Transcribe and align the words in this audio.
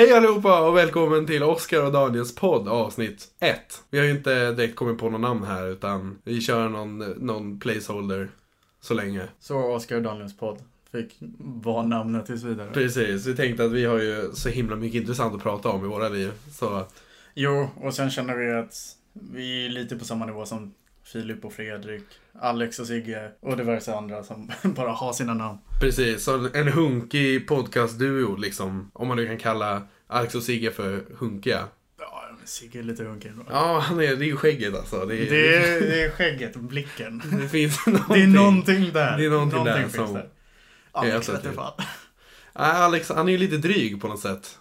Hej 0.00 0.12
allihopa 0.12 0.68
och 0.68 0.76
välkommen 0.76 1.26
till 1.26 1.42
Oskar 1.42 1.84
och 1.84 1.92
Daniels 1.92 2.34
podd 2.34 2.68
avsnitt 2.68 3.28
1. 3.40 3.82
Vi 3.90 3.98
har 3.98 4.04
ju 4.04 4.10
inte 4.10 4.52
direkt 4.52 4.76
kommit 4.76 4.98
på 4.98 5.10
någon 5.10 5.20
namn 5.20 5.44
här 5.44 5.66
utan 5.66 6.18
vi 6.24 6.40
kör 6.40 6.68
någon, 6.68 6.98
någon 6.98 7.60
placeholder 7.60 8.28
så 8.80 8.94
länge. 8.94 9.22
Så 9.40 9.74
Oskar 9.74 9.96
och 9.96 10.02
Daniels 10.02 10.36
podd 10.36 10.58
fick 10.92 11.16
vara 11.38 11.82
namnet 11.82 12.26
tills 12.26 12.42
vidare. 12.42 12.70
Precis, 12.72 13.26
vi 13.26 13.36
tänkte 13.36 13.64
att 13.64 13.72
vi 13.72 13.84
har 13.84 13.98
ju 13.98 14.30
så 14.34 14.48
himla 14.48 14.76
mycket 14.76 15.00
intressant 15.00 15.34
att 15.34 15.42
prata 15.42 15.68
om 15.68 15.84
i 15.84 15.88
våra 15.88 16.08
liv. 16.08 16.32
Så 16.52 16.86
Jo, 17.34 17.68
och 17.76 17.94
sen 17.94 18.10
känner 18.10 18.36
vi 18.36 18.52
att 18.52 18.74
vi 19.12 19.66
är 19.66 19.70
lite 19.70 19.96
på 19.96 20.04
samma 20.04 20.26
nivå 20.26 20.46
som 20.46 20.74
Filip 21.12 21.44
och 21.44 21.52
Fredrik, 21.52 22.04
Alex 22.40 22.78
och 22.78 22.86
Sigge 22.86 23.30
och 23.40 23.56
diverse 23.56 23.94
andra 23.94 24.22
som 24.22 24.50
bara 24.62 24.90
har 24.90 25.12
sina 25.12 25.34
namn. 25.34 25.58
precis, 25.80 26.24
så 26.24 26.48
en 26.54 26.68
hunkig 26.68 27.48
podcastduo 27.48 28.36
liksom. 28.36 28.90
Om 28.94 29.08
man 29.08 29.16
nu 29.16 29.26
kan 29.26 29.38
kalla 29.38 29.82
Alex 30.06 30.34
och 30.34 30.42
Sigge 30.42 30.70
för 30.70 31.04
hunkiga. 31.18 31.64
Ja, 31.98 32.24
men 32.38 32.46
Sigge 32.46 32.78
är 32.78 32.82
lite 32.82 33.04
hunkig 33.04 33.28
ändå. 33.28 33.42
Ja, 33.50 33.78
han 33.78 34.00
är, 34.00 34.16
det 34.16 34.24
är 34.24 34.26
ju 34.26 34.36
skägget 34.36 34.74
alltså. 34.74 35.06
Det, 35.06 35.14
är, 35.26 35.30
Det 35.30 35.56
är, 35.56 35.80
det 35.80 36.02
är 36.04 36.10
skägget 36.10 36.56
och 36.56 36.62
blicken. 36.62 37.22
det 37.40 37.48
finns 37.48 37.86
någonting. 37.86 38.06
Det 38.16 38.22
är 38.22 38.26
någonting 38.26 38.92
där. 38.92 39.18
Det 39.18 39.24
är 39.24 39.30
någonting 39.30 39.64
där 39.64 39.78
finns 39.82 39.94
som- 39.94 40.14
där. 40.14 40.28
Alex 40.92 41.28
vete 41.28 41.52
fan. 41.52 41.72
Alex, 42.52 43.08
han 43.08 43.28
är 43.28 43.32
ju 43.32 43.38
lite 43.38 43.56
dryg 43.56 44.00
på 44.00 44.08
något 44.08 44.20
sätt. 44.20 44.58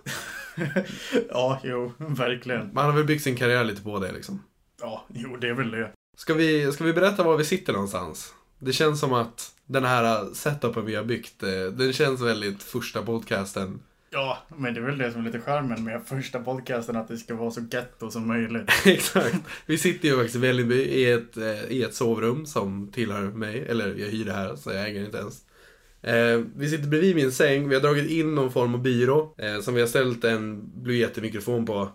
Ja, 1.29 1.59
jo, 1.63 1.93
verkligen. 1.97 2.67
Men 2.67 2.77
han 2.77 2.85
har 2.85 2.93
väl 2.93 3.05
byggt 3.05 3.23
sin 3.23 3.35
karriär 3.35 3.63
lite 3.63 3.81
på 3.81 3.99
det 3.99 4.11
liksom. 4.11 4.43
Ja, 4.81 5.05
jo, 5.13 5.37
det 5.37 5.47
är 5.49 5.53
väl 5.53 5.71
det. 5.71 5.91
Ska 6.19 6.33
vi, 6.33 6.71
ska 6.71 6.83
vi 6.83 6.93
berätta 6.93 7.23
var 7.23 7.37
vi 7.37 7.45
sitter 7.45 7.73
någonstans? 7.73 8.33
Det 8.59 8.73
känns 8.73 8.99
som 8.99 9.13
att 9.13 9.51
den 9.65 9.83
här 9.83 10.33
setupen 10.33 10.85
vi 10.85 10.95
har 10.95 11.03
byggt, 11.03 11.43
eh, 11.43 11.49
den 11.71 11.93
känns 11.93 12.21
väldigt 12.21 12.63
första 12.63 13.01
podcasten. 13.01 13.79
Ja, 14.09 14.37
men 14.57 14.73
det 14.73 14.79
är 14.79 14.83
väl 14.83 14.97
det 14.97 15.11
som 15.11 15.21
är 15.21 15.25
lite 15.25 15.39
charmen 15.39 15.83
med 15.83 16.01
första 16.05 16.39
podcasten, 16.39 16.95
att 16.95 17.07
det 17.07 17.17
ska 17.17 17.35
vara 17.35 17.51
så 17.51 17.61
getto 17.71 18.11
som 18.11 18.27
möjligt. 18.27 18.71
Exakt. 18.85 19.35
Vi 19.65 19.77
sitter 19.77 20.07
ju 20.07 20.15
faktiskt 20.15 20.35
i 20.35 20.39
Vällingby 20.39 20.75
i 20.75 21.11
ett, 21.11 21.37
eh, 21.37 21.63
i 21.63 21.83
ett 21.83 21.95
sovrum 21.95 22.45
som 22.45 22.91
tillhör 22.91 23.21
mig, 23.21 23.65
eller 23.69 23.87
jag 23.87 24.07
hyr 24.07 24.25
det 24.25 24.33
här 24.33 24.55
så 24.55 24.71
jag 24.71 24.89
äger 24.89 24.99
det 24.99 25.05
inte 25.05 25.17
ens. 25.17 25.41
Eh, 26.01 26.45
vi 26.55 26.69
sitter 26.69 26.87
bredvid 26.87 27.15
min 27.15 27.31
säng, 27.31 27.69
vi 27.69 27.75
har 27.75 27.81
dragit 27.81 28.09
in 28.09 28.35
någon 28.35 28.51
form 28.51 28.73
av 28.73 28.81
byrå 28.81 29.35
eh, 29.37 29.61
som 29.61 29.73
vi 29.73 29.81
har 29.81 29.87
ställt 29.87 30.23
en 30.23 30.71
Blue 30.83 30.95
Yeti-mikrofon 30.95 31.65
på. 31.65 31.89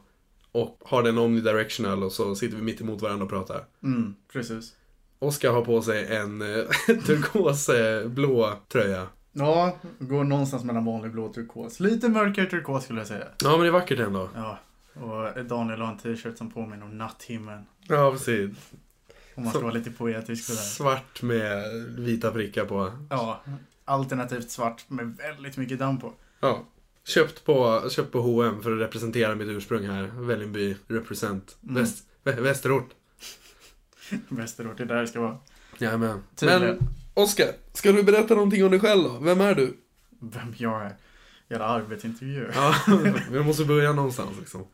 Och 0.54 0.80
har 0.84 1.02
den 1.02 1.18
omnidirectional 1.18 2.02
och 2.02 2.12
så 2.12 2.34
sitter 2.34 2.56
vi 2.56 2.62
mitt 2.62 2.80
emot 2.80 3.02
varandra 3.02 3.24
och 3.24 3.30
pratar. 3.30 3.64
Mm, 3.82 4.14
precis. 4.32 4.72
Oskar 5.18 5.52
har 5.52 5.64
på 5.64 5.82
sig 5.82 6.16
en 6.16 6.42
eh, 6.42 6.64
turkos 7.06 7.68
eh, 7.68 8.08
blå 8.08 8.52
tröja. 8.68 9.06
Ja, 9.32 9.76
går 9.98 10.24
någonstans 10.24 10.64
mellan 10.64 10.84
vanlig 10.84 11.12
blå 11.12 11.24
och 11.24 11.34
turkos. 11.34 11.80
Lite 11.80 12.08
mörkare 12.08 12.46
turkos 12.46 12.84
skulle 12.84 13.00
jag 13.00 13.06
säga. 13.06 13.24
Ja 13.42 13.50
men 13.50 13.60
det 13.60 13.66
är 13.66 13.70
vackert 13.70 13.98
ändå. 13.98 14.28
Ja, 14.34 14.58
och 14.94 15.44
Daniel 15.44 15.80
har 15.80 15.92
en 15.92 15.98
t-shirt 15.98 16.38
som 16.38 16.50
påminner 16.50 16.84
om 16.84 16.98
natthimlen. 16.98 17.66
Ja 17.88 18.12
precis. 18.12 18.50
Om 19.34 19.44
man 19.44 19.52
ska 19.52 19.62
vara 19.62 19.72
lite 19.72 19.90
poetisk 19.90 20.44
sådär. 20.44 20.60
Svart 20.60 21.22
med 21.22 21.64
vita 21.98 22.30
prickar 22.30 22.64
på. 22.64 22.92
Ja, 23.10 23.40
alternativt 23.84 24.50
svart 24.50 24.84
med 24.88 25.16
väldigt 25.16 25.56
mycket 25.56 25.78
damm 25.78 26.00
på. 26.00 26.12
Ja. 26.40 26.64
Köpt 27.06 27.44
på, 27.44 27.88
köpt 27.90 28.12
på 28.12 28.20
H&M 28.20 28.62
för 28.62 28.72
att 28.72 28.80
representera 28.80 29.34
mitt 29.34 29.48
ursprung 29.48 29.86
här. 29.86 30.10
Vällingby 30.14 30.76
represent. 30.88 31.56
Mm. 31.62 31.74
Väst, 31.74 32.04
vä, 32.22 32.32
västerort. 32.32 32.90
Västerort, 34.28 34.76
det 34.76 34.82
är 34.82 34.86
där 34.86 35.00
det 35.00 35.06
ska 35.06 35.20
vara. 35.20 35.38
Jajamän. 35.78 36.22
Tydligen. 36.34 36.62
Men 36.62 36.78
Oskar, 37.14 37.48
ska 37.72 37.92
du 37.92 38.02
berätta 38.02 38.34
någonting 38.34 38.64
om 38.64 38.70
dig 38.70 38.80
själv 38.80 39.04
då? 39.04 39.18
Vem 39.18 39.40
är 39.40 39.54
du? 39.54 39.76
Vem 40.20 40.54
jag 40.56 40.82
är. 40.82 40.96
Jävla 41.48 41.66
arbetsintervju. 41.66 42.50
Ja, 42.54 42.74
vi 43.30 43.42
måste 43.42 43.64
börja 43.64 43.92
någonstans 43.92 44.38
liksom. 44.38 44.66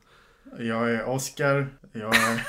Jag 0.58 0.90
är 0.90 1.04
Oskar. 1.08 1.68
Jag 1.92 2.16
är... 2.16 2.42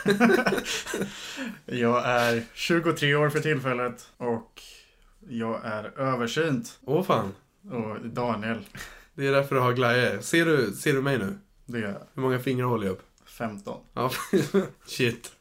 jag 1.65 2.05
är 2.05 2.43
23 2.53 3.15
år 3.15 3.29
för 3.29 3.39
tillfället. 3.39 4.09
Och 4.17 4.61
jag 5.29 5.65
är 5.65 5.99
översynt. 5.99 6.79
Åh 6.85 7.03
fan. 7.03 7.33
Och 7.71 8.05
Daniel, 8.05 8.59
Det 9.21 9.27
är 9.27 9.31
därför 9.31 9.55
du 9.55 9.61
har 9.61 9.73
glajjor. 9.73 10.21
Ser 10.21 10.45
du, 10.45 10.71
ser 10.71 10.93
du 10.93 11.01
mig 11.01 11.17
nu? 11.17 11.37
det 11.65 11.77
är 11.77 11.97
Hur 12.13 12.21
många 12.21 12.39
fingrar 12.39 12.65
håller 12.67 12.85
jag 12.85 12.93
upp? 12.93 13.01
15. 13.25 13.81
Ja, 13.93 14.11
shit. 14.85 15.31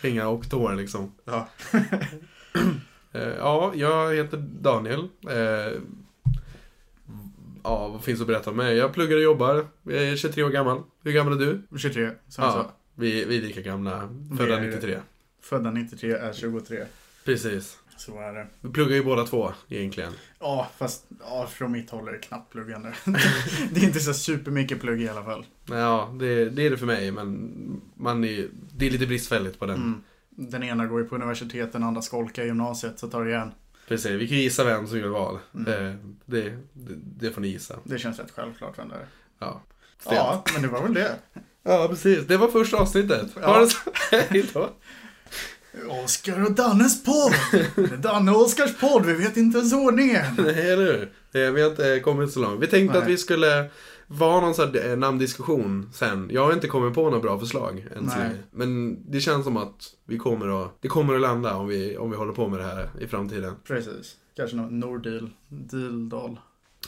Fingrar 0.00 0.26
och 0.26 0.50
tår 0.50 0.74
liksom. 0.74 1.12
Ja. 1.24 1.48
Eh, 3.12 3.28
Ja, 3.38 3.72
jag 3.74 4.14
heter 4.14 4.36
Daniel. 4.60 5.08
Eh, 5.30 5.80
Ja, 7.64 7.88
vad 7.88 8.04
finns 8.04 8.20
att 8.20 8.26
berätta 8.26 8.50
om 8.50 8.56
mig? 8.56 8.76
Jag 8.76 8.92
pluggar 8.94 9.16
och 9.16 9.22
jobbar. 9.22 9.66
Jag 9.82 9.94
är 10.02 10.16
23 10.16 10.42
år 10.44 10.50
gammal. 10.50 10.82
Hur 11.02 11.12
gammal 11.12 11.32
är 11.42 11.46
du? 11.46 11.78
23, 11.78 12.10
som 12.28 12.44
jag. 12.44 12.52
Ja, 12.52 12.72
vi, 12.94 13.24
vi 13.24 13.36
är 13.38 13.42
lika 13.42 13.60
gamla. 13.60 14.08
Födda 14.38 14.56
är- 14.58 14.66
93. 14.66 14.98
Födda 15.40 15.70
93 15.70 16.12
är 16.12 16.32
23. 16.32 16.84
Precis. 17.24 17.78
Så 17.96 18.20
är 18.20 18.32
det. 18.32 18.46
Vi 18.60 18.70
pluggar 18.70 18.96
ju 18.96 19.04
båda 19.04 19.24
två 19.26 19.52
egentligen. 19.68 20.12
Ja, 20.40 20.68
fast 20.76 21.06
ja, 21.20 21.46
från 21.46 21.72
mitt 21.72 21.90
håll 21.90 22.08
är 22.08 22.12
det 22.12 22.18
knappt 22.18 22.52
pluggande. 22.52 22.94
det 23.70 23.80
är 23.80 23.84
inte 23.84 24.00
så 24.00 24.14
supermycket 24.14 24.80
plugg 24.80 25.02
i 25.02 25.08
alla 25.08 25.24
fall. 25.24 25.46
Ja, 25.70 26.14
det, 26.20 26.50
det 26.50 26.66
är 26.66 26.70
det 26.70 26.76
för 26.78 26.86
mig, 26.86 27.10
men 27.10 27.50
man 27.96 28.24
är, 28.24 28.48
det 28.72 28.86
är 28.86 28.90
lite 28.90 29.06
bristfälligt 29.06 29.58
på 29.58 29.66
den. 29.66 29.76
Mm. 29.76 30.02
Den 30.30 30.62
ena 30.62 30.86
går 30.86 31.00
ju 31.00 31.08
på 31.08 31.14
universitet, 31.14 31.72
den 31.72 31.82
andra 31.82 32.02
skolkar 32.02 32.42
i 32.42 32.46
gymnasiet, 32.46 32.98
så 32.98 33.08
tar 33.08 33.24
det 33.24 33.30
igen. 33.30 33.50
Precis, 33.88 34.10
vi 34.10 34.28
kan 34.28 34.38
gissa 34.38 34.64
vem 34.64 34.86
som 34.86 34.98
gör 34.98 35.08
val. 35.08 35.38
Mm. 35.54 35.72
Eh, 35.88 35.94
Det, 36.26 36.50
det, 36.72 36.94
det 37.18 37.30
får 37.30 37.40
ni 37.40 37.48
gissa. 37.48 37.74
Det 37.84 37.98
känns 37.98 38.18
rätt 38.18 38.30
självklart 38.36 38.78
vem 38.78 38.88
det 38.88 38.94
är. 38.94 39.06
Ja. 39.38 39.60
Ja, 40.10 40.44
men 40.52 40.62
det 40.62 40.68
var 40.68 40.82
väl 40.82 40.94
det. 40.94 41.16
ja, 41.62 41.86
precis. 41.90 42.26
Det 42.26 42.36
var 42.36 42.48
första 42.48 42.76
avsnittet. 42.76 43.30
Ja. 43.40 43.46
Ha 43.46 43.60
det 43.60 43.66
så. 43.66 43.78
Hej 44.10 44.44
då. 44.52 44.70
Oskar 46.04 46.44
och 46.44 46.52
Dannes 46.52 47.04
podd! 47.04 47.32
Danne 48.02 48.30
och 48.30 48.40
Oskars 48.42 48.76
podd, 48.80 49.06
vi 49.06 49.12
vet 49.14 49.36
inte 49.36 49.58
ens 49.58 49.72
ordningen. 49.72 50.24
Nej, 50.38 50.70
eller 50.72 50.84
hur? 51.32 51.50
Vi 51.52 51.62
har 51.62 51.70
inte 51.70 52.00
kommit 52.00 52.32
så 52.32 52.40
långt. 52.40 52.62
Vi 52.62 52.66
tänkte 52.66 52.94
Nej. 52.98 53.02
att 53.02 53.08
vi 53.10 53.16
skulle 53.18 53.70
vara 54.06 54.40
någon 54.40 54.54
sån 54.54 54.74
här 54.74 54.90
eh, 54.90 54.96
namndiskussion 54.96 55.90
sen. 55.94 56.28
Jag 56.32 56.44
har 56.44 56.52
inte 56.52 56.68
kommit 56.68 56.94
på 56.94 57.02
några 57.04 57.20
bra 57.20 57.38
förslag 57.38 57.86
än 57.96 58.10
så 58.10 58.18
länge. 58.18 58.36
Men 58.50 58.98
det 59.10 59.20
känns 59.20 59.44
som 59.44 59.56
att 59.56 59.84
vi 60.04 60.18
kommer 60.18 60.64
att, 60.64 60.76
det 60.80 60.88
kommer 60.88 61.14
att 61.14 61.20
landa 61.20 61.54
om 61.56 61.68
vi, 61.68 61.96
om 61.96 62.10
vi 62.10 62.16
håller 62.16 62.32
på 62.32 62.48
med 62.48 62.58
det 62.60 62.64
här 62.66 62.88
i 63.00 63.06
framtiden. 63.06 63.54
Precis. 63.66 64.16
Kanske 64.36 64.56
någon 64.56 64.80
Nordil, 64.80 65.30
Dildal. 65.48 66.38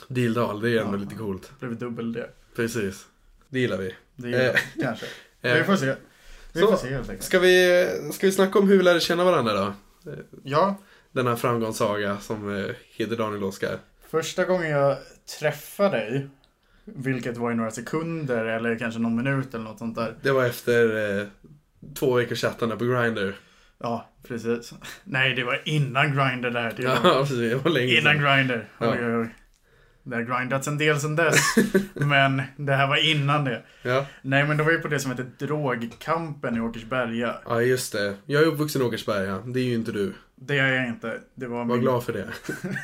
Dildal, 0.08 0.60
det 0.60 0.70
är 0.70 0.80
ändå 0.80 0.96
Ja. 0.96 1.00
lite 1.00 1.14
coolt. 1.14 1.50
Blev 1.60 1.78
dubbel 1.78 2.12
det. 2.12 2.30
Precis. 2.56 3.06
Det 3.48 3.60
gillar 3.60 3.78
vi. 3.78 3.94
Det 4.16 4.28
är 4.34 4.48
Eh. 4.48 4.60
kanske. 4.82 5.06
Eh, 5.42 5.54
Vi 5.54 5.64
får 5.64 5.76
se. 5.76 5.94
Vi 6.60 6.66
får 6.66 6.76
se 6.76 6.88
helt 6.88 7.10
enkelt. 7.10 7.22
Ska 7.26 7.38
vi, 7.38 7.86
ska 8.12 8.26
vi 8.26 8.32
snacka 8.32 8.58
om 8.58 8.68
hur 8.68 8.76
vi 8.76 8.82
lärde 8.82 9.00
känna 9.00 9.24
varandra 9.24 9.52
då? 9.52 9.72
Ja, 10.42 10.76
Den 11.12 11.26
här 11.26 11.36
framgångssaga 11.36 12.18
som 12.18 12.56
eh, 12.56 12.70
heter 12.96 13.16
Daniel 13.16 13.44
Oskar. 13.44 13.78
första 14.10 14.44
gången 14.44 14.70
jag 14.70 14.96
träffade 15.40 15.96
dig, 15.96 16.28
vilket 16.84 17.36
var 17.36 17.52
i 17.52 17.54
några 17.54 17.70
sekunder 17.70 18.44
eller 18.44 18.78
kanske 18.78 19.00
någon 19.00 19.16
minut 19.16 19.54
eller 19.54 19.64
något 19.64 19.78
sånt 19.78 19.96
där. 19.96 20.14
Det 20.22 20.30
var 20.32 20.44
efter 20.44 21.18
eh, 21.20 21.26
två 21.94 22.14
veckors 22.14 22.40
chattande 22.40 22.76
på 22.76 22.84
Grindr. 22.84 23.32
Ja, 23.78 24.08
precis. 24.28 24.72
Nej, 25.04 25.34
det 25.34 25.44
var 25.44 25.62
innan 25.64 26.06
Grindr 26.16 26.50
där. 26.50 26.72
Det 26.76 26.86
var 26.86 26.98
Ja, 27.04 27.20
precis. 27.20 27.38
Det 27.38 27.54
var 27.54 27.70
länge 27.70 27.92
innan 28.00 28.14
sedan. 28.14 28.22
Grindr. 28.36 28.68
Ja. 28.78 28.92
Oj, 28.92 28.98
oj, 29.06 29.16
oj. 29.16 29.34
Det 30.08 30.16
har 30.16 30.22
grindats 30.22 30.68
en 30.68 30.78
del 30.78 31.00
sedan 31.00 31.16
dess. 31.16 31.40
men 31.94 32.42
det 32.56 32.72
här 32.72 32.86
var 32.88 33.10
innan 33.10 33.44
det. 33.44 33.62
Ja. 33.82 34.06
Nej, 34.22 34.44
men 34.46 34.56
det 34.56 34.62
var 34.62 34.72
ju 34.72 34.78
på 34.78 34.88
det 34.88 35.00
som 35.00 35.10
heter 35.10 35.46
Drogkampen 35.46 36.56
i 36.56 36.60
Åkersberga. 36.60 37.34
ja, 37.44 37.62
just 37.62 37.92
det. 37.92 38.14
Jag 38.26 38.42
är 38.42 38.46
uppvuxen 38.46 38.82
i 38.82 38.84
Åkersberga. 38.84 39.38
Det 39.44 39.60
är 39.60 39.64
ju 39.64 39.74
inte 39.74 39.92
du. 39.92 40.12
Det 40.34 40.58
är 40.58 40.72
jag 40.72 40.86
inte. 40.88 41.20
Det 41.34 41.46
var 41.46 41.58
Var 41.58 41.64
min... 41.64 41.80
glad 41.80 42.04
för 42.04 42.12
det. 42.12 42.28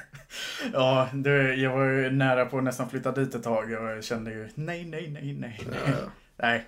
Ja, 0.73 1.09
det, 1.13 1.55
jag 1.55 1.71
var 1.77 1.85
ju 1.85 2.11
nära 2.11 2.47
på 2.47 2.59
att 2.59 2.65
nästan 2.65 2.91
flytta 2.91 3.13
dit 3.13 3.35
ett 3.35 3.43
tag 3.43 3.65
och 3.65 3.71
jag 3.71 4.05
kände 4.05 4.31
ju 4.31 4.49
nej, 4.55 4.85
nej, 4.85 5.11
nej, 5.11 5.37
nej. 5.41 5.61
Ja, 5.65 5.71
nej. 5.71 5.81
ja. 6.03 6.11
Nej. 6.37 6.67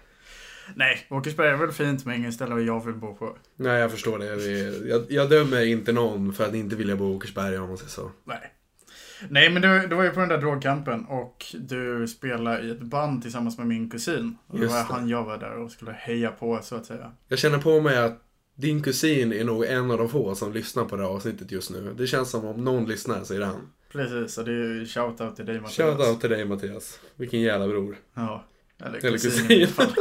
Nej, 0.74 1.06
Åkersberga 1.10 1.50
är 1.50 1.56
väl 1.56 1.72
fint 1.72 2.04
men 2.04 2.14
inget 2.14 2.34
ställe 2.34 2.60
jag 2.60 2.84
vill 2.86 2.94
bo 2.94 3.14
på. 3.14 3.36
Nej, 3.56 3.80
jag 3.80 3.90
förstår 3.90 4.18
det. 4.18 4.36
Vi- 4.36 4.88
Jag, 4.90 5.02
jag 5.08 5.30
dömer 5.30 5.66
inte 5.66 5.92
någon 5.92 6.32
för 6.32 6.44
att 6.46 6.54
inte 6.54 6.76
vilja 6.76 6.96
bo 6.96 7.12
i 7.12 7.16
Åkersberga 7.16 7.62
om 7.62 7.68
man 7.68 7.76
säger 7.78 7.90
så. 7.90 8.10
Nej. 8.24 8.52
Nej, 9.28 9.50
men 9.50 9.62
det 9.62 9.94
var 9.94 10.04
ju 10.04 10.10
på 10.10 10.20
den 10.20 10.28
där 10.28 10.38
drogkampen 10.38 11.04
och 11.04 11.44
du 11.54 12.08
spelade 12.08 12.62
i 12.62 12.70
ett 12.70 12.80
band 12.80 13.22
tillsammans 13.22 13.58
med 13.58 13.66
min 13.66 13.90
kusin. 13.90 14.38
Och 14.46 14.58
det 14.60 14.66
var 14.66 14.76
det. 14.76 14.82
han 14.82 15.08
jag 15.08 15.24
var 15.24 15.38
där 15.38 15.56
och 15.56 15.70
skulle 15.70 15.92
heja 15.92 16.30
på 16.30 16.60
så 16.62 16.76
att 16.76 16.86
säga. 16.86 17.12
Jag 17.28 17.38
känner 17.38 17.58
på 17.58 17.80
mig 17.80 17.98
att 17.98 18.20
din 18.56 18.82
kusin 18.82 19.32
är 19.32 19.44
nog 19.44 19.64
en 19.64 19.90
av 19.90 19.98
de 19.98 20.08
få 20.08 20.34
som 20.34 20.52
lyssnar 20.52 20.84
på 20.84 20.96
det 20.96 21.02
här 21.02 21.10
avsnittet 21.10 21.52
just 21.52 21.70
nu. 21.70 21.94
Det 21.98 22.06
känns 22.06 22.30
som 22.30 22.44
om 22.44 22.64
någon 22.64 22.86
lyssnar 22.86 23.24
så 23.24 23.34
är 23.34 23.38
det 23.38 23.46
han. 23.46 23.70
Precis, 23.92 24.38
och 24.38 24.44
det 24.44 24.52
är 24.52 24.86
shoutout 24.86 25.36
till 25.36 25.46
dig 25.46 25.60
Mattias. 25.60 25.76
Shoutout 25.76 26.20
till 26.20 26.30
dig 26.30 26.44
Mattias. 26.44 27.00
Vilken 27.16 27.40
jävla 27.40 27.68
bror. 27.68 27.96
Ja. 28.14 28.44
Eller 28.84 28.98
Eller 28.98 29.18
kusin, 29.18 29.30
kusin. 29.48 29.56
i 29.56 29.60
mitt 29.60 29.70
fall. 29.70 29.92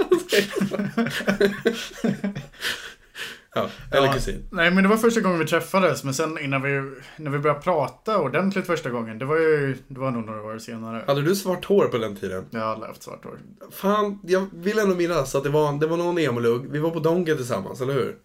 Ja, 3.55 3.69
eller 3.91 4.07
Ja. 4.07 4.13
kusin. 4.13 4.43
Nej 4.51 4.71
men 4.71 4.83
det 4.83 4.89
var 4.89 4.97
första 4.97 5.21
gången 5.21 5.39
vi 5.39 5.45
träffades, 5.45 6.03
men 6.03 6.13
sen 6.13 6.37
innan 6.39 6.61
vi, 6.61 6.69
när 7.17 7.31
vi 7.31 7.39
började 7.39 7.61
prata 7.61 8.19
ordentligt 8.19 8.65
första 8.65 8.89
gången, 8.89 9.19
det 9.19 9.25
var 9.25 9.37
ju, 9.37 9.77
det 9.87 9.99
var 9.99 10.11
nog 10.11 10.25
några 10.25 10.41
år 10.41 10.57
senare. 10.59 11.03
Hade 11.07 11.21
du 11.21 11.35
svart 11.35 11.65
hår 11.65 11.85
på 11.87 11.97
den 11.97 12.15
tiden? 12.15 12.45
Jag 12.51 12.61
aldrig 12.61 12.87
haft 12.87 13.03
svart 13.03 13.25
hår. 13.25 13.39
Fan, 13.71 14.19
jag 14.23 14.45
vill 14.53 14.79
ändå 14.79 14.95
minnas 14.95 15.35
att 15.35 15.43
det 15.43 15.49
var, 15.49 15.79
det 15.79 15.87
var 15.87 15.97
någon 15.97 16.17
emolugg. 16.17 16.65
Vi 16.71 16.79
var 16.79 16.89
på 16.91 16.99
Donken 16.99 17.37
tillsammans, 17.37 17.81
eller 17.81 17.93
hur? 17.93 18.15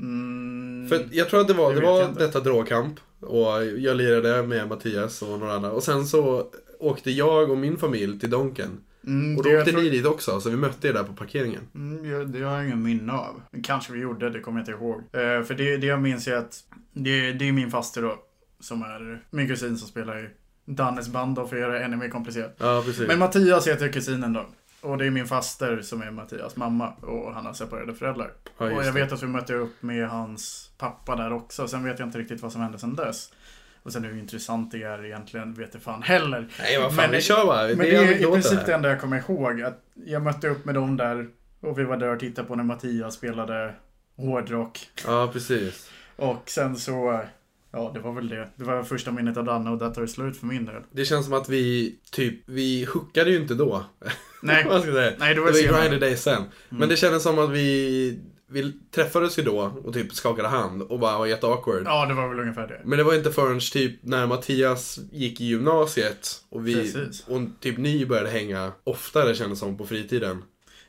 Mm, 0.00 0.88
För 0.88 1.08
jag 1.10 1.28
tror 1.28 1.40
att 1.40 1.48
det 1.48 1.54
var, 1.54 1.74
Det 1.74 1.80
det 1.80 1.86
var 1.86 2.08
detta 2.18 2.40
dragkamp. 2.40 3.00
Och 3.20 3.64
jag 3.78 3.96
lirade 3.96 4.42
med 4.42 4.68
Mattias 4.68 5.22
och 5.22 5.38
några 5.38 5.52
andra. 5.54 5.70
Och 5.70 5.82
sen 5.82 6.06
så 6.06 6.46
åkte 6.80 7.10
jag 7.10 7.50
och 7.50 7.58
min 7.58 7.76
familj 7.76 8.20
till 8.20 8.30
Donken. 8.30 8.80
Mm, 9.08 9.36
Och 9.36 9.44
då 9.44 9.58
åkte 9.58 9.70
tror- 9.70 9.82
ni 9.82 9.90
dit 9.90 10.06
också, 10.06 10.40
så 10.40 10.50
vi 10.50 10.56
mötte 10.56 10.88
er 10.88 10.92
där 10.92 11.04
på 11.04 11.12
parkeringen. 11.12 11.62
Mm, 11.74 12.10
jag, 12.10 12.28
det 12.28 12.42
har 12.42 12.56
jag 12.56 12.64
ingen 12.66 12.82
minne 12.82 13.12
av. 13.12 13.42
Kanske 13.62 13.92
vi 13.92 13.98
gjorde, 14.00 14.30
det 14.30 14.40
kommer 14.40 14.60
jag 14.60 14.62
inte 14.62 14.72
ihåg. 14.84 14.98
Eh, 14.98 15.42
för 15.44 15.54
det, 15.54 15.76
det 15.76 15.86
jag 15.86 16.02
minns 16.02 16.28
är 16.28 16.36
att 16.36 16.60
det, 16.92 17.32
det 17.32 17.48
är 17.48 17.52
min 17.52 17.70
faster 17.70 18.02
då, 18.02 18.18
som 18.60 18.82
är 18.82 19.22
min 19.30 19.48
kusin 19.48 19.76
som 19.78 19.88
spelar 19.88 20.18
i 20.24 20.28
Dannes 20.64 21.08
band 21.08 21.36
då, 21.36 21.46
för 21.46 21.56
att 21.56 21.62
göra 21.62 21.72
det 21.72 21.84
ännu 21.84 21.96
mer 21.96 22.08
komplicerat. 22.08 22.56
Ja, 22.58 22.82
precis. 22.86 23.08
Men 23.08 23.18
Mattias 23.18 23.68
heter 23.68 23.92
kusinen 23.92 24.32
då. 24.32 24.46
Och 24.80 24.98
det 24.98 25.06
är 25.06 25.10
min 25.10 25.26
faster 25.26 25.82
som 25.82 26.02
är 26.02 26.10
Mattias 26.10 26.56
mamma 26.56 26.92
och 27.02 27.34
han 27.34 27.46
har 27.46 27.52
separerade 27.52 27.94
föräldrar. 27.94 28.32
ja, 28.58 28.64
och 28.64 28.84
jag 28.84 28.92
vet 28.92 29.12
att 29.12 29.22
vi 29.22 29.26
mötte 29.26 29.54
upp 29.54 29.82
med 29.82 30.08
hans 30.08 30.70
pappa 30.78 31.16
där 31.16 31.32
också. 31.32 31.68
Sen 31.68 31.84
vet 31.84 31.98
jag 31.98 32.08
inte 32.08 32.18
riktigt 32.18 32.42
vad 32.42 32.52
som 32.52 32.60
hände 32.60 32.78
sen 32.78 32.94
dess. 32.96 33.32
Och 33.88 33.92
sen 33.92 34.04
hur 34.04 34.18
intressant 34.18 34.70
det 34.72 34.82
är 34.82 35.04
egentligen 35.04 35.54
vet 35.54 35.70
jag 35.74 35.82
fan 35.82 36.02
heller. 36.02 36.48
Nej, 36.58 36.78
vad 36.78 36.86
fan, 36.94 36.96
Men- 36.96 37.10
vi 37.10 37.20
kör 37.20 37.46
bara. 37.46 37.66
Men 37.68 37.78
det 37.78 37.84
det 37.84 37.96
är 37.96 38.20
i 38.20 38.24
princip 38.32 38.66
det 38.66 38.74
enda 38.74 38.88
jag 38.88 39.00
kommer 39.00 39.16
ihåg. 39.30 39.62
Att 39.62 39.82
jag 40.06 40.22
mötte 40.22 40.48
upp 40.48 40.64
med 40.64 40.74
dem 40.74 40.96
där 40.96 41.26
och 41.60 41.78
vi 41.78 41.84
var 41.84 41.96
där 41.96 42.14
och 42.14 42.20
tittade 42.20 42.48
på 42.48 42.54
när 42.56 42.64
Mattias 42.64 43.14
spelade 43.14 43.74
hårdrock. 44.16 44.80
Ja, 45.06 45.30
precis. 45.32 45.90
Och 46.16 46.42
sen 46.46 46.76
så, 46.76 47.20
ja 47.72 47.90
det 47.94 48.00
var 48.00 48.12
väl 48.12 48.28
det. 48.28 48.48
Det 48.56 48.64
var 48.64 48.82
första 48.82 49.10
minnet 49.12 49.36
av 49.36 49.44
Danne 49.44 49.70
och 49.70 49.78
där 49.78 49.90
tar 49.90 50.02
det 50.02 50.08
slut 50.08 50.36
för 50.36 50.46
min 50.46 50.64
del. 50.64 50.82
Det 50.92 51.04
känns 51.04 51.24
som 51.24 51.34
att 51.34 51.48
vi, 51.48 51.96
typ, 52.12 52.34
vi 52.46 52.84
hookade 52.84 53.30
ju 53.30 53.36
inte 53.36 53.54
då. 53.54 53.84
Nej, 54.42 54.64
Vad 54.68 54.80
ska 54.82 54.90
jag 54.90 54.96
säga? 54.98 55.16
nej 55.18 55.28
det 55.28 55.34
Det 55.34 55.40
var 55.40 55.50
var 55.50 55.58
ju 55.58 55.64
senare. 55.64 55.80
grinder 55.82 56.00
day 56.00 56.16
sen. 56.16 56.42
Men 56.68 56.76
Mm. 56.78 56.88
det 56.88 56.96
kändes 56.96 57.22
som 57.22 57.38
att 57.38 57.50
vi, 57.50 58.18
vi 58.50 58.72
träffades 58.94 59.38
ju 59.38 59.42
då 59.42 59.72
och 59.84 59.94
typ 59.94 60.12
skakade 60.12 60.48
hand 60.48 60.82
och 60.82 60.98
bara 60.98 61.18
var 61.18 61.26
jätteawkward. 61.26 61.82
Ja, 61.84 62.06
det 62.06 62.14
var 62.14 62.28
väl 62.28 62.40
ungefär 62.40 62.66
det. 62.68 62.80
Men 62.84 62.98
det 62.98 63.04
var 63.04 63.14
inte 63.14 63.32
förrän 63.32 63.60
typ 63.60 63.98
när 64.02 64.26
Mattias 64.26 64.98
gick 65.12 65.40
i 65.40 65.44
gymnasiet 65.44 66.28
och 66.48 66.68
vi 66.68 66.74
Precis. 66.74 67.26
och 67.28 67.40
typ 67.60 67.78
ni 67.78 68.06
började 68.06 68.28
hänga 68.30 68.72
oftare 68.84 69.34
kändes 69.34 69.58
som 69.58 69.78
på 69.78 69.86
fritiden. 69.86 70.42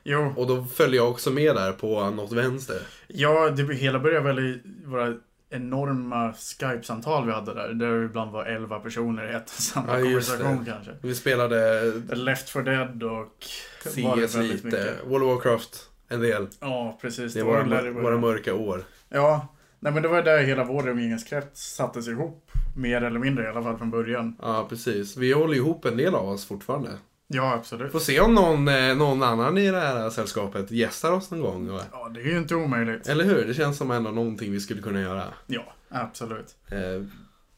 Jo, 0.03 0.33
Och 0.37 0.47
då 0.47 0.65
följde 0.65 0.97
jag 0.97 1.09
också 1.09 1.31
med 1.31 1.55
där 1.55 1.71
på 1.71 2.09
något 2.09 2.31
vänster. 2.31 2.81
ja, 3.07 3.49
det 3.49 3.73
hela 3.75 3.99
började 3.99 4.25
väl 4.33 4.39
i 4.39 4.61
våra 4.85 5.13
enorma 5.51 6.33
Skype-samtal 6.33 7.25
vi 7.25 7.31
hade 7.31 7.53
där. 7.53 7.67
Där 7.73 7.99
det 7.99 8.05
ibland 8.05 8.31
var 8.31 8.45
11 8.45 8.79
personer 8.79 9.31
i 9.31 9.35
ett 9.35 9.43
och 9.43 9.49
samma 9.63 9.97
Ja, 9.99 10.03
konversation 10.03 10.65
kanske. 10.65 10.91
Vi 11.01 11.15
spelade 11.15 11.83
Left 12.15 12.49
for 12.49 12.61
Dead 12.61 13.03
och 13.03 13.43
CS 13.83 14.35
lite. 14.35 14.95
World 15.05 15.23
of 15.23 15.29
Warcraft 15.35 15.88
en 16.09 16.19
del. 16.21 16.47
Ja, 16.59 16.97
precis. 17.01 17.33
Det 17.33 17.39
Det 17.39 17.43
var 17.45 17.63
våra, 17.63 17.91
våra 17.91 18.17
mörka 18.17 18.53
år. 18.55 18.83
Ja, 19.09 19.47
nej 19.79 19.93
men 19.93 20.03
det 20.03 20.09
var 20.09 20.21
där 20.23 20.43
hela 20.43 20.63
vår 20.63 20.89
umgängeskrets 20.89 21.75
sattes 21.75 22.07
ihop. 22.07 22.51
Mer 22.77 23.01
eller 23.01 23.19
mindre 23.19 23.43
i 23.43 23.47
alla 23.47 23.63
fall 23.63 23.77
från 23.77 23.91
början. 23.91 24.35
Ja, 24.41 24.65
precis. 24.69 25.17
Vi 25.17 25.31
håller 25.33 25.55
ihop 25.55 25.85
en 25.85 25.97
del 25.97 26.15
av 26.15 26.29
oss 26.29 26.45
fortfarande. 26.45 26.89
Ja, 27.27 27.53
absolut. 27.53 27.91
Får 27.91 27.99
se 27.99 28.19
om 28.19 28.35
någon, 28.35 28.67
eh, 28.67 28.95
någon 28.95 29.23
annan 29.23 29.57
i 29.57 29.71
det 29.71 29.79
här 29.79 30.09
sällskapet 30.09 30.71
gästar 30.71 31.11
oss 31.11 31.31
någon 31.31 31.41
gång. 31.41 31.69
och- 31.69 31.81
Ja, 31.91 32.09
det 32.13 32.19
är 32.21 32.25
ju 32.25 32.37
inte 32.37 32.55
omöjligt. 32.55 33.07
Eller 33.07 33.23
hur? 33.25 33.45
Det 33.47 33.53
känns 33.53 33.77
som 33.77 33.91
ändå 33.91 34.11
någonting 34.11 34.51
vi 34.51 34.59
skulle 34.59 34.81
kunna 34.81 35.01
göra. 35.01 35.23
Ja, 35.47 35.73
absolut. 35.89 36.55
Eh, 36.71 37.03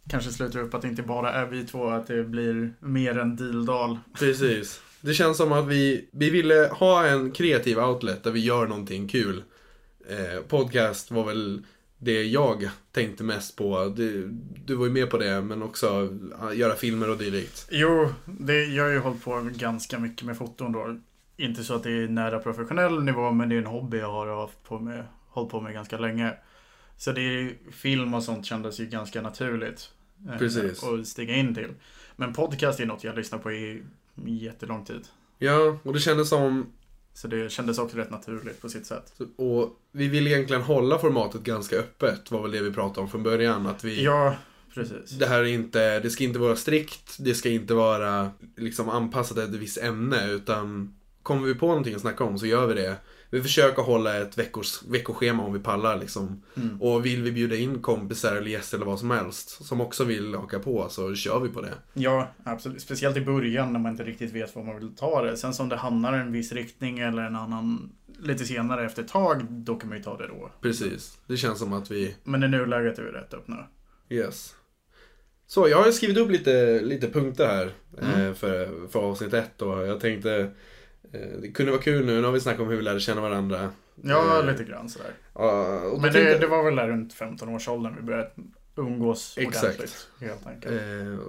Kanske 0.09 0.31
slutar 0.31 0.59
upp 0.59 0.74
att 0.74 0.81
det 0.81 0.88
inte 0.88 1.03
bara 1.03 1.33
är 1.33 1.45
vi 1.45 1.63
två, 1.63 1.89
att 1.89 2.07
det 2.07 2.24
blir 2.24 2.74
mer 2.80 3.18
än 3.18 3.36
Dildal. 3.36 4.00
precis. 4.19 4.81
Det 5.01 5.13
känns 5.13 5.38
som 5.38 5.51
att 5.51 5.68
vi, 5.68 6.09
vi 6.12 6.30
ville 6.30 6.69
ha 6.74 7.07
en 7.07 7.31
kreativ 7.31 7.80
outlet 7.80 8.24
där 8.24 8.31
vi 8.31 8.39
gör 8.39 8.68
någonting 8.68 9.07
kul. 9.07 9.44
Eh, 10.09 10.42
podcast 10.48 11.12
var 11.12 11.24
väl 11.25 11.65
det 11.98 12.24
jag 12.24 12.69
tänkte 12.92 13.24
mest 13.24 13.56
på. 13.56 13.94
Du, 13.95 14.27
du 14.65 14.75
var 14.75 14.86
ju 14.86 14.92
med 14.92 15.09
på 15.09 15.18
det, 15.18 15.42
men 15.42 15.63
också 15.63 16.18
göra 16.53 16.75
filmer 16.75 17.09
och 17.09 17.18
dylikt. 17.18 17.68
Jo, 17.71 18.13
det, 18.25 18.65
jag 18.65 18.83
har 18.83 18.92
ju 18.92 19.00
hållit 19.00 19.24
på 19.24 19.50
ganska 19.53 20.00
mycket 20.00 20.25
med 20.25 20.38
foton 20.38 20.71
då. 20.71 21.00
Inte 21.38 21.63
så 21.63 21.75
att 21.75 21.83
det 21.83 21.92
är 21.92 22.07
nära 22.07 22.39
professionell 22.39 23.03
nivå, 23.03 23.31
men 23.31 23.50
det 23.50 23.56
är 23.56 23.59
en 23.59 23.65
hobby 23.65 23.98
jag 23.98 24.12
har 24.12 24.42
haft 24.42 24.63
på 24.63 24.80
med, 24.80 25.06
hållit 25.30 25.51
på 25.51 25.62
med 25.62 25.74
ganska 25.74 25.98
länge. 25.98 26.33
Så 26.98 27.12
det 27.12 27.21
är 27.21 27.53
film 27.71 28.13
och 28.13 28.24
sånt 28.24 28.45
kändes 28.45 28.80
ju 28.80 28.86
ganska 28.86 29.21
naturligt. 29.21 29.89
eh, 30.30 30.38
Precis. 30.38 30.83
Att 30.83 31.07
stiga 31.07 31.36
in 31.36 31.56
till. 31.56 31.69
Men 32.15 32.33
podcast 32.33 32.80
är 32.80 32.86
något 32.86 33.03
jag 33.03 33.15
lyssnar 33.15 33.39
på 33.39 33.51
i 33.51 33.83
jättelång 34.28 34.86
tid. 34.86 35.08
Ja, 35.38 35.78
och 35.84 35.94
det 35.94 36.00
kändes 36.00 36.30
som 36.30 36.66
Så 37.14 37.28
det 37.28 37.52
kändes 37.52 37.78
också 37.80 37.98
rätt 37.98 38.12
naturligt 38.12 38.62
på 38.62 38.70
sitt 38.70 38.86
sätt. 38.86 39.14
Och 39.36 39.80
vi 39.92 40.08
vill 40.08 40.28
egentligen 40.28 40.62
hålla 40.62 41.00
formatet 41.00 41.42
ganska 41.44 41.76
öppet, 41.76 42.32
var 42.32 42.42
väl 42.42 42.52
det 42.52 42.62
vi 42.62 42.72
pratade 42.72 43.02
om 43.02 43.10
från 43.10 43.24
början. 43.24 43.68
Att 43.68 43.84
vi, 43.84 44.04
Ja, 44.04 44.36
precis. 44.74 45.10
det 45.12 45.26
här 45.26 45.40
är 45.40 45.46
inte, 45.46 46.00
det 46.00 46.10
ska 46.10 46.24
inte 46.24 46.40
vara 46.40 46.56
strikt, 46.56 47.16
det 47.20 47.36
ska 47.36 47.50
inte 47.50 47.74
vara 47.74 48.32
liksom 48.58 48.90
anpassat 48.90 49.38
efter 49.38 49.54
ett 49.54 49.60
visst 49.62 49.78
ämne, 49.78 50.32
utan 50.32 50.96
kommer 51.24 51.48
vi 51.48 51.56
på 51.56 51.68
någonting 51.68 51.96
att 51.96 52.02
snacka 52.02 52.24
om 52.24 52.40
så 52.40 52.46
gör 52.46 52.68
vi 52.68 52.74
det. 52.74 52.96
Vi 53.31 53.42
försöker 53.42 53.81
hålla 53.81 54.18
ett 54.22 54.38
veckors, 54.38 54.83
veckoschema 54.88 55.44
om 55.44 55.54
vi 55.54 55.60
pallar 55.60 55.98
liksom. 55.98 56.44
Mm. 56.57 56.81
Och 56.81 57.06
vill 57.06 57.24
vi 57.24 57.31
bjuda 57.31 57.56
in 57.56 57.81
kompisar 57.81 58.36
eller 58.36 58.50
gäster 58.51 58.78
eller 58.78 58.86
vad 58.86 59.00
som 59.00 59.12
helst 59.12 59.66
som 59.66 59.81
också 59.81 60.04
vill 60.04 60.36
haka 60.36 60.60
på 60.60 60.89
så 60.89 61.16
kör 61.16 61.39
vi 61.39 61.50
på 61.50 61.62
det. 61.62 61.74
Ja, 61.94 62.31
absolut. 62.44 62.81
Speciellt 62.81 63.18
i 63.18 63.22
början 63.22 63.74
när 63.74 63.80
man 63.80 63.92
inte 63.92 64.04
riktigt 64.04 64.31
vet 64.33 64.56
vad 64.56 64.66
man 64.66 64.80
vill 64.80 64.95
ta 64.95 65.22
det. 65.22 65.38
Sen 65.38 65.54
som 65.54 65.69
det 65.69 65.75
hamnar 65.75 66.18
i 66.18 66.22
en 66.22 66.31
viss 66.31 66.51
riktning 66.51 67.00
eller 67.00 67.22
en 67.22 67.36
annan 67.36 67.92
lite 68.19 68.45
senare 68.45 68.86
efter 68.86 69.01
ett 69.04 69.07
tag, 69.07 69.44
då 69.50 69.75
kan 69.75 69.89
man 69.89 69.98
ju 69.98 70.04
ta 70.04 70.18
det 70.18 70.27
då. 70.27 70.51
Precis. 70.62 71.18
Det 71.27 71.38
känns 71.38 71.60
som 71.60 71.74
att 71.74 71.92
vi, 71.92 72.16
Men 72.24 72.44
i 72.44 72.48
nuläget 72.48 73.00
är 73.00 73.04
vi 73.04 73.10
rätt 73.12 73.34
öppna. 73.34 73.68
Yes. 74.10 74.56
Så 75.48 75.68
jag 75.69 75.84
har 75.84 75.92
skrivit 75.92 76.18
upp 76.18 76.31
lite, 76.31 76.81
lite 76.81 77.07
punkter 77.10 77.48
här 77.48 77.72
Mm. 78.01 78.22
eh, 78.27 78.34
för, 78.34 78.88
för 78.88 79.00
avsnitt 79.00 79.34
ett 79.34 79.62
och 79.62 79.88
jag 79.88 80.00
tänkte 80.00 80.51
det 81.12 81.52
kunde 81.54 81.72
vara 81.72 81.81
kul 81.81 82.06
nu, 82.06 82.16
nu 82.16 82.24
har 82.24 82.31
vi 82.31 82.40
snackat 82.40 82.62
om 82.62 82.68
hur 82.68 82.75
vi 82.75 82.81
lärde 82.81 83.00
känna 83.00 83.22
varandra. 83.22 83.69
Ja, 84.04 84.40
Eh, 84.40 84.46
lite 84.52 84.63
grann 84.63 84.90
sådär. 84.90 85.12
Ja, 85.36 85.81
Men 86.02 86.13
det, 86.13 86.38
det 86.38 86.48
var 86.48 86.63
väl 86.63 86.75
där 86.75 86.88
runt 86.88 87.13
15-årsåldern 87.13 87.96
vi 87.96 88.02
började 88.02 88.31
umgås 88.75 89.36
Exakt. 89.38 89.63
ordentligt. 89.63 90.08
Helt 90.19 90.48
enkelt. 90.48 90.74
eh, 90.74 91.19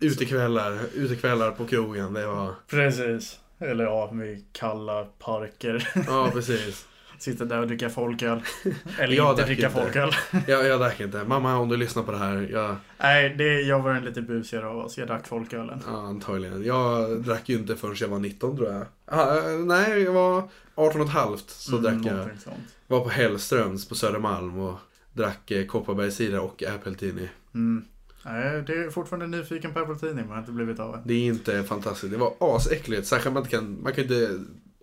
utekvällar, 0.00 0.78
utekvällar 0.94 1.50
på 1.50 1.66
krogen, 1.66 2.12
det 2.12 2.26
var... 2.26 2.54
Precis. 2.70 3.40
Eller 3.58 3.84
ja, 3.84 4.10
vid 4.12 4.44
kalla 4.52 5.04
parker. 5.18 5.92
Ja, 6.06 6.30
precis. 6.32 6.86
Sitta 7.22 7.44
där 7.44 7.60
och 7.60 7.66
dricka 7.66 7.90
folköl. 7.90 8.40
Eller 8.98 9.16
Jag 9.16 9.32
inte 9.32 9.44
dricka 9.44 9.66
inte. 9.66 9.80
folköl. 9.80 10.10
Jag, 10.46 10.66
jag 10.66 10.80
drack 10.80 11.00
inte. 11.00 11.24
Mamma, 11.24 11.56
om 11.56 11.68
du 11.68 11.76
lyssnar 11.76 12.02
på 12.02 12.12
det 12.12 12.18
här, 12.18 12.48
jag, 12.52 12.76
Nej, 13.00 13.34
det, 13.38 13.60
jag 13.60 13.80
var 13.82 13.90
en 13.90 14.04
lite 14.04 14.22
busigare 14.22 14.66
av 14.66 14.76
oss. 14.78 14.98
Jag 14.98 15.08
drack 15.08 15.26
folkölen. 15.26 15.80
ja, 15.86 15.92
antagligen. 16.06 16.64
Jag 16.64 17.20
drack 17.22 17.48
ju 17.48 17.56
inte 17.58 17.76
förrän 17.76 17.96
jag 18.00 18.08
var 18.08 18.18
19 18.18 18.56
tror 18.56 18.72
jag. 18.72 18.86
Ah, 19.04 19.36
eh, 19.36 19.58
nej, 19.58 20.02
jag 20.02 20.12
var 20.12 20.48
18 20.74 21.00
och 21.00 21.06
ett 21.06 21.12
halvt 21.12 21.50
så 21.50 21.78
Mm, 21.78 22.02
drack 22.02 22.12
jag. 22.14 22.52
Var 22.86 23.00
på 23.04 23.08
Hellströms 23.10 23.88
på 23.88 23.94
Södermalm 23.94 24.58
och 24.58 24.78
drack 25.12 25.50
eh, 25.50 25.66
Kopparbergscider 25.66 26.40
och 26.40 26.62
Appletini. 26.62 27.28
Mm. 27.54 27.84
Nej, 28.24 28.62
det 28.66 28.72
är 28.74 28.90
fortfarande 28.90 29.26
nyfiken 29.38 29.72
på 29.74 29.80
Apple 29.80 29.94
Tidning, 29.96 30.24
men 30.24 30.28
har 30.28 30.38
inte 30.38 30.52
blivit 30.52 30.80
av 30.80 30.94
än. 30.94 31.00
Det 31.04 31.14
är 31.14 31.24
inte 31.26 31.62
fantastiskt. 31.62 32.12
Det 32.12 32.18
var 32.18 32.32
asäckligt. 32.40 33.06
Särskilt 33.06 33.34
man 33.34 33.44
kan, 33.44 33.78
man 33.82 33.92
kan 33.92 34.04
inte, 34.04 34.38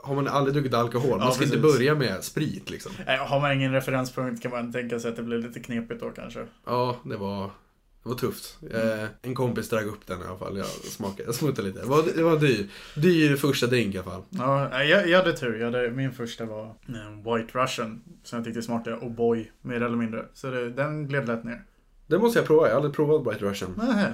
har 0.07 0.15
man 0.15 0.27
aldrig 0.27 0.53
druckit 0.53 0.73
alkohol, 0.73 1.09
man 1.17 1.27
Ja, 1.27 1.31
ska 1.31 1.43
inte 1.43 1.57
precis. 1.57 1.77
börja 1.77 1.95
med 1.95 2.23
sprit 2.23 2.69
liksom. 2.69 2.91
Nej, 3.05 3.17
har 3.17 3.39
man 3.39 3.51
ingen 3.53 3.71
referenspunkt 3.71 4.41
kan 4.41 4.51
man 4.51 4.73
tänka 4.73 4.99
sig 4.99 5.09
att 5.09 5.15
det 5.15 5.23
blir 5.23 5.37
lite 5.37 5.59
knepigt 5.59 5.99
då 6.01 6.09
kanske. 6.09 6.45
Ja, 6.65 6.97
det 7.03 7.17
var, 7.17 7.43
det 8.03 8.09
var 8.09 8.15
tufft. 8.15 8.57
Mm. 8.61 8.99
Eh, 8.99 9.07
en 9.21 9.35
kompis 9.35 9.69
drack 9.69 9.85
upp 9.85 10.07
den 10.07 10.21
i 10.21 10.23
alla 10.25 10.37
fall. 10.37 10.57
Jag 10.57 10.65
smakade, 10.67 11.23
jag 11.23 11.35
smuttade 11.35 11.67
lite. 11.67 11.79
Det 11.79 11.85
var, 11.87 12.03
det 12.15 12.23
var 12.23 12.37
dyr. 12.39 12.67
Dyr 12.95 13.35
första 13.35 13.67
drink 13.67 13.95
i 13.95 13.97
alla 13.97 14.11
fall. 14.11 14.21
Ja, 14.29 14.83
jag, 14.83 15.09
jag 15.09 15.17
hade 15.17 15.33
tur. 15.37 15.59
Jag 15.59 15.65
hade, 15.71 15.91
min 15.91 16.11
första 16.11 16.45
var 16.45 16.73
en 16.87 17.17
White 17.23 17.57
Russian. 17.59 18.01
Som 18.23 18.37
jag 18.37 18.45
tyckte 18.45 18.61
smakade 18.61 18.95
O'boy, 18.95 19.45
mer 19.61 19.81
eller 19.81 19.97
mindre. 19.97 20.25
Så 20.33 20.51
det, 20.51 20.69
den 20.69 21.07
gled 21.07 21.27
lätt 21.27 21.43
ner. 21.43 21.61
Den 22.07 22.21
måste 22.21 22.39
jag 22.39 22.47
prova. 22.47 22.61
Jag 22.67 22.69
har 22.69 22.75
aldrig 22.75 22.95
provat 22.95 23.23
Bright 23.23 23.41
Russian. 23.41 23.73
Nej. 23.95 24.13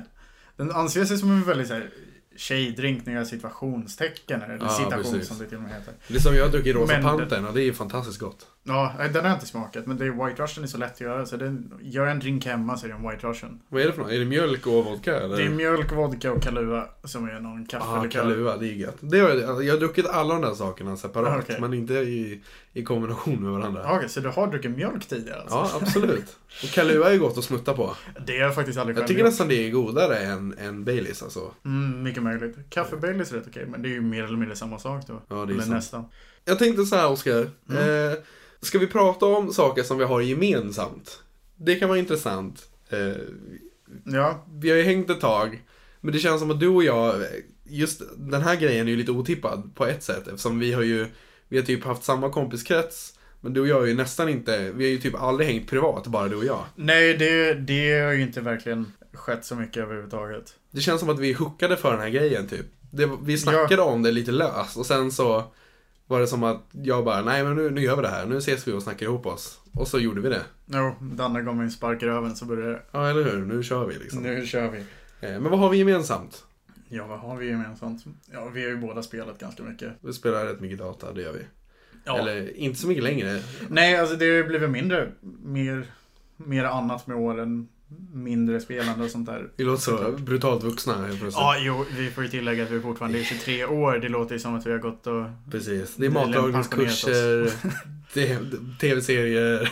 Den 0.55 0.71
anser 0.71 1.05
sig 1.05 1.17
som 1.17 1.31
en 1.31 1.43
väldigt 1.43 1.67
så 1.67 1.73
här, 1.73 1.89
tjejdrink 2.35 3.05
när 3.05 3.13
jag 3.13 3.19
gör 3.19 3.25
situationstecken. 3.29 4.41
Eller 4.41 4.57
Ja, 4.61 4.69
citation 4.69 5.03
precis. 5.13 5.27
som 5.27 5.37
det 5.39 5.45
till 5.45 5.57
och 5.57 5.63
med 5.63 5.71
heter. 5.73 5.93
Det 6.07 6.15
är 6.15 6.19
som 6.19 6.35
jag 6.35 6.43
har 6.43 6.51
druckit 6.51 6.75
Rosa 6.75 6.93
Men- 6.93 7.03
Pantern 7.03 7.45
och 7.45 7.53
det 7.53 7.61
är 7.61 7.65
ju 7.65 7.73
fantastiskt 7.73 8.19
gott. 8.19 8.47
Ja, 8.65 8.93
den 8.97 9.15
har 9.15 9.23
jag 9.29 9.35
inte 9.35 9.45
smakat. 9.45 9.85
Men 9.87 9.97
det 9.97 10.05
är 10.05 10.25
White 10.27 10.43
Russian 10.43 10.63
är 10.63 10.67
så 10.67 10.77
lätt 10.77 10.93
att 10.93 11.01
göra. 11.01 11.25
Så 11.25 11.37
den, 11.37 11.73
gör 11.81 12.07
en 12.07 12.19
drink 12.19 12.45
hemma 12.45 12.77
så 12.77 12.85
är 12.85 12.89
det 12.89 12.95
en 12.95 13.09
White 13.09 13.27
Russian. 13.27 13.59
Vad 13.69 13.81
är 13.81 13.85
det 13.85 13.93
för 13.93 14.01
något? 14.01 14.11
Är 14.11 14.19
det 14.19 14.25
mjölk 14.25 14.67
och 14.67 14.85
vodka 14.85 15.19
eller? 15.19 15.37
Det 15.37 15.43
är 15.43 15.49
mjölk, 15.49 15.91
vodka 15.91 16.31
och 16.31 16.41
Kahlua 16.43 16.85
som 17.03 17.29
är 17.29 17.39
någon 17.39 17.61
Ah, 17.61 17.65
kaffelikör. 17.69 18.19
Kahlua, 18.21 18.57
det 18.57 18.67
är 18.67 18.73
gött. 18.73 18.95
Det 18.99 19.19
har 19.19 19.29
jag, 19.29 19.63
jag 19.63 19.73
har 19.73 19.79
druckit 19.79 20.05
alla 20.07 20.33
de 20.33 20.41
där 20.41 20.53
sakerna 20.53 20.97
separat, 20.97 21.29
Ah, 21.29 21.39
okej. 21.39 21.57
men 21.61 21.73
inte 21.73 21.93
i, 21.93 22.41
i 22.73 22.83
kombination 22.83 23.43
med 23.43 23.51
varandra. 23.51 23.81
Ja, 23.83 23.95
Okej, 23.97 24.09
så 24.09 24.19
du 24.19 24.29
har 24.29 24.47
druckit 24.47 24.71
mjölk 24.71 25.05
tidigare 25.05 25.41
alltså? 25.41 25.55
Ja, 25.55 25.69
absolut. 25.81 26.37
Och 26.63 26.69
Kahlua 26.69 27.13
är 27.13 27.17
gott 27.17 27.37
att 27.37 27.43
smutta 27.43 27.73
på. 27.73 27.95
Det 28.25 28.33
har 28.33 28.39
jag 28.39 28.55
faktiskt 28.55 28.77
aldrig 28.79 28.97
Jag 28.97 29.07
tycker 29.07 29.19
gjort. 29.21 29.29
nästan 29.29 29.47
det 29.47 29.67
är 29.67 29.71
godare 29.71 30.17
än, 30.17 30.57
än 30.57 30.83
Baileys 30.83 31.23
alltså. 31.23 31.51
Mm, 31.65 32.03
mycket 32.03 32.23
möjligt. 32.23 32.55
Kaffe 32.69 32.95
Baileys 32.97 33.31
är 33.31 33.35
rätt 33.37 33.47
okej, 33.49 33.65
men 33.65 33.81
det 33.81 33.89
är 33.89 33.93
ju 33.93 34.01
mer 34.01 34.23
eller 34.23 34.37
mindre 34.37 34.55
samma 34.55 34.79
sak 34.79 35.07
då. 35.07 35.21
Ja, 35.27 35.35
det 35.35 35.41
är 35.41 35.43
eller 35.43 35.59
sant. 35.59 35.69
nästan. 35.73 36.05
Jag 36.45 36.59
tänkte 36.59 36.85
så 36.85 36.95
här, 36.95 37.09
Oskar. 37.09 37.47
Mm. 37.69 38.11
Eh, 38.11 38.17
ska 38.63 38.79
vi 38.79 38.87
prata 38.87 39.25
om 39.25 39.53
saker 39.53 39.83
som 39.83 39.97
vi 39.97 40.03
har 40.03 40.21
gemensamt? 40.21 41.19
Det 41.55 41.75
kan 41.75 41.89
vara 41.89 41.99
intressant. 41.99 42.65
Eh, 42.89 43.13
Ja, 44.05 44.45
vi 44.53 44.69
har 44.69 44.77
ju 44.77 44.83
hängt 44.83 45.09
ett 45.09 45.21
tag. 45.21 45.61
Men 46.01 46.13
det 46.13 46.19
känns 46.19 46.41
som 46.41 46.51
att 46.51 46.59
du 46.59 46.67
och 46.67 46.83
jag, 46.83 47.15
just 47.63 48.01
den 48.17 48.41
här 48.41 48.55
grejen 48.55 48.87
är 48.87 48.91
ju 48.91 48.97
lite 48.97 49.11
otippad 49.11 49.71
på 49.75 49.85
ett 49.85 50.03
sätt. 50.03 50.27
Eftersom 50.27 50.59
vi 50.59 50.73
har 50.73 50.81
ju, 50.83 51.07
vi 51.47 51.57
har 51.57 51.65
typ 51.65 51.83
haft 51.83 52.03
samma 52.03 52.29
kompiskrets. 52.29 53.13
Men 53.41 53.53
du 53.53 53.61
och 53.61 53.67
jag 53.67 53.79
har 53.79 53.85
ju 53.85 53.93
nästan 53.93 54.29
inte, 54.29 54.71
vi 54.71 54.83
har 54.83 54.91
ju 54.91 54.97
typ 54.97 55.15
aldrig 55.15 55.49
hängt 55.49 55.69
privat, 55.69 56.07
bara 56.07 56.27
du 56.27 56.35
och 56.35 56.45
jag. 56.45 56.63
nej 56.75 57.17
det, 57.17 57.53
det 57.53 57.99
har 57.99 58.11
ju 58.11 58.21
inte 58.21 58.41
verkligen 58.41 58.91
skett 59.13 59.45
så 59.45 59.55
mycket 59.55 59.83
överhuvudtaget. 59.83 60.53
Det 60.71 60.81
känns 60.81 60.99
som 60.99 61.09
att 61.09 61.19
vi 61.19 61.33
hookade 61.33 61.77
för 61.77 61.91
den 61.91 62.01
här 62.01 62.09
grejen 62.09 62.47
typ. 62.47 62.65
Det, 62.91 63.09
vi 63.23 63.37
snackade 63.37 63.81
om 63.81 64.03
det 64.03 64.11
lite 64.11 64.31
löst 64.31 64.77
och 64.77 64.85
sen 64.85 65.11
så 65.11 65.43
var 66.07 66.19
det 66.19 66.27
som 66.27 66.43
att 66.43 66.61
jag 66.71 67.05
bara, 67.05 67.21
nej 67.21 67.43
men 67.43 67.55
nu, 67.55 67.69
nu 67.69 67.81
gör 67.81 67.95
vi 67.95 68.01
det 68.01 68.07
här, 68.07 68.25
nu 68.25 68.37
ses 68.37 68.67
vi 68.67 68.71
och 68.71 68.83
snackar 68.83 69.05
ihop 69.05 69.25
oss. 69.25 69.59
Och 69.73 69.87
så 69.87 69.99
gjorde 69.99 70.21
vi 70.21 70.29
det. 70.29 70.41
Jo, 70.65 70.95
Danne 71.01 71.41
gav 71.41 71.55
mig 71.55 71.63
en 71.63 71.71
spark 71.71 72.03
i 72.03 72.05
röven 72.05 72.35
så 72.35 72.45
började 72.45 72.71
det. 72.71 72.81
Ja, 72.91 73.09
eller 73.09 73.23
hur? 73.23 73.45
Nu 73.45 73.63
kör 73.63 73.85
vi 73.85 73.95
liksom. 73.99 74.23
Nu 74.23 74.45
kör 74.45 74.69
vi. 74.69 74.77
Eh, 75.27 75.39
Men 75.39 75.43
vad 75.43 75.59
har 75.59 75.69
vi 75.69 75.77
gemensamt? 75.77 76.43
Ja, 76.89 77.07
vad 77.07 77.19
har 77.19 77.37
vi 77.37 77.47
gemensamt? 77.49 78.05
Ja, 78.31 78.45
vi 78.53 78.63
har 78.63 78.69
ju 78.69 78.77
båda 78.77 79.03
spelat 79.03 79.39
ganska 79.39 79.63
mycket. 79.63 79.91
Vi 80.01 80.13
spelar 80.13 80.45
rätt 80.45 80.59
mycket 80.59 80.77
data, 80.79 81.13
det 81.13 81.21
gör 81.21 81.33
vi. 81.33 81.39
Ja. 82.05 82.17
Eller 82.17 82.57
inte 82.57 82.79
så 82.79 82.87
mycket 82.87 83.03
längre. 83.03 83.39
Nej, 83.69 83.97
alltså 83.97 84.15
det 84.15 84.25
har 84.25 84.33
ju 84.33 84.43
blivit 84.43 84.69
mindre. 84.69 85.11
Mer, 85.43 85.85
mer 86.37 86.63
annat 86.63 87.07
med 87.07 87.17
åren. 87.17 87.67
Mindre 88.13 88.59
spelande 88.59 89.05
och 89.05 89.11
sånt 89.11 89.25
där. 89.25 89.49
Vi 89.55 89.63
låter 89.63 89.81
så 89.81 90.11
brutalt 90.11 90.63
vuxna 90.63 90.93
helt 90.93 91.19
plötsligt. 91.19 91.33
Ja, 91.35 91.55
jo, 91.59 91.85
vi 91.97 92.09
får 92.11 92.23
ju 92.23 92.29
tillägga 92.29 92.63
att 92.63 92.71
vi 92.71 92.79
fortfarande 92.81 93.19
är 93.19 93.23
23 93.23 93.65
år. 93.65 93.97
Det 93.97 94.09
låter 94.09 94.35
ju 94.35 94.39
som 94.39 94.55
att 94.55 94.65
vi 94.65 94.71
har 94.71 94.79
gått 94.79 95.07
och... 95.07 95.25
Precis. 95.51 95.95
Det 95.95 96.05
är 96.05 96.09
matlagningskurser, 96.09 97.51
tv-serier, 98.79 99.71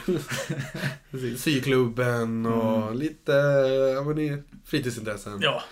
syklubben 1.38 2.46
och 2.46 2.82
Mm. 2.88 2.98
lite 3.00 3.32
ja, 3.96 4.04
men 4.04 4.44
fritidsintressen. 4.66 5.40
Ja. 5.42 5.64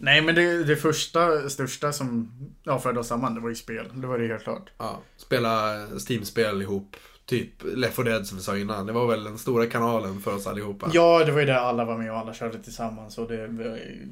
Nej, 0.00 0.20
men 0.20 0.34
det, 0.34 0.64
det 0.64 0.76
första, 0.76 1.48
största 1.48 1.92
som 1.92 2.32
ja, 2.62 2.78
förde 2.78 3.00
oss 3.00 3.08
samman, 3.08 3.34
det 3.34 3.40
var 3.40 3.48
ju 3.48 3.54
spel. 3.54 3.86
Det 3.94 4.06
var 4.06 4.18
det 4.18 4.26
helt 4.26 4.42
klart. 4.42 4.70
Ja, 4.78 5.02
spela 5.16 5.86
Steam-spel 6.08 6.62
ihop. 6.62 6.96
Typ 7.26 7.50
Left 7.76 7.96
4 7.96 8.04
Dead 8.04 8.26
som 8.26 8.38
vi 8.38 8.44
sa 8.44 8.58
innan. 8.58 8.86
Det 8.86 8.92
var 8.92 9.06
väl 9.06 9.24
den 9.24 9.38
stora 9.38 9.66
kanalen 9.66 10.20
för 10.20 10.34
oss 10.34 10.46
allihopa. 10.46 10.90
Ja, 10.92 11.24
det 11.24 11.32
var 11.32 11.40
ju 11.40 11.46
där 11.46 11.54
alla 11.54 11.84
var 11.84 11.98
med 11.98 12.12
och 12.12 12.18
alla 12.18 12.34
körde 12.34 12.58
tillsammans. 12.58 13.18
Och 13.18 13.28
det, 13.28 13.46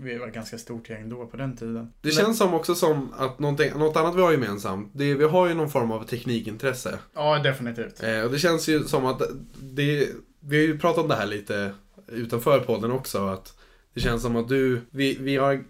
vi, 0.00 0.18
var 0.18 0.28
ett 0.28 0.34
ganska 0.34 0.58
stort 0.58 0.90
gäng 0.90 1.08
då 1.08 1.26
på 1.26 1.36
den 1.36 1.56
tiden. 1.56 1.92
Det 2.00 2.10
känns 2.10 2.38
som 2.38 2.54
också 2.54 2.74
som 2.74 3.12
att 3.18 3.38
något 3.38 3.96
annat 3.96 4.16
vi 4.16 4.22
har 4.22 4.32
gemensamt, 4.32 4.90
det 4.92 5.14
vi 5.14 5.24
har 5.24 5.48
ju 5.48 5.54
någon 5.54 5.70
form 5.70 5.90
av 5.90 6.04
teknikintresse. 6.04 6.98
Ja, 7.14 7.38
definitivt. 7.38 8.02
Eh, 8.02 8.20
och 8.20 8.30
det 8.30 8.38
känns 8.38 8.68
ju 8.68 8.84
som 8.84 9.06
att 9.06 9.22
det, 9.60 10.08
vi 10.40 10.56
har 10.56 10.64
ju 10.64 10.78
pratat 10.78 11.02
om 11.02 11.08
det 11.08 11.14
här 11.14 11.26
lite 11.26 11.74
utanför 12.06 12.60
podden 12.60 12.92
också, 12.92 13.26
att 13.26 13.58
det 13.94 14.00
känns 14.00 14.22
som 14.22 14.36
att 14.36 14.48
du, 14.48 14.80
vi, 14.90 15.16
vi 15.20 15.36
har 15.36 15.64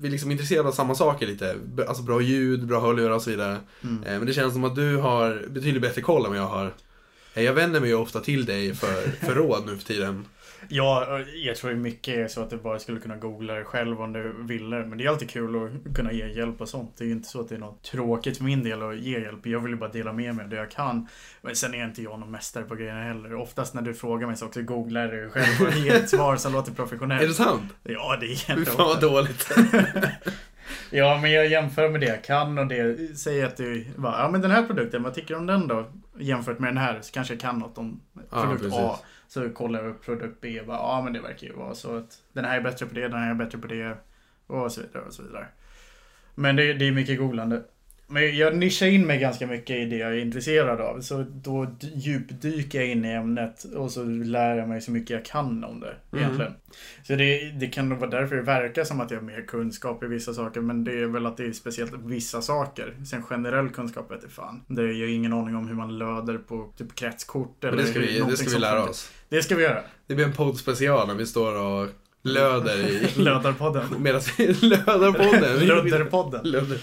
vi 0.00 0.06
är 0.06 0.12
liksom 0.12 0.30
intresserade 0.30 0.68
av 0.68 0.72
samma 0.72 0.94
saker 0.94 1.26
lite. 1.26 1.56
Alltså 1.88 2.02
bra 2.02 2.20
ljud, 2.20 2.66
bra 2.66 2.80
hörlurar 2.80 3.10
och 3.10 3.22
så 3.22 3.30
vidare. 3.30 3.58
Mm. 3.82 4.02
Eh, 4.02 4.18
Men 4.18 4.26
det 4.26 4.32
känns 4.32 4.52
som 4.52 4.64
att 4.64 4.74
du 4.74 4.96
har 4.96 5.46
betydligt 5.50 5.82
bättre 5.82 6.00
koll 6.02 6.24
än 6.24 6.30
vad 6.30 6.40
jag 6.40 6.46
har. 6.46 6.74
Eh, 7.34 7.42
Jag 7.42 7.52
vänder 7.52 7.80
mig 7.80 7.88
ju 7.88 7.94
ofta 7.94 8.20
till 8.20 8.44
dig 8.44 8.74
för, 8.74 9.26
för 9.26 9.34
råd 9.40 9.62
nu 9.66 9.76
för 9.76 9.84
tiden. 9.84 10.24
Ja, 10.68 11.20
jag 11.44 11.56
tror 11.56 11.74
mycket 11.74 12.14
är 12.18 12.28
så 12.28 12.42
att 12.42 12.50
du 12.50 12.56
bara 12.56 12.78
skulle 12.78 13.00
kunna 13.00 13.16
googla 13.16 13.54
det 13.54 13.64
själv 13.64 14.02
om 14.02 14.12
du 14.12 14.34
ville. 14.38 14.76
Men 14.86 14.98
det 14.98 15.04
är 15.04 15.08
alltid 15.08 15.30
kul 15.30 15.56
att 15.86 15.94
kunna 15.96 16.12
ge 16.12 16.26
hjälp 16.28 16.60
och 16.60 16.68
sånt. 16.68 16.96
Det 16.98 17.04
är 17.04 17.06
ju 17.06 17.12
inte 17.12 17.28
så 17.28 17.40
att 17.40 17.48
det 17.48 17.54
är 17.54 17.58
något 17.58 17.82
tråkigt 17.82 18.36
för 18.36 18.44
min 18.44 18.64
del 18.64 18.82
att 18.82 18.96
ge 18.98 19.20
hjälp. 19.20 19.46
Jag 19.46 19.60
vill 19.60 19.72
ju 19.72 19.78
bara 19.78 19.90
dela 19.90 20.12
med 20.12 20.34
mig 20.34 20.44
av 20.44 20.50
det 20.50 20.56
jag 20.56 20.70
kan. 20.70 21.08
Men 21.42 21.56
sen 21.56 21.74
är 21.74 21.84
inte 21.84 22.02
jag 22.02 22.18
någon 22.20 22.30
mästare 22.30 22.64
på 22.64 22.74
grejerna 22.74 23.02
heller. 23.02 23.34
Oftast 23.34 23.74
när 23.74 23.82
du 23.82 23.94
frågar 23.94 24.26
mig 24.26 24.36
så 24.36 24.46
också 24.46 24.62
googlar 24.62 25.08
du 25.08 25.30
själv 25.30 25.66
och 25.68 25.72
ger 25.74 25.94
ett 25.94 26.10
svar 26.10 26.36
som 26.36 26.52
låter 26.52 26.68
Är 26.70 26.72
det 26.72 26.76
professionellt. 26.76 27.36
sant? 27.36 27.72
Ja, 27.82 28.16
det 28.20 28.26
är 28.26 28.30
jätteofta. 28.50 28.72
fan 28.72 28.86
vad 28.86 29.00
dåligt. 29.00 29.50
Ja, 30.90 31.18
men 31.22 31.32
jag 31.32 31.46
jämför 31.48 31.88
med 31.88 32.00
det 32.00 32.06
jag 32.06 32.24
kan 32.24 32.58
och 32.58 32.66
det 32.66 33.18
säger 33.18 33.46
att 33.46 33.56
du 33.56 33.86
bara, 33.96 34.22
ja 34.22 34.28
men 34.30 34.40
den 34.40 34.50
här 34.50 34.62
produkten, 34.62 35.02
vad 35.02 35.14
tycker 35.14 35.28
du 35.34 35.40
om 35.40 35.46
den 35.46 35.68
då? 35.68 35.86
Jämfört 36.18 36.58
med 36.58 36.68
den 36.70 36.76
här 36.78 36.98
så 37.02 37.12
kanske 37.12 37.34
jag 37.34 37.40
kan 37.40 37.58
något 37.58 37.78
om 37.78 38.00
Ja, 38.30 38.42
produkt 38.42 38.62
precis. 38.62 38.78
A. 38.78 38.98
Så 39.28 39.50
kollar 39.50 39.82
jag 39.82 39.90
upp 39.90 40.04
produkt 40.04 40.40
B 40.40 40.60
och 40.60 40.66
bara, 40.66 40.76
ja 40.76 41.02
men 41.04 41.12
det 41.12 41.20
verkar 41.20 41.46
ju 41.46 41.52
vara 41.52 41.74
så 41.74 41.96
att 41.96 42.22
den 42.32 42.44
här 42.44 42.56
är 42.56 42.62
bättre 42.62 42.86
på 42.86 42.94
det, 42.94 43.08
den 43.08 43.20
här 43.20 43.30
är 43.30 43.34
bättre 43.34 43.58
på 43.58 43.66
det 43.66 43.96
och 44.46 44.72
så 44.72 44.80
vidare 44.80 45.02
och 45.02 45.12
så 45.12 45.22
vidare. 45.22 45.46
Men 46.34 46.56
det, 46.56 46.72
det 46.72 46.88
är 46.88 46.92
mycket 46.92 47.18
googlande. 47.18 47.62
Men 48.06 48.36
jag 48.36 48.56
nischar 48.56 48.86
in 48.86 49.06
mig 49.06 49.18
ganska 49.18 49.46
mycket 49.46 49.76
i 49.76 49.84
det 49.84 49.96
jag 49.96 50.12
är 50.12 50.18
intresserad 50.18 50.80
av. 50.80 51.00
Så 51.00 51.24
då 51.30 51.66
djupdyker 51.80 52.80
jag 52.80 52.88
in 52.88 53.04
i 53.04 53.12
ämnet 53.12 53.64
och 53.64 53.90
så 53.90 54.04
lär 54.04 54.56
jag 54.56 54.68
mig 54.68 54.80
så 54.80 54.90
mycket 54.90 55.10
jag 55.10 55.24
kan 55.24 55.64
om 55.64 55.80
det. 55.80 55.96
Mm. 56.12 56.24
Egentligen. 56.24 56.54
Så 57.02 57.14
det, 57.14 57.50
det 57.50 57.66
kan 57.66 57.88
nog 57.88 57.98
vara 57.98 58.10
därför 58.10 58.36
det 58.36 58.42
verkar 58.42 58.84
som 58.84 59.00
att 59.00 59.10
jag 59.10 59.18
har 59.18 59.24
mer 59.24 59.42
kunskap 59.46 60.02
i 60.02 60.06
vissa 60.06 60.34
saker. 60.34 60.60
Men 60.60 60.84
det 60.84 60.92
är 60.92 61.06
väl 61.06 61.26
att 61.26 61.36
det 61.36 61.46
är 61.46 61.52
speciellt 61.52 61.92
vissa 62.04 62.42
saker. 62.42 62.94
Sen 63.10 63.22
generell 63.22 63.68
kunskap 63.68 64.10
vet 64.10 64.32
fan. 64.32 64.62
Det 64.66 64.82
jag 64.82 65.06
har 65.06 65.14
ingen 65.14 65.32
aning 65.32 65.56
om 65.56 65.68
hur 65.68 65.74
man 65.74 65.98
löder 65.98 66.38
på 66.38 66.72
typ 66.76 66.94
kretskort 66.94 67.56
Men 67.60 67.72
eller 67.72 67.82
det 67.82 67.88
ska 67.88 68.00
vi, 68.00 68.20
det 68.20 68.36
ska 68.36 68.50
vi 68.50 68.58
lära 68.58 68.84
oss. 68.84 69.10
Det 69.28 69.42
ska 69.42 69.56
vi 69.56 69.62
göra. 69.62 69.80
Det 70.06 70.14
blir 70.14 70.24
en 70.24 70.32
poddspecial 70.32 71.08
när 71.08 71.14
vi 71.14 71.26
står 71.26 71.54
och 71.54 71.88
löder 72.24 72.88
i... 72.88 73.08
Lödarpodden. 73.22 73.84
Medan 73.98 74.20
vi 74.38 74.46
löder 74.46 75.12
podden. 75.12 75.66
Lödderpodden. 75.66 76.40
Löder. 76.44 76.80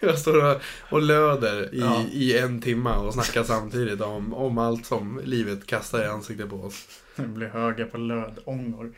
Jag 0.00 0.18
står 0.18 0.60
och, 0.90 1.02
löder 1.02 1.74
i, 1.74 1.80
Ja. 1.80 2.04
i 2.12 2.38
en 2.38 2.60
timma 2.60 2.98
och 2.98 3.14
snackar 3.14 3.42
samtidigt 3.44 4.00
om, 4.00 4.34
om 4.34 4.58
allt 4.58 4.86
som 4.86 5.20
livet 5.24 5.66
kastar 5.66 6.02
i 6.02 6.06
ansiktet 6.06 6.50
på 6.50 6.56
oss. 6.56 6.86
Det 7.16 7.22
blir 7.22 7.46
höga 7.48 7.86
på 7.86 7.98
lödångor. 7.98 8.92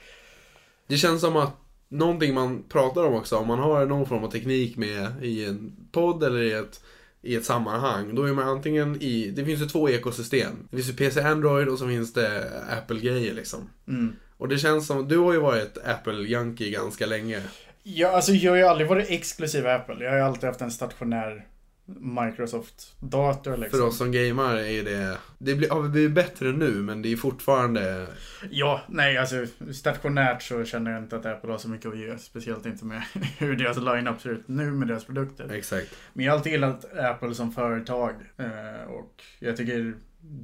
Det 0.87 0.97
känns 0.97 1.21
som 1.21 1.37
att 1.37 1.53
någonting 1.89 2.35
man 2.35 2.63
pratar 2.69 3.05
om 3.05 3.15
också, 3.15 3.37
om 3.37 3.47
man 3.49 3.59
har 3.59 3.87
någon 3.87 4.07
form 4.07 4.25
av 4.25 4.31
teknik 4.31 4.77
med 4.77 5.13
i 5.23 5.45
en 5.45 5.73
podd 5.93 6.23
eller 6.25 6.43
i 6.43 6.53
ett, 6.53 6.85
i 7.23 7.35
ett 7.35 7.45
sammanhang, 7.45 8.15
då 8.15 8.23
är 8.23 8.33
man 8.33 8.49
antingen 8.49 9.03
i, 9.03 9.31
det 9.31 9.45
finns 9.45 9.61
ju 9.63 9.67
två 9.67 9.89
ekosystem. 9.89 10.53
Det 10.71 10.77
finns 10.77 10.89
ju 10.89 10.93
PC 10.93 11.21
Android 11.23 11.69
och 11.69 11.79
så 11.79 11.89
finns 11.89 12.13
det 12.13 12.51
Apple-grejer 12.79 13.35
liksom. 13.35 13.69
Mm. 13.89 14.13
Och 14.45 14.49
det 14.51 14.59
känns 14.59 14.87
som, 14.87 15.09
du 15.09 15.19
har 15.19 15.33
ju 15.33 15.39
varit 15.41 15.79
Apple-junkie 15.85 16.71
ganska 16.71 17.07
länge. 17.07 17.43
Ja, 17.83 18.09
alltså 18.09 18.33
jag 18.33 18.53
har 18.53 18.57
ju 18.57 18.65
aldrig 18.65 18.89
varit 18.89 19.11
exklusiv 19.11 19.67
Apple. 19.67 20.05
Jag 20.05 20.11
har 20.11 20.17
ju 20.19 20.23
alltid 20.25 20.45
haft 20.45 20.61
en 20.61 20.71
stationär 20.71 21.47
Microsoft-dator 21.87 23.57
liksom. 23.57 23.79
För 23.79 23.87
oss 23.87 23.99
som 23.99 24.13
gamar 24.13 24.57
är 24.57 24.83
det, 24.85 25.19
det 25.39 25.55
blir, 25.55 25.71
har 25.71 25.83
blivit 25.83 26.13
bättre 26.13 26.53
nu 26.53 26.71
men 26.71 27.03
det 27.03 27.13
är 27.13 27.17
fortfarande, 27.17 28.07
Ja, 28.51 28.81
nej 28.89 29.19
alltså 29.19 29.47
stationärt 29.73 30.43
så 30.43 30.65
känner 30.65 30.91
jag 30.91 31.03
inte 31.03 31.17
att 31.17 31.27
Apple 31.27 31.51
har 31.51 31.59
så 31.59 31.69
mycket 31.69 31.87
att 31.93 31.99
ge. 31.99 32.19
Speciellt 32.19 32.67
inte 32.67 32.85
med 32.85 33.03
hur 33.39 33.57
deras 33.57 33.77
line-up 33.77 34.21
ser 34.21 34.31
ut 34.31 34.49
nu 34.49 34.71
med 34.71 34.89
deras 34.89 35.05
produkter. 35.05 35.53
exakt. 35.53 35.95
Men 36.13 36.25
jag 36.25 36.33
har 36.33 36.39
alltid 36.39 36.53
gillat 36.53 36.85
Apple 36.99 37.35
som 37.35 37.53
företag. 37.53 38.13
eh, 38.37 38.91
Och 38.91 39.23
jag 39.39 39.57
tycker 39.57 39.95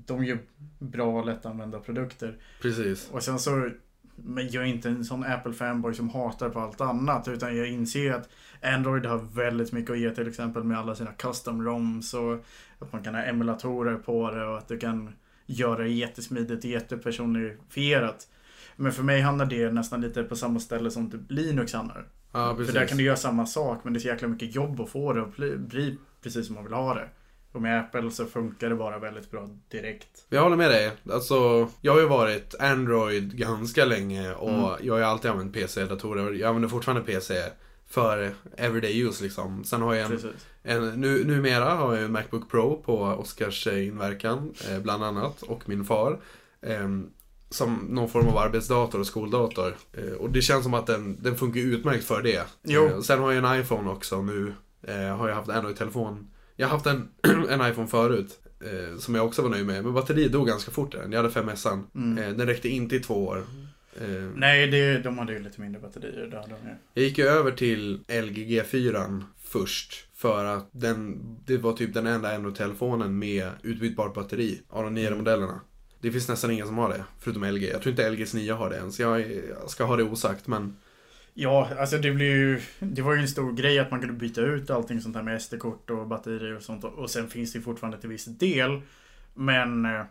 de 0.07 0.25
gör 0.25 0.39
bra 0.79 1.19
och 1.21 1.27
lättanvända 1.27 1.79
produkter. 1.79 2.37
Precis. 2.63 3.09
Och 3.11 3.23
sen 3.23 3.39
så 3.39 3.71
men 4.25 4.51
jag 4.51 4.65
är 4.65 4.69
inte 4.69 4.89
en 4.89 5.05
sån 5.05 5.25
Apple-fanboy 5.25 5.93
som 5.93 6.09
hatar 6.09 6.49
på 6.49 6.61
allt 6.61 6.81
annat. 6.81 7.29
Utan 7.29 7.57
jag 7.57 7.69
inser 7.69 8.13
att 8.13 8.29
Android 8.63 9.07
har 9.07 9.19
väldigt 9.19 9.73
mycket 9.73 9.91
att 9.91 9.99
ge 9.99 10.11
till 10.11 10.29
exempel 10.29 10.65
med 10.65 10.79
alla 10.79 10.95
sina 10.95 11.13
custom 11.13 11.65
ROMs 11.65 12.15
och 12.15 12.35
att 12.79 12.93
man 12.93 13.03
kan 13.03 13.15
ha 13.15 13.23
emulatorer 13.23 13.97
på 13.97 14.31
det 14.31 14.45
och 14.45 14.59
att 14.59 14.69
du 14.69 14.79
kan 14.79 15.13
göra 15.47 15.83
det 15.83 15.89
jättesmidigt 15.89 16.65
och 16.65 16.71
jättepersonifierat. 16.71 18.29
Men 18.77 18.93
för 18.93 19.03
mig 19.03 19.21
hamnar 19.21 19.47
det 19.47 19.73
nästan 19.73 20.01
lite 20.01 20.23
på 20.23 20.37
samma 20.37 20.61
ställe 20.61 20.91
som 20.91 21.11
typ 21.11 21.21
Linux 21.29 21.73
hamnar. 21.73 22.07
Ja. 22.33 22.57
För 22.57 22.73
där 22.73 22.87
kan 22.87 22.99
du 22.99 23.05
göra 23.05 23.17
samma 23.17 23.47
sak 23.47 23.81
men 23.85 23.93
det 23.93 23.99
är 23.99 24.01
så 24.01 24.09
jäkla 24.09 24.29
mycket 24.29 24.55
jobb 24.55 24.81
att 24.81 24.91
få 24.91 25.13
det 25.13 25.23
att 25.23 25.37
bli, 25.37 25.57
bli 25.57 25.99
precis 26.23 26.47
som 26.47 26.55
man 26.55 26.65
vill 26.65 26.73
ha 26.73 26.95
det. 26.95 27.09
Och 27.53 27.63
med 27.63 27.81
Apple 27.81 28.11
så 28.11 28.27
funkar 28.27 28.69
det 28.69 28.75
bara 28.77 28.99
väldigt 28.99 29.31
bra 29.31 29.49
direkt. 29.71 30.27
Jag 30.29 30.43
håller 30.43 30.57
med 30.57 30.71
dig. 30.71 30.93
Alltså, 31.13 31.69
jag 31.81 31.93
har 31.93 32.01
ju 32.01 32.07
varit 32.09 32.55
Android 32.61 33.37
ganska 33.37 33.85
länge 33.85 34.35
och 34.35 34.49
Mm. 34.51 34.71
jag 34.83 34.95
har 34.95 34.99
ju 34.99 35.05
alltid 35.05 35.31
använt 35.31 35.55
PC-datorer. 35.55 36.33
Jag 36.33 36.49
använder 36.49 36.69
fortfarande 36.69 37.03
PC 37.03 37.43
för 37.87 38.31
everyday 38.57 39.03
use 39.09 39.23
liksom. 39.25 39.65
Sen 39.65 39.83
har 39.83 39.95
jag 39.95 40.11
en, 40.13 40.33
en 40.63 41.01
nu, 41.01 41.25
numera 41.25 41.65
har 41.71 41.95
jag 41.95 42.05
en 42.05 42.13
Macbook 42.13 42.51
Pro 42.51 42.83
på 42.83 42.99
Oskars 43.03 43.67
eh, 43.67 43.87
inverkan, 43.87 44.55
eh, 44.71 44.79
bland 44.79 45.05
annat, 45.05 45.43
och 45.43 45.69
min 45.69 45.85
far. 45.85 46.21
Ehm, 46.63 47.11
som 47.51 47.75
någon 47.89 48.09
form 48.09 48.29
av 48.29 48.39
arbetsdator 48.39 48.99
och 49.01 49.07
skoldator. 49.07 49.77
Eh, 49.93 50.13
och 50.13 50.31
det 50.31 50.43
känns 50.43 50.63
som 50.65 50.75
att 50.75 50.87
den, 50.87 51.23
den 51.23 51.37
funkar 51.37 51.61
utmärkt 51.61 52.05
för 52.05 52.23
det. 52.23 52.47
Jo. 52.63 52.87
Eh, 52.87 53.01
sen 53.01 53.19
har 53.21 53.33
jag 53.33 53.45
en 53.53 53.61
iPhone 53.61 53.91
också 53.91 54.23
nu. 54.23 54.55
Eh, 54.83 55.17
har 55.17 55.29
jag 55.29 55.35
haft 55.35 55.49
Android-telefon. 55.49 56.31
Jag 56.61 56.67
har 56.69 56.73
haft 56.73 56.87
en, 56.87 57.09
en 57.51 57.71
iPhone 57.71 57.89
förut. 57.89 58.39
Eh, 58.65 58.99
som 58.99 59.15
jag 59.15 59.27
också 59.27 59.43
var 59.43 59.49
nöjd 59.49 59.67
med. 59.67 59.85
Men 59.85 59.95
batteriet 59.95 60.33
dog 60.33 60.47
ganska 60.47 60.71
fort 60.71 60.93
den. 60.93 61.13
Jag 61.13 61.23
hade 61.23 61.35
5S. 61.35 61.83
Mm. 61.95 62.19
Eh, 62.19 62.37
den 62.37 62.47
räckte 62.47 62.69
inte 62.69 62.97
i 62.97 63.01
två 63.01 63.27
år. 63.27 63.45
Eh, 64.01 64.07
Nej, 64.35 64.67
det, 64.67 64.99
de 64.99 65.19
hade 65.19 65.33
ju 65.33 65.39
lite 65.39 65.61
mindre 65.61 65.81
batterier. 65.81 66.27
Det 66.31 66.37
hade 66.37 66.49
de 66.49 66.69
ju. 66.69 66.75
jag 66.95 67.05
gick 67.05 67.19
ju 67.19 67.25
över 67.25 67.51
till 67.53 68.01
LG 68.09 68.63
G4 68.63 69.23
först. 69.39 70.07
För 70.15 70.45
att 70.45 70.69
den, 70.73 71.19
det 71.47 71.57
var 71.57 71.73
typ 71.73 71.95
den 71.95 72.07
enda 72.07 72.35
Android-telefonen 72.35 73.19
med 73.19 73.51
utbytbart 73.63 74.15
batteri 74.15 74.61
av 74.69 74.85
de 74.85 74.95
nyare 74.95 75.07
Mm. 75.07 75.19
modellerna. 75.19 75.61
Det 76.01 76.13
finns 76.13 76.29
nästan 76.29 76.51
ingen 76.51 76.67
som 76.67 76.79
har 76.79 76.89
det, 76.89 77.05
förutom 77.21 77.45
LG. 77.45 77.69
Jag 77.73 77.83
tror 77.83 77.91
inte 77.91 78.11
LGs 78.11 78.35
nya 78.35 78.55
har 78.55 78.71
det 78.71 78.77
ens. 78.77 79.01
Jag, 79.01 79.21
jag 79.61 79.71
ska 79.71 79.85
ha 79.85 79.97
det 79.97 80.03
osagt, 80.03 80.47
men 80.47 80.77
Ja, 81.35 81.71
alltså 81.79 81.99
det 81.99 82.13
blev 82.13 82.29
ju... 82.29 82.61
Det 82.81 83.03
var 83.03 83.15
ju 83.15 83.21
en 83.21 83.29
stor 83.29 83.53
grej 83.53 83.79
att 83.79 83.91
man 83.91 84.01
kunde 84.01 84.15
byta 84.15 84.41
ut 84.41 84.71
allting 84.71 85.01
sånt 85.01 85.17
här 85.17 85.23
med 85.23 85.43
SD-kort 85.43 85.91
och 85.91 86.07
batterier 86.07 86.57
och 86.57 86.63
sånt. 86.63 86.85
Och 86.85 87.11
sen 87.11 87.29
finns 87.29 87.53
det 87.53 87.59
ju 87.59 87.63
fortfarande 87.63 87.99
till 87.99 88.09
viss 88.09 88.25
del. 88.25 88.81
Men 89.35 89.85
eh, 89.85 90.03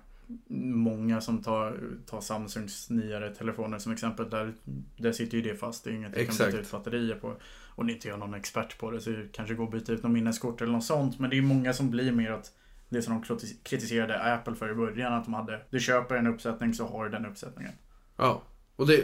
många 0.47 1.21
som 1.21 1.43
tar, 1.43 1.77
tar 2.05 2.21
Samsungs 2.21 2.89
nyare 2.89 3.35
telefoner 3.35 3.79
som 3.79 3.91
exempel, 3.91 4.29
där, 4.29 4.53
där 4.97 5.11
sitter 5.11 5.38
ju 5.38 5.43
det 5.43 5.55
fast. 5.55 5.83
Det 5.83 5.89
är 5.89 5.93
inget 5.93 6.13
du 6.13 6.25
kan 6.25 6.35
byta 6.47 6.59
ut 6.59 6.71
batterier 6.71 7.15
på. 7.15 7.35
Och 7.75 7.85
nu 7.85 7.91
är 7.91 7.95
inte 7.95 8.07
jag 8.07 8.19
någon 8.19 8.33
expert 8.33 8.77
på 8.77 8.91
det, 8.91 9.01
så 9.01 9.09
det 9.09 9.27
kanske 9.31 9.55
går 9.55 9.63
att 9.65 9.71
byta 9.71 9.91
ut 9.91 10.03
någon 10.03 10.13
minneskort 10.13 10.61
eller 10.61 10.71
något 10.71 10.83
sånt. 10.83 11.19
Men 11.19 11.29
det 11.29 11.38
är 11.38 11.41
många 11.41 11.73
som 11.73 11.89
blir 11.91 12.11
mer 12.11 12.31
att 12.31 12.51
det 12.89 13.01
som 13.01 13.13
de 13.13 13.23
kritis- 13.23 13.63
kritiserade 13.63 14.33
Apple 14.33 14.55
för 14.55 14.71
i 14.71 14.75
början, 14.75 15.13
att 15.13 15.25
de 15.25 15.33
hade 15.33 15.61
Du 15.69 15.79
köper 15.79 16.15
en 16.15 16.27
uppsättning 16.27 16.73
så 16.73 16.88
har 16.88 17.05
du 17.05 17.11
den 17.11 17.25
uppsättningen. 17.25 17.73
ja. 18.17 18.43
Och 18.75 18.88
det, 18.88 19.03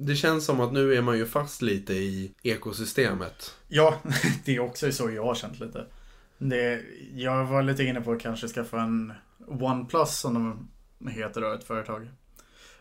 det 0.00 0.14
känns 0.16 0.44
som 0.44 0.60
att 0.60 0.72
nu 0.72 0.94
är 0.94 1.02
man 1.02 1.18
ju 1.18 1.26
fast 1.26 1.62
lite 1.62 1.94
i 1.94 2.34
ekosystemet. 2.42 3.54
Ja, 3.68 4.00
det 4.44 4.56
är 4.56 4.60
också 4.60 4.92
så 4.92 5.10
jag 5.10 5.24
har 5.24 5.34
känt 5.34 5.60
lite. 5.60 5.86
Det, 6.38 6.82
jag 7.14 7.44
var 7.44 7.62
lite 7.62 7.84
inne 7.84 8.00
på 8.00 8.12
att 8.12 8.20
kanske 8.20 8.48
skaffa 8.48 8.80
en 8.80 9.12
OnePlus 9.46 10.18
som 10.18 10.68
de 10.98 11.08
heter 11.08 11.40
då, 11.40 11.52
ett 11.52 11.64
företag. 11.64 12.08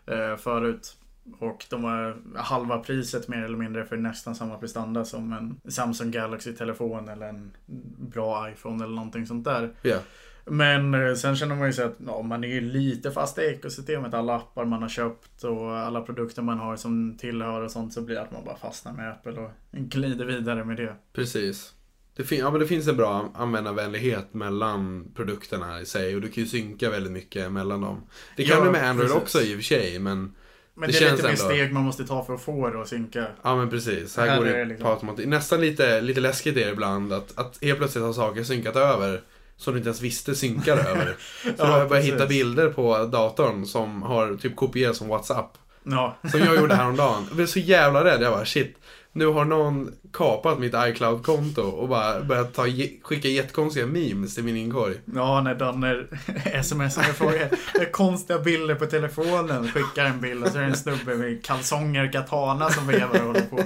Eh, 0.06 0.38
förut. 0.38 0.98
Och 1.40 1.66
de 1.70 1.82
var 1.82 2.18
halva 2.36 2.80
priset 2.80 3.28
mer 3.28 3.44
eller 3.44 3.58
mindre 3.58 3.86
för 3.86 3.98
nästan 3.98 4.36
samma 4.36 4.58
prestanda 4.58 5.06
som 5.06 5.34
en 5.34 5.72
Samsung 5.72 6.12
Galaxy-telefon 6.12 7.10
eller 7.10 7.30
en 7.30 7.52
bra 7.98 8.50
iPhone 8.52 8.84
eller 8.84 8.96
någonting 8.96 9.26
sånt 9.26 9.46
där. 9.46 9.74
Ja. 9.82 10.00
Men 10.50 10.94
eh, 10.94 11.14
sen 11.16 11.36
känner 11.36 11.56
man 11.56 11.68
ju 11.68 11.74
sig 11.74 11.86
att 11.86 11.96
ja, 12.08 12.22
man 12.22 12.44
är 12.44 12.48
ju 12.48 12.62
lite 12.62 13.12
fast 13.12 13.38
i 13.38 13.42
ekosystemet. 13.42 14.14
Alla 14.14 14.36
appar 14.36 14.66
man 14.66 14.82
har 14.82 14.90
köpt 14.90 15.44
och 15.44 15.78
alla 15.78 16.02
produkter 16.02 16.42
man 16.42 16.60
har 16.60 16.76
som 16.76 17.18
tillhör 17.20 17.62
och 17.62 17.72
sånt 17.72 17.94
så 17.94 18.02
blir 18.02 18.16
det 18.16 18.22
att 18.22 18.32
man 18.32 18.46
bara 18.46 18.58
fastnar 18.58 18.94
med 18.94 19.10
Apple 19.12 19.32
och 19.32 19.52
glider 19.72 20.26
vidare 20.26 20.64
med 20.66 20.78
det. 20.78 20.96
Precis. 21.14 21.74
Det, 22.16 22.24
fin- 22.24 22.40
ja, 22.40 22.52
men 22.52 22.60
det 22.60 22.68
finns 22.68 22.88
en 22.88 22.98
bra 22.98 23.32
användarvänlighet 23.36 24.34
mellan 24.34 25.12
produkterna 25.16 25.82
i 25.82 25.86
sig 25.86 26.16
och 26.16 26.22
du 26.22 26.30
kan 26.30 26.44
ju 26.44 26.50
synka 26.50 26.90
väldigt 26.90 27.12
mycket 27.12 27.52
mellan 27.52 27.82
dem. 27.82 28.02
Det 28.38 28.44
kan 28.44 28.58
Ja, 28.58 28.64
du 28.66 28.72
med 28.72 28.90
Android 28.90 29.10
precis. 29.10 29.24
också 29.24 29.42
i 29.42 29.52
och 29.54 29.56
för 29.58 29.64
sig, 29.64 30.00
men 30.00 30.36
Men 30.74 30.88
Det 30.90 31.00
det, 31.00 31.06
är 31.06 31.08
känns 31.08 31.18
lite 31.18 31.28
mer 31.28 31.36
steg 31.36 31.74
man 31.74 31.84
måste 31.84 32.06
ta 32.06 32.26
för 32.26 32.34
att 32.34 32.42
få 32.42 32.70
det 32.70 32.82
att 32.82 32.88
synka. 32.88 33.28
ja 33.44 33.56
men 33.56 33.70
precis. 33.70 34.18
Här, 34.18 34.28
Här 34.28 34.38
går 34.38 34.46
det 34.46 34.52
det 34.58 34.66
liksom- 34.66 34.84
på 34.86 34.92
automatik. 34.94 35.28
Nästan 35.28 35.62
lite, 35.62 36.02
lite 36.02 36.20
läskigt 36.22 36.58
är 36.58 36.66
det 36.66 36.72
ibland 36.72 37.14
att, 37.14 37.38
att 37.40 37.58
helt 37.64 37.78
plötsligt 37.78 38.04
har 38.04 38.14
saker 38.14 38.44
synkat 38.44 38.76
över 38.76 39.22
som 39.58 39.74
du 39.74 39.78
inte 39.80 39.88
ens 39.90 40.02
visste 40.02 40.36
synkar 40.36 40.78
över. 40.90 41.16
Så 41.58 41.66
har 41.66 41.80
jag 41.80 41.90
börjat 41.90 42.06
hitta 42.06 42.26
bilder 42.28 42.70
på 42.70 43.06
datorn 43.06 43.66
som 43.66 44.02
har 44.02 44.38
typ 44.38 44.56
kopierats 44.56 45.00
som 45.00 45.08
WhatsApp. 45.08 45.58
Ja, 45.84 46.18
Som 46.32 46.40
jag 46.40 46.56
gjorde 46.56 46.76
häromdagen. 46.82 47.24
Jag 47.28 47.36
blev 47.36 47.46
så 47.48 47.60
jävla 47.60 48.04
rädd. 48.04 48.22
Jag 48.22 48.34
bara 48.34 48.46
shit. 48.46 48.78
Nu 49.12 49.26
har 49.26 49.46
någon 49.46 49.92
kapat 50.14 50.60
mitt 50.60 50.74
iCloud-konto 50.78 51.62
och 51.62 51.90
bara 51.90 52.20
börjat 52.24 52.54
ta, 52.54 52.66
skicka 53.04 53.28
jättekonstiga 53.28 53.86
memes 53.86 54.36
till 54.36 54.44
min 54.44 54.58
inkorg. 54.58 54.96
ja 55.16 55.42
när 55.42 55.56
Danne 55.56 56.04
smsar 56.64 57.02
med 57.02 57.16
frågar 57.16 57.50
"Det 57.74 57.80
är 57.82 57.92
konstiga 57.92 58.40
bilder 58.40 58.76
på 58.76 58.86
telefonen. 58.86 59.72
Skickar 59.72 60.06
en 60.06 60.22
bild 60.22 60.44
och 60.44 60.52
så 60.52 60.58
är 60.58 60.62
det 60.62 60.68
en 60.68 60.76
snubbe 60.78 61.16
med 61.16 61.46
kalsonger 61.46 62.12
katana 62.12 62.70
som 62.70 62.88
vevar 62.88 63.20
och 63.20 63.26
håller 63.28 63.42
på. 63.42 63.64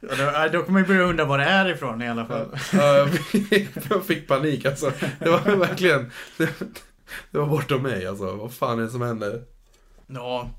Då, 0.00 0.08
då 0.52 0.62
kommer 0.62 0.80
man 0.80 0.88
börja 0.88 1.02
undra 1.02 1.24
var 1.24 1.38
det 1.38 1.44
är 1.44 1.68
ifrån 1.68 2.02
i 2.02 2.08
alla 2.08 2.26
fall. 2.26 2.46
Ja, 2.72 2.96
jag 3.90 4.04
fick- 4.04 4.28
panik 4.28 4.64
alltså. 4.66 4.92
Det 5.18 5.30
var 5.30 5.56
verkligen... 5.56 6.10
Det, 7.30 7.38
var 7.38 7.46
bortom 7.46 7.82
mig 7.82 8.06
alltså. 8.06 8.36
Vad 8.36 8.52
fan 8.54 8.78
är 8.78 8.82
det 8.82 8.90
som 8.90 9.02
händer? 9.02 9.42
Ja. 10.06 10.50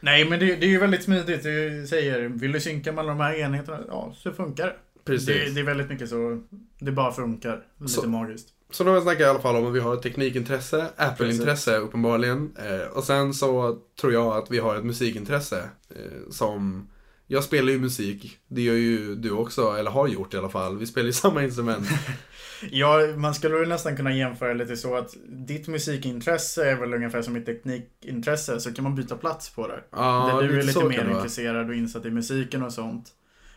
Nej 0.00 0.28
men 0.30 0.38
det, 0.40 0.46
det 0.56 0.66
är 0.66 0.70
ju 0.70 0.78
väldigt 0.78 1.02
smidigt. 1.02 1.42
Du 1.42 1.86
säger, 1.88 2.28
vill 2.28 2.52
du 2.52 2.60
synka 2.60 2.92
mellan 2.92 3.18
de 3.18 3.24
här 3.24 3.34
enheterna? 3.34 3.78
Ja, 3.88 4.14
så 4.18 4.32
funkar 4.32 4.66
det. 4.66 4.74
Precis. 5.04 5.26
Det, 5.26 5.50
det 5.54 5.60
är 5.60 5.64
väldigt 5.64 5.88
mycket 5.88 6.08
så. 6.08 6.42
Det 6.78 6.92
bara 6.92 7.12
funkar. 7.12 7.62
Lite 7.80 7.92
Så- 7.92 8.08
magiskt. 8.08 8.48
Så 8.70 8.84
då 8.84 9.00
snackar 9.00 9.20
jag 9.20 9.28
i 9.28 9.30
alla 9.30 9.40
fall 9.40 9.56
om 9.56 9.66
att 9.66 9.74
vi 9.74 9.80
har 9.80 9.94
ett 9.94 10.02
teknikintresse, 10.02 10.86
Apple-intresse 10.96 11.76
uppenbarligen. 11.76 12.56
Eh, 12.58 12.86
och 12.96 13.04
sen 13.04 13.34
så 13.34 13.78
tror 14.00 14.12
jag 14.12 14.26
att 14.36 14.50
vi 14.50 14.58
har 14.58 14.76
ett 14.76 14.84
musikintresse. 14.84 15.58
Eh, 15.90 16.30
som... 16.30 16.88
Jag 17.26 17.44
spelar 17.44 17.72
ju 17.72 17.78
musik. 17.78 18.38
Det 18.48 18.62
gör 18.62 18.74
ju 18.74 19.14
du 19.14 19.30
också, 19.30 19.76
eller 19.78 19.90
har 19.90 20.08
gjort 20.08 20.34
i 20.34 20.36
alla 20.36 20.48
fall. 20.48 20.78
Vi 20.78 20.86
spelar 20.86 21.06
ju 21.06 21.12
samma 21.24 21.44
instrument. 21.44 21.88
Ja, 22.70 22.98
man 23.16 23.34
skulle 23.34 23.54
väl 23.58 23.68
nästan 23.68 23.96
kunna 23.96 24.12
jämföra 24.12 24.52
lite 24.54 24.76
så 24.76 24.96
att 24.96 25.14
ditt 25.28 25.68
musikintresse 25.68 26.70
är 26.70 26.76
väl 26.76 26.94
ungefär 26.94 27.22
som 27.22 27.32
mitt 27.34 27.46
teknikintresse, 27.46 28.60
så 28.60 28.74
kan 28.74 28.82
man 28.82 28.94
byta 28.94 29.16
plats 29.16 29.50
på 29.50 29.68
det. 29.68 29.80
Ja, 29.90 30.38
Där 30.40 30.48
du 30.48 30.58
är 30.58 30.62
lite 30.62 30.84
mer 30.84 31.10
intresserad 31.10 31.68
och 31.68 31.74
insatt 31.74 32.06
i 32.06 32.10
musiken 32.10 32.62
och 32.62 32.72
sånt. 32.72 33.08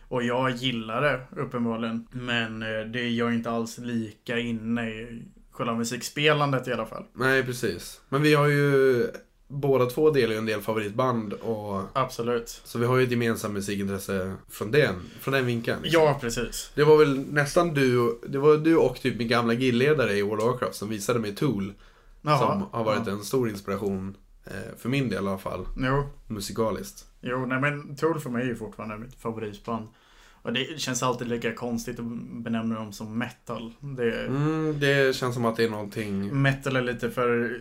Och 0.08 0.22
jag 0.22 0.50
gillar 0.50 1.02
det 1.02 1.42
uppenbarligen. 1.42 2.06
Men 2.10 2.62
eh, 2.62 2.68
det 2.92 3.00
är 3.00 3.10
jag 3.10 3.34
inte 3.34 3.50
alls 3.50 3.78
lika 3.78 4.38
inne 4.38 4.90
i 4.90 5.22
själva 5.50 5.74
musikspelandet 5.74 6.68
i 6.68 6.72
alla 6.72 6.86
fall. 6.86 7.04
Nej, 7.14 7.42
precis. 7.44 8.00
Men 8.08 8.22
vi 8.22 8.34
har 8.34 8.46
ju... 8.48 9.06
Båda 9.50 9.86
två 9.86 10.10
delar 10.10 10.32
ju 10.32 10.38
en 10.38 10.46
del 10.46 10.60
favoritband 10.60 11.32
och... 11.32 11.82
Absolut. 11.92 12.60
Så 12.64 12.78
vi 12.78 12.86
har 12.86 12.96
ju 12.96 13.04
ett 13.04 13.10
gemensamt 13.10 13.54
musikintresse 13.54 14.34
från 14.48 14.70
den, 14.70 14.94
från 15.20 15.34
den 15.34 15.46
vinkeln. 15.46 15.82
liksom. 15.82 16.02
Ja, 16.02 16.18
precis. 16.20 16.70
Det 16.74 16.84
var 16.84 16.96
väl 16.98 17.18
nästan 17.32 17.74
du, 17.74 18.18
det 18.28 18.38
var 18.38 18.56
du 18.56 18.76
och 18.76 19.00
typ 19.00 19.18
min 19.18 19.28
gamla 19.28 19.52
gillledare 19.52 20.12
i 20.12 20.22
World 20.22 20.42
of 20.42 20.46
Warcraft 20.52 20.74
som 20.74 20.88
visade 20.88 21.18
mig 21.18 21.34
Tool. 21.34 21.72
Jaha. 22.22 22.38
som 22.38 22.66
har 22.72 22.84
varit 22.84 23.06
ja. 23.06 23.12
en 23.12 23.24
stor 23.24 23.48
inspiration, 23.48 24.16
eh, 24.46 24.52
för 24.78 24.88
min 24.88 25.08
del 25.08 25.24
i 25.24 25.28
alla 25.28 25.38
fall, 25.38 25.66
Jo, 25.78 26.04
musikaliskt. 26.26 27.04
jo, 27.20 27.46
nej 27.46 27.60
men 27.60 27.96
Tool 27.96 28.20
för 28.20 28.30
mig 28.30 28.42
är 28.42 28.46
ju 28.46 28.56
fortfarande 28.56 28.98
mitt 28.98 29.14
favoritband. 29.14 29.88
Och 30.42 30.52
det 30.52 30.80
känns 30.80 31.02
alltid 31.02 31.28
lika 31.28 31.54
konstigt 31.54 31.98
att 31.98 32.04
benämna 32.44 32.74
dem 32.74 32.92
som 32.92 33.18
metal. 33.18 33.72
Det, 33.80 34.26
Mm, 34.26 34.80
det 34.80 35.16
känns 35.16 35.34
som 35.34 35.44
att 35.44 35.56
det 35.56 35.64
är 35.64 35.70
någonting... 35.70 36.42
Metal 36.42 36.76
är 36.76 36.82
lite 36.82 37.10
för, 37.10 37.60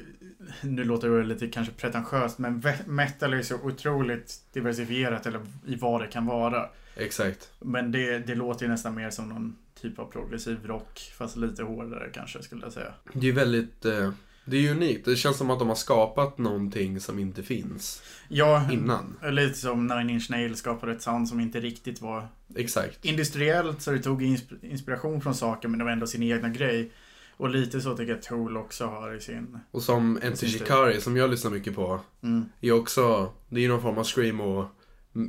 nu 0.61 0.83
låter 0.83 1.09
det 1.09 1.23
lite 1.23 1.47
kanske 1.47 1.73
pretentiöst, 1.73 2.37
men 2.39 2.63
metal 2.85 3.33
är 3.33 3.41
så 3.41 3.55
otroligt 3.55 4.33
diversifierat 4.53 5.25
eller 5.25 5.41
i 5.67 5.75
vad 5.75 6.01
det 6.01 6.07
kan 6.07 6.25
vara. 6.25 6.69
Exakt. 6.95 7.51
Men 7.59 7.91
det, 7.91 8.19
det 8.19 8.35
låter 8.35 8.65
ju 8.65 8.71
nästan 8.71 8.95
mer 8.95 9.09
som 9.09 9.29
någon 9.29 9.55
typ 9.81 9.99
av 9.99 10.05
progressiv 10.05 10.57
rock, 10.65 11.11
fast 11.17 11.37
lite 11.37 11.63
hårdare 11.63 12.09
kanske 12.13 12.43
skulle 12.43 12.63
jag 12.63 12.73
säga. 12.73 12.93
Det 13.13 13.19
är 13.19 13.23
ju 13.23 13.31
väldigt... 13.31 13.85
Eh, 13.85 14.11
det 14.49 14.67
är 14.67 14.71
unikt. 14.71 15.05
Det 15.05 15.15
känns 15.15 15.37
som 15.37 15.49
att 15.49 15.59
de 15.59 15.67
har 15.67 15.75
skapat 15.75 16.37
någonting 16.37 16.99
som 16.99 17.19
inte 17.19 17.43
finns 17.43 18.01
Ja, 18.27 18.71
innan. 18.71 19.19
lite 19.31 19.53
som 19.53 19.87
Nine 19.87 20.09
Inch 20.09 20.29
Nails 20.29 20.59
skapade 20.59 20.91
ett 20.91 21.01
sound 21.01 21.29
som 21.29 21.39
inte 21.39 21.59
riktigt 21.59 22.01
var 22.01 22.27
Exakt. 22.55 23.05
industriellt, 23.05 23.81
så 23.81 23.91
det 23.91 23.99
tog 23.99 24.21
insp- 24.21 24.65
inspiration 24.65 25.21
från 25.21 25.35
saker, 25.35 25.67
men 25.67 25.77
det 25.79 25.85
var 25.85 25.91
ändå 25.91 26.07
sin 26.07 26.23
egna 26.23 26.49
grej. 26.49 26.91
Och 27.37 27.49
lite 27.49 27.81
så 27.81 27.97
tycker 27.97 28.13
jag 28.13 28.21
Tool 28.21 28.57
också 28.57 28.85
har 28.85 29.13
i 29.13 29.19
sin... 29.19 29.59
Och 29.71 29.83
som 29.83 30.19
det. 30.23 30.35
Shikari, 30.35 31.01
som 31.01 31.17
jag 31.17 31.29
lyssnar 31.29 31.51
mycket 31.51 31.75
på, 31.75 31.99
Mm. 32.23 32.45
är 32.61 32.71
också... 32.71 33.31
Det 33.49 33.55
är 33.59 33.61
ju 33.61 33.67
någon 33.67 33.81
form 33.81 33.97
av 33.97 34.03
scream 34.03 34.41
och 34.41 34.65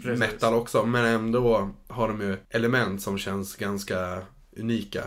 Precis. 0.02 0.18
metal 0.18 0.54
också, 0.54 0.86
men 0.86 1.04
ändå 1.04 1.70
har 1.88 2.08
de 2.08 2.20
ju 2.20 2.36
element 2.50 3.02
som 3.02 3.18
känns 3.18 3.56
ganska 3.56 4.22
unika 4.56 5.04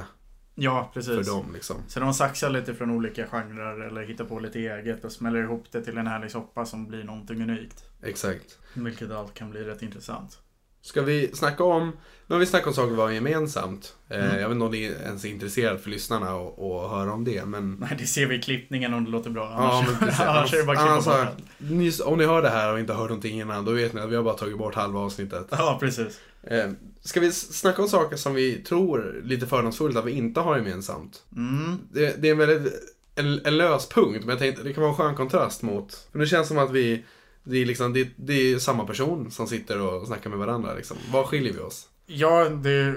Ja, 0.56 0.92
precis. 0.94 1.28
för 1.28 1.34
dem 1.36 1.46
liksom. 1.54 1.76
Så 1.88 2.00
de 2.00 2.14
saxar 2.14 2.50
lite 2.50 2.74
från 2.74 2.92
olika 2.92 3.28
genrer 3.28 3.80
eller 3.88 4.02
hittar 4.04 4.26
på 4.26 4.40
lite 4.40 4.60
eget 4.60 5.06
och 5.06 5.12
smäller 5.12 5.44
ihop 5.44 5.66
det 5.72 5.82
till 5.82 5.98
en 5.98 6.08
härlig 6.08 6.32
soppa 6.32 6.66
som 6.66 6.88
blir 6.88 7.04
någonting 7.04 7.42
unikt. 7.42 7.84
Exakt. 8.04 8.58
Vilket 8.74 9.12
allt 9.12 9.34
kan 9.34 9.50
bli 9.50 9.64
rätt 9.64 9.82
intressant. 9.82 10.40
Ska 10.82 11.02
vi 11.02 11.32
snacka 11.34 11.64
om, 11.64 11.88
nu 12.28 12.36
har 12.36 12.40
vi 12.40 12.46
snackat 12.46 12.68
om 12.68 12.74
saker 12.74 12.92
vi 12.96 13.02
har 13.02 13.12
gemensamt. 13.12 13.96
Eh, 14.10 14.18
Mm. 14.26 14.40
Jag 14.40 14.50
vet 14.50 14.56
inte 14.56 14.66
om 14.66 14.72
ni 14.72 14.82
ens 14.84 15.26
är 15.26 15.30
intresserade 15.30 15.80
för 15.80 15.90
lyssnarna 15.90 16.36
och, 16.36 16.72
och 16.84 16.90
höra 16.90 17.14
om 17.14 17.24
det, 17.24 17.46
men... 17.46 17.76
Nej, 17.80 17.96
det 18.00 18.06
ser 18.08 18.26
vi 18.26 18.36
i 18.36 18.42
klippningen 18.42 18.94
om 18.94 19.06
det 19.06 19.12
låter 19.12 19.30
bra. 19.30 19.44
Ja, 19.44 19.58
Annars, 19.58 19.88
men 19.88 19.98
precis. 20.00 20.20
annars 20.26 20.54
är 20.54 20.58
det 20.58 20.64
bara 20.64 20.78
Annars- 20.78 21.08
allt. 21.08 21.38
Ni, 21.58 21.92
om 22.06 22.18
ni 22.18 22.26
hör 22.26 22.42
det 22.42 22.50
här 22.50 22.74
och 22.74 22.80
inte 22.80 22.94
har 22.94 23.00
hört 23.02 23.10
någonting 23.10 23.42
innan, 23.42 23.66
då 23.66 23.72
vet 23.72 23.94
ni 23.94 24.02
att 24.02 24.10
vi 24.10 24.16
har 24.16 24.24
bara 24.24 24.34
tagit 24.34 24.58
bort 24.58 24.76
halva 24.76 25.00
avsnittet. 25.00 25.48
Ja, 25.50 25.78
precis. 25.80 26.20
Eh, 26.44 26.72
ska 27.02 27.20
vi 27.20 27.32
snacka 27.32 27.82
om 27.82 27.88
saker 27.90 28.16
som 28.18 28.34
vi 28.34 28.56
tror 28.56 29.22
lite 29.24 29.48
fördomsfullt 29.48 29.98
att 29.98 30.06
vi 30.06 30.12
inte 30.12 30.40
har 30.40 30.58
gemensamt? 30.58 31.22
Mm. 31.36 31.78
Det, 31.92 32.22
det 32.22 32.28
är 32.28 32.32
en 32.32 32.38
väldigt 32.38 32.74
en, 33.16 33.42
en 33.46 33.58
lös 33.58 33.90
punkt, 33.90 34.20
men 34.20 34.30
jag 34.30 34.40
tänkte 34.40 34.64
det 34.64 34.74
kan 34.74 34.82
vara 34.84 34.92
en 34.92 34.98
skön 34.98 35.16
kontrast 35.16 35.62
mot... 35.62 36.08
För 36.12 36.20
det 36.20 36.26
känns 36.28 36.48
som 36.48 36.58
att 36.58 36.72
vi... 36.72 37.06
Det 37.44 37.58
är, 37.58 37.66
liksom, 37.66 37.94
det, 37.94 38.10
det 38.16 38.34
är 38.34 38.60
samma 38.60 38.86
person 38.86 39.32
som 39.32 39.48
sitter 39.48 39.82
och 39.82 40.08
snackar 40.08 40.30
med 40.30 40.40
varandra. 40.40 40.74
Liksom. 40.74 40.98
Var 41.12 41.24
skiljer 41.24 41.54
vi 41.54 41.60
oss? 41.60 41.90
Ja, 42.06 42.50
det... 42.50 42.96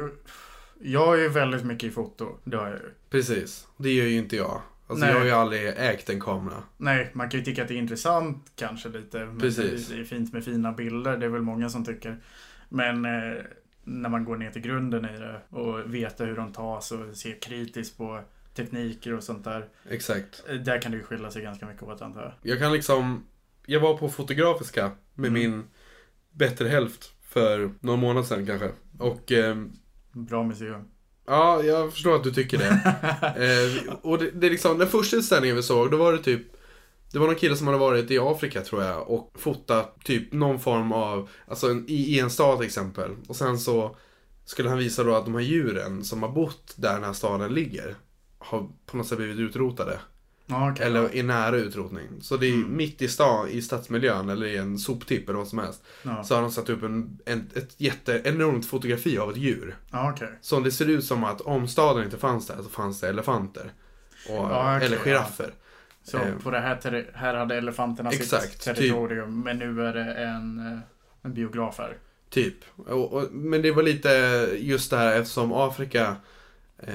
Jag 0.81 1.15
är 1.15 1.23
ju 1.23 1.29
väldigt 1.29 1.65
mycket 1.65 1.85
i 1.85 1.91
foto. 1.91 2.29
Det 2.45 2.57
har 2.57 2.67
jag 2.67 2.77
ju. 2.77 2.91
Precis. 3.11 3.67
Det 3.77 3.93
gör 3.93 4.07
ju 4.07 4.19
inte 4.19 4.37
jag. 4.37 4.61
Alltså, 4.87 5.05
Nej. 5.05 5.13
jag 5.15 5.21
har 5.21 5.27
ju 5.27 5.33
aldrig 5.33 5.67
ägt 5.77 6.11
en 6.11 6.21
kamera. 6.21 6.63
Nej, 6.77 7.11
man 7.13 7.29
kan 7.31 7.41
ju 7.41 7.45
tycka 7.47 7.63
att 7.63 7.69
det 7.69 7.75
är 7.75 7.79
intressant 7.79 8.53
kanske 8.57 8.89
lite. 8.89 9.19
Men 9.19 9.39
Precis. 9.41 9.89
Det 9.89 10.01
är 10.01 10.05
fint 10.05 10.33
med 10.33 10.45
fina 10.45 10.73
bilder, 10.73 11.17
det 11.17 11.27
är 11.27 11.31
väl 11.31 11.43
många 11.43 11.69
som 11.69 11.85
tycker. 11.85 12.21
Men 12.69 13.05
eh, 13.05 13.43
när 13.85 14.09
man 14.09 14.25
går 14.25 14.37
ner 14.37 14.51
till 14.51 14.63
grunden 14.63 15.05
i 15.05 15.19
det 15.19 15.41
och 15.49 15.95
vet 15.95 16.21
hur 16.21 16.37
de 16.37 16.53
tas 16.53 16.93
och 16.93 17.17
ser 17.17 17.41
kritiskt 17.41 17.97
på 17.99 18.21
tekniker 18.55 19.15
och 19.15 19.23
sånt 19.25 19.45
där. 19.45 19.69
Exakt. 19.91 20.45
eh, 20.49 20.55
Där 20.55 20.81
kan 20.81 20.93
det 20.93 20.99
ju 20.99 21.05
skilja 21.05 21.31
sig 21.31 21.43
ganska 21.43 21.67
mycket 21.67 21.83
åt 21.83 22.03
antar 22.03 22.23
jag. 22.23 22.53
Jag 22.53 22.59
kan 22.59 22.73
liksom... 22.73 23.25
Jag 23.67 23.81
var 23.81 23.97
på 23.97 24.09
Fotografiska 24.09 24.91
med 25.15 25.29
Mm. 25.29 25.41
min 25.43 25.65
bättre 26.33 26.69
hälft 26.69 27.13
för 27.29 27.71
några 27.81 27.97
månader 27.97 28.27
sedan 28.27 28.47
kanske. 28.47 28.71
Och 28.99 29.33
ehm, 29.33 29.73
Bra 30.13 30.43
museum. 30.43 30.85
ja, 31.27 31.63
jag 31.63 31.93
förstår 31.93 32.17
att 32.17 32.25
du 32.25 32.31
tycker 32.33 32.59
det. 32.59 32.67
eh, 33.87 33.95
och 34.03 34.19
det, 34.19 34.31
det 34.31 34.47
är 34.47 34.51
liksom, 34.51 34.79
den 34.79 34.89
första 34.89 35.17
utställningen 35.17 35.57
vi 35.57 35.63
såg, 35.63 35.91
då 35.91 35.97
var 35.97 36.13
det 36.13 36.19
typ 36.19 36.43
det 37.13 37.19
var 37.19 37.27
någon 37.27 37.37
kille 37.37 37.57
som 37.57 37.67
hade 37.67 37.79
varit 37.79 38.11
i 38.11 38.19
Afrika 38.19 38.61
tror 38.63 38.83
jag 38.83 39.11
och 39.11 39.33
fotat 39.35 40.05
typ 40.05 40.33
någon 40.33 40.61
form 40.61 40.93
av, 40.93 41.29
alltså 41.49 41.71
en, 41.71 41.85
i, 41.89 41.95
i 41.95 42.21
en 42.21 42.31
stad 42.31 42.59
till 42.59 42.67
exempel. 42.67 43.11
Och 43.29 43.37
sen 43.37 43.59
så 43.59 43.97
skulle 44.45 44.69
han 44.69 44.79
visa 44.79 45.05
då 45.05 45.15
att 45.15 45.25
de 45.25 45.35
här 45.35 45.41
djuren 45.43 46.05
som 46.05 46.23
har 46.23 46.31
bott 46.31 46.75
där 46.77 46.95
den 46.95 47.05
här 47.05 47.13
staden 47.13 47.55
ligger 47.55 47.95
har 48.39 48.69
på 48.87 48.97
något 48.97 49.07
sätt 49.07 49.19
blivit 49.19 49.39
utrotade. 49.39 49.99
Ja, 50.47 50.71
okej. 50.71 50.87
Eller 50.87 51.17
är 51.17 51.23
nära 51.23 51.57
utrotning. 51.57 52.09
Så 52.21 52.37
det 52.37 52.47
är 52.47 52.53
Mm. 52.55 52.77
mitt 52.77 53.03
i 53.03 53.09
stan, 53.09 53.49
i 53.49 53.63
stadsmiljön 53.63 54.29
eller 54.29 54.47
i 54.47 54.57
en 54.57 54.79
soptipp 54.79 55.29
eller 55.29 55.39
vad 55.39 55.49
som 55.49 55.59
helst. 55.59 55.83
Ja, 56.03 56.25
Så 56.25 56.35
har 56.35 56.43
de 56.43 56.51
satt 56.51 56.69
upp 56.69 56.83
en, 56.83 57.19
en, 57.27 57.51
ett 57.55 57.75
jätte, 57.81 58.21
enormt 58.25 58.67
fotografi 58.67 59.19
av 59.19 59.31
ett 59.31 59.37
djur. 59.37 59.77
ja 59.93 60.13
okej. 60.13 60.29
Så 60.41 60.61
det 60.61 60.71
ser 60.71 60.89
ut 60.91 61.05
som 61.05 61.25
att 61.25 61.41
om 61.41 61.69
staden 61.69 62.05
inte 62.05 62.19
fanns 62.19 62.47
där 62.47 62.57
så 62.57 62.69
fanns 62.69 63.01
det 63.01 63.09
elefanter. 63.09 63.73
Och, 64.29 64.35
Ja, 64.35 64.77
okej, 64.77 64.87
eller 64.87 64.97
ja. 64.97 65.03
giraffer. 65.05 65.51
Så 66.03 66.19
Eh. 66.19 66.35
på 66.43 66.51
det 66.51 66.61
här, 66.61 67.11
här 67.15 67.35
hade 67.35 67.57
elefanterna 67.57 68.11
Exakt, 68.11 68.43
sitt 68.53 68.61
typ. 68.63 68.77
territorium. 68.77 69.41
Men 69.41 69.59
nu 69.59 69.83
är 69.87 69.93
det 69.95 70.15
en, 70.15 70.59
eh, 70.73 70.79
en 71.23 71.35
biograf 71.35 71.79
här. 71.79 71.97
Typ. 72.31 72.55
Och, 72.77 73.13
och, 73.13 73.33
men 73.33 73.63
det 73.63 73.71
var 73.73 73.83
lite 73.83 74.09
just 74.59 74.91
det 74.91 74.97
här 74.97 75.21
eftersom 75.21 75.53
Afrika, 75.53 76.17
eh, 76.79 76.95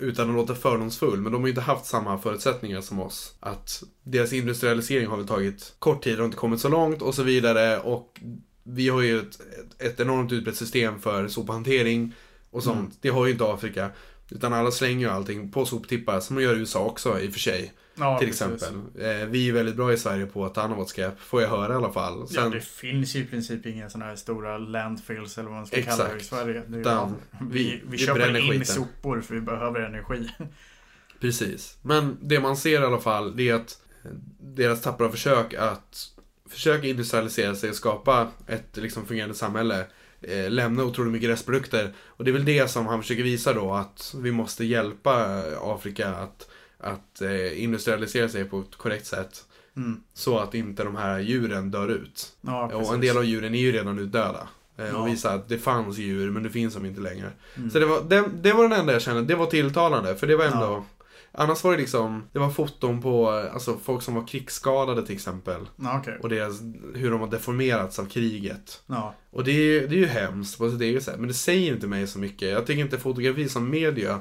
utan 0.00 0.30
att 0.30 0.36
låta 0.36 0.54
fördomsfull, 0.54 1.20
men 1.20 1.32
de 1.32 1.40
har 1.40 1.48
ju 1.48 1.50
inte 1.50 1.60
haft 1.60 1.86
samma 1.86 2.18
förutsättningar 2.18 2.80
som 2.80 3.00
oss. 3.00 3.34
Att 3.40 3.82
deras 4.02 4.32
industrialisering 4.32 5.06
har 5.06 5.16
väl 5.16 5.26
tagit 5.26 5.74
kort 5.78 6.04
tid, 6.04 6.18
har 6.18 6.24
inte 6.24 6.36
kommit 6.36 6.60
så 6.60 6.68
långt 6.68 7.02
och 7.02 7.14
så 7.14 7.22
vidare. 7.22 7.80
Och 7.80 8.20
vi 8.62 8.88
har 8.88 9.02
ju 9.02 9.18
ett, 9.18 9.40
ett, 9.40 9.82
ett 9.82 10.00
enormt 10.00 10.32
utbrett 10.32 10.56
system 10.56 11.00
för 11.00 11.28
sophantering 11.28 12.14
och 12.50 12.62
sånt. 12.62 12.78
Mm. 12.78 12.92
Det 13.00 13.08
har 13.08 13.26
ju 13.26 13.32
inte 13.32 13.44
Afrika. 13.44 13.90
Utan 14.30 14.52
alla 14.52 14.70
slänger 14.70 15.06
ju 15.06 15.12
allting 15.12 15.50
på 15.50 15.66
soptippar, 15.66 16.20
som 16.20 16.36
de 16.36 16.42
gör 16.42 16.56
i 16.56 16.58
USA 16.58 16.84
också 16.84 17.20
i 17.20 17.28
och 17.28 17.32
för 17.32 17.40
sig. 17.40 17.72
Ja, 18.00 18.18
till 18.18 18.28
precis. 18.28 18.42
exempel. 18.42 19.02
Eh, 19.20 19.26
vi 19.26 19.48
är 19.48 19.52
väldigt 19.52 19.76
bra 19.76 19.92
i 19.92 19.96
Sverige 19.96 20.26
på 20.26 20.44
att 20.44 20.54
ta 20.54 20.60
hand 20.60 20.72
om 20.72 20.78
vårt 20.78 20.88
skräp, 20.88 21.20
får 21.20 21.42
jag 21.42 21.48
höra 21.48 21.72
i 21.72 21.76
alla 21.76 21.92
fall. 21.92 22.18
Ja, 22.20 22.26
Sen, 22.42 22.50
det 22.50 22.60
finns 22.60 23.16
ju 23.16 23.20
i 23.20 23.24
princip 23.26 23.66
inga 23.66 23.90
sådana 23.90 24.08
här 24.10 24.16
stora 24.16 24.58
landfills 24.58 25.38
eller 25.38 25.48
vad 25.48 25.56
man 25.58 25.66
ska 25.66 25.82
kalla 25.82 26.04
det 26.04 26.12
i 26.12 26.16
Exakt. 26.16 26.28
Sverige. 26.28 26.62
Det 26.68 26.92
allt- 26.92 27.12
vi, 27.50 27.82
vi- 27.86 27.98
köper 27.98 28.36
in 28.36 28.50
skiten. 28.50 28.66
sopor 28.66 29.20
för 29.20 29.34
vi 29.34 29.40
behöver 29.40 29.80
energi. 29.80 30.28
Precis. 31.20 31.76
Men 31.82 32.18
det 32.22 32.40
man 32.40 32.56
ser 32.56 32.80
i 32.82 32.84
alla 32.84 33.00
fall, 33.00 33.36
det 33.36 33.48
är 33.48 33.54
att 33.54 33.78
eh, 34.04 34.10
deras 34.40 34.82
tappra 34.82 35.08
försök 35.10 35.54
att 35.54 36.06
försöka 36.50 36.86
industrialisera 36.86 37.54
sig 37.54 37.70
och 37.70 37.76
skapa 37.76 38.28
ett 38.46 38.76
liksom, 38.76 39.06
fungerande 39.06 39.34
samhälle 39.34 39.86
eh, 40.22 40.50
lämnar 40.50 40.84
otroligt 40.84 41.12
mycket 41.12 41.28
restprodukter. 41.30 41.92
Och 42.06 42.24
det 42.24 42.30
är 42.30 42.32
väl 42.32 42.44
det 42.44 42.70
som 42.70 42.86
han 42.86 43.02
försöker 43.02 43.22
visa 43.22 43.52
då, 43.52 43.74
att 43.74 44.14
vi 44.18 44.32
måste 44.32 44.64
hjälpa 44.64 45.42
Afrika 45.62 46.08
att, 46.08 46.49
att 46.80 47.20
eh, 47.20 47.62
industrialisera 47.62 48.28
sig 48.28 48.44
på 48.44 48.60
ett 48.60 48.76
korrekt 48.76 49.06
sätt. 49.06 49.44
Mm. 49.76 50.00
Så 50.14 50.38
att 50.38 50.54
inte 50.54 50.84
de 50.84 50.96
här 50.96 51.18
djuren 51.18 51.70
dör 51.70 51.88
ut. 51.88 52.32
Ja, 52.40 52.74
och 52.74 52.94
en 52.94 53.00
del 53.00 53.16
av 53.16 53.24
djuren 53.24 53.54
är 53.54 53.58
ju 53.58 53.72
redan 53.72 53.98
utdöda. 53.98 54.48
Eh, 54.76 54.86
Ja. 54.86 54.96
Och 54.98 55.08
visa 55.08 55.32
att 55.32 55.48
det 55.48 55.58
fanns 55.58 55.98
djur, 55.98 56.30
men 56.30 56.42
det 56.42 56.50
finns 56.50 56.74
de 56.74 56.86
inte 56.86 57.00
längre. 57.00 57.30
Mm. 57.56 57.70
Så 57.70 57.78
det 57.78 57.86
var, 57.86 58.02
det, 58.02 58.24
det 58.42 58.52
var 58.52 58.68
den 58.68 58.80
enda 58.80 58.92
jag 58.92 59.02
kände, 59.02 59.22
det 59.22 59.34
var 59.34 59.46
tilltalande. 59.46 60.16
För 60.16 60.26
det 60.26 60.36
var 60.36 60.44
ändå... 60.44 60.66
Ja. 60.66 60.84
Annars 61.32 61.64
var 61.64 61.72
det 61.72 61.78
liksom, 61.78 62.22
det 62.32 62.38
var 62.38 62.50
foton 62.50 63.02
på 63.02 63.30
alltså, 63.30 63.78
folk 63.82 64.02
som 64.02 64.14
var 64.14 64.26
krigsskadade 64.26 65.06
till 65.06 65.14
exempel. 65.14 65.68
Ja, 65.76 65.98
okej. 66.00 66.18
Och 66.22 66.28
deras, 66.28 66.60
hur 66.94 67.10
de 67.10 67.20
har 67.20 67.28
deformerats 67.28 67.98
av 67.98 68.04
kriget. 68.04 68.82
Ja. 68.86 69.14
Och 69.30 69.44
det 69.44 69.52
är, 69.52 69.88
det 69.88 69.94
är 69.94 69.98
ju 69.98 70.06
hemskt 70.06 70.58
på 70.58 70.70
sitt 70.70 70.80
eget 70.80 71.02
sätt. 71.02 71.18
Men 71.18 71.28
det 71.28 71.34
säger 71.34 71.72
inte 71.74 71.86
mig 71.86 72.06
så 72.06 72.18
mycket. 72.18 72.50
Jag 72.50 72.66
tycker 72.66 72.80
inte 72.80 72.98
fotografi 72.98 73.48
som 73.48 73.70
media 73.70 74.20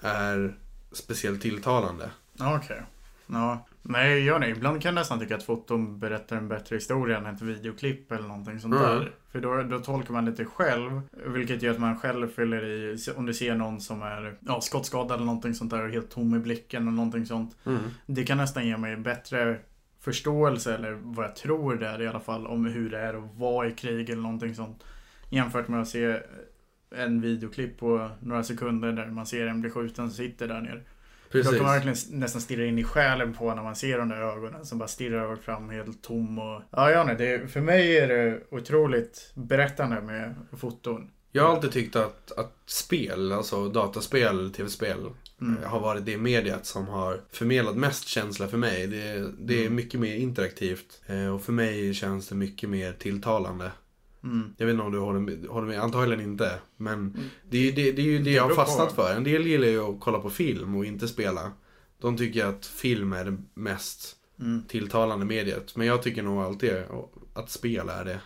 är 0.00 0.56
speciellt 0.92 1.42
tilltalande. 1.42 2.10
Okej. 2.40 2.82
Ja. 3.26 3.66
Nej, 3.82 4.24
gör 4.24 4.38
det. 4.38 4.48
Ibland 4.48 4.82
kan 4.82 4.88
jag 4.94 5.00
nästan 5.00 5.18
tycka 5.20 5.36
att 5.36 5.42
foton 5.42 5.98
berättar 5.98 6.36
en 6.36 6.48
bättre 6.48 6.76
historia 6.76 7.18
än 7.18 7.26
ett 7.26 7.42
videoklipp 7.42 8.12
eller 8.12 8.28
någonting 8.28 8.60
sånt 8.60 8.74
Mm. 8.74 8.86
där. 8.86 9.12
För 9.32 9.40
då, 9.40 9.62
då 9.62 9.78
tolkar 9.78 10.12
man 10.12 10.24
lite 10.24 10.44
själv. 10.44 11.00
Vilket 11.26 11.62
gör 11.62 11.72
att 11.72 11.78
man 11.80 11.98
själv 11.98 12.28
fyller 12.28 12.64
i, 12.64 12.96
om 13.16 13.26
du 13.26 13.34
ser 13.34 13.54
någon 13.54 13.80
som 13.80 14.02
är 14.02 14.36
ja, 14.40 14.60
skottskadad 14.60 15.12
eller 15.16 15.24
någonting 15.26 15.54
sånt 15.54 15.70
där 15.70 15.84
och 15.84 15.90
helt 15.90 16.10
tom 16.10 16.34
i 16.34 16.38
blicken 16.38 16.82
eller 16.82 16.92
någonting 16.96 17.26
sånt. 17.26 17.56
Det 18.06 18.24
kan 18.24 18.38
nästan 18.38 18.66
ge 18.66 18.76
mig 18.76 18.96
bättre 18.96 19.58
förståelse, 20.00 20.74
eller 20.74 20.92
vad 20.92 21.24
jag 21.24 21.36
tror 21.36 21.74
det 21.76 21.86
är 21.86 22.02
i 22.02 22.08
alla 22.08 22.20
fall, 22.20 22.46
om 22.46 22.66
hur 22.66 22.90
det 22.90 22.98
är 22.98 23.14
att 23.14 23.34
vara 23.38 23.68
i 23.68 23.72
krig 23.72 24.10
eller 24.10 24.22
någonting 24.22 24.54
sånt. 24.54 24.84
Jämfört 25.28 25.68
med 25.68 25.80
att 25.80 25.88
se 25.88 26.20
en 26.96 27.20
videoklipp 27.20 27.78
på 27.78 28.10
några 28.22 28.44
sekunder 28.44 28.92
där 28.92 29.06
man 29.06 29.26
ser 29.26 29.46
en 29.46 29.60
bli 29.60 29.70
skjuten 29.70 30.04
och 30.04 30.12
sitter 30.12 30.48
där 30.48 30.60
nere. 30.60 30.80
Precis. 31.30 31.52
kan 31.56 31.62
man 31.66 31.72
verkligen 31.74 32.20
nästan 32.20 32.40
stirra 32.40 32.64
in 32.66 32.78
i 32.78 32.84
själen 32.84 33.34
på 33.34 33.54
när 33.54 33.62
man 33.62 33.76
ser 33.76 33.98
de 33.98 34.08
där 34.08 34.16
ögonen 34.16 34.66
som 34.66 34.78
bara 34.78 34.88
stirrar 34.88 35.26
rakt 35.28 35.44
fram 35.44 35.70
helt 35.70 36.02
tom 36.02 36.38
och... 36.38 36.62
Ja, 36.70 36.90
jag 36.90 37.18
det, 37.18 37.52
för 37.52 37.60
mig 37.60 37.96
är 37.98 38.08
det 38.08 38.40
otroligt 38.50 39.30
berättande 39.34 40.00
med 40.00 40.34
foton. 40.56 41.10
Jag 41.32 41.42
har 41.42 41.54
alltid 41.54 41.72
tyckt 41.72 41.96
att, 41.96 42.32
att 42.32 42.52
spel, 42.66 43.32
alltså 43.32 43.68
dataspel, 43.68 44.52
tv-spel, 44.52 44.98
Mm. 45.40 45.62
eh, 45.62 45.68
har 45.68 45.80
varit 45.80 46.04
det 46.06 46.16
mediet 46.18 46.66
som 46.66 46.88
har 46.88 47.20
förmedlat 47.32 47.76
mest 47.76 48.08
känsla 48.08 48.48
för 48.48 48.56
mig. 48.58 48.86
Det, 48.86 49.32
det 49.38 49.54
är 49.54 49.60
Mm. 49.60 49.74
mycket 49.74 50.00
mer 50.00 50.16
interaktivt. 50.16 51.00
eh, 51.06 51.34
Och 51.34 51.42
för 51.42 51.52
mig 51.52 51.94
känns 51.94 52.28
det 52.28 52.34
mycket 52.34 52.68
mer 52.70 52.92
tilltalande. 52.92 53.70
Mm. 54.24 54.54
Jag 54.56 54.66
vet 54.66 54.72
inte 54.72 54.84
om 54.84 54.92
du 54.92 54.98
håller 54.98 55.20
med, 55.20 55.46
håller 55.48 55.66
med 55.68 55.80
antagligen 55.80 56.20
inte. 56.24 56.58
Men 56.76 56.94
Mm. 56.98 57.12
det, 57.50 57.56
är 57.58 57.62
ju- 57.62 57.72
det, 57.72 57.92
det 57.92 58.02
är 58.02 58.06
ju 58.06 58.18
det 58.18 58.24
Det 58.24 58.30
jag 58.30 58.42
har 58.48 58.54
fastnat 58.54 58.92
för. 58.92 59.14
En 59.16 59.24
del 59.24 59.46
gillar 59.46 59.66
ju 59.68 59.80
att 59.80 60.00
kolla 60.00 60.18
på 60.18 60.30
film 60.30 60.76
och 60.76 60.84
inte 60.84 61.08
spela. 61.08 61.52
De 62.00 62.16
tycker 62.16 62.44
att 62.46 62.66
film 62.66 63.12
är 63.12 63.24
det 63.24 63.36
mest 63.54 64.16
Mm. 64.40 64.62
tilltalande 64.68 65.26
mediet. 65.26 65.76
Men 65.76 65.86
jag 65.86 66.02
tycker 66.02 66.22
nog 66.22 66.40
alltid 66.42 66.72
att 67.34 67.50
spel 67.50 67.88
är 67.88 68.04
det. 68.04 68.20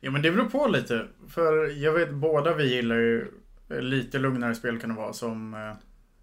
Ja 0.00 0.10
men 0.10 0.22
det 0.22 0.30
beror 0.32 0.44
på 0.48 0.66
lite. 0.68 1.06
För 1.28 1.66
jag 1.82 1.92
vet 1.92 2.14
båda 2.14 2.54
vi 2.54 2.74
gillar 2.74 2.96
ju 2.96 3.26
eh, 3.70 3.80
lite 3.80 4.18
lugnare 4.18 4.54
spel 4.54 4.80
kan 4.80 4.90
det 4.90 4.96
vara 4.96 5.12
som 5.12 5.54
eh, 5.54 5.72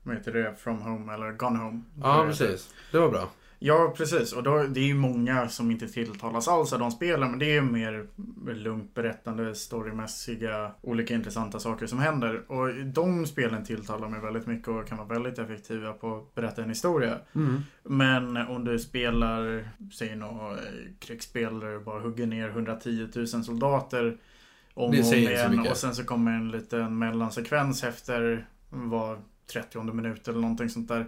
vad 0.04 0.16
heter 0.16 0.34
det? 0.34 0.56
From 0.60 0.78
Home 0.82 1.14
eller 1.14 1.32
Gone 1.32 1.60
Home. 1.60 1.82
Ja, 2.02 2.26
precis. 2.28 2.74
Det 2.92 3.00
var 3.00 3.10
bra. 3.10 3.30
Ja 3.60 3.94
precis 3.98 4.34
och 4.34 4.44
då, 4.44 4.64
det 4.64 4.80
är 4.80 4.86
ju 4.86 4.94
många 4.94 5.50
som 5.50 5.72
inte 5.72 5.88
tilltalas 5.88 6.48
alls 6.48 6.74
av 6.74 6.80
de 6.80 6.92
spelen 6.92 7.30
men 7.30 7.40
det 7.40 7.56
är 7.56 7.62
mer 7.62 8.08
lugnt 8.54 8.94
berättande, 8.94 9.56
storymässiga, 9.56 10.72
olika 10.82 11.14
intressanta 11.14 11.60
saker 11.60 11.86
som 11.86 12.00
händer. 12.00 12.52
Och 12.52 12.86
de 12.86 13.26
spelen 13.26 13.66
tilltalar 13.66 14.10
mig 14.10 14.22
väldigt 14.22 14.48
mycket 14.48 14.68
och 14.68 14.88
kan 14.88 14.98
vara 14.98 15.08
väldigt 15.08 15.40
effektiva 15.40 15.94
på 15.94 16.18
att 16.18 16.36
berätta 16.36 16.64
en 16.64 16.70
historia. 16.70 17.18
Men 17.84 18.38
om 18.38 18.64
du 18.64 18.80
spelar, 18.80 19.70
säg 19.94 20.16
något 20.16 20.60
krigsspel 21.00 21.60
där 21.60 21.72
du 21.72 21.80
bara 21.80 22.00
hugger 22.00 22.28
ner 22.28 22.50
110 22.50 23.08
000 23.16 23.28
soldater 23.28 24.18
om 24.74 24.84
och 24.84 24.88
om 24.90 25.14
igen 25.14 25.60
och 25.60 25.78
sen 25.78 25.96
så 25.96 26.04
kommer 26.04 26.32
en 26.32 26.52
liten 26.52 26.98
mellansekvens 26.98 27.84
efter 27.84 28.48
var 28.70 29.20
30 29.48 29.94
minut 29.94 30.28
eller 30.28 30.40
någonting 30.40 30.70
sånt 30.70 30.88
där. 30.88 31.06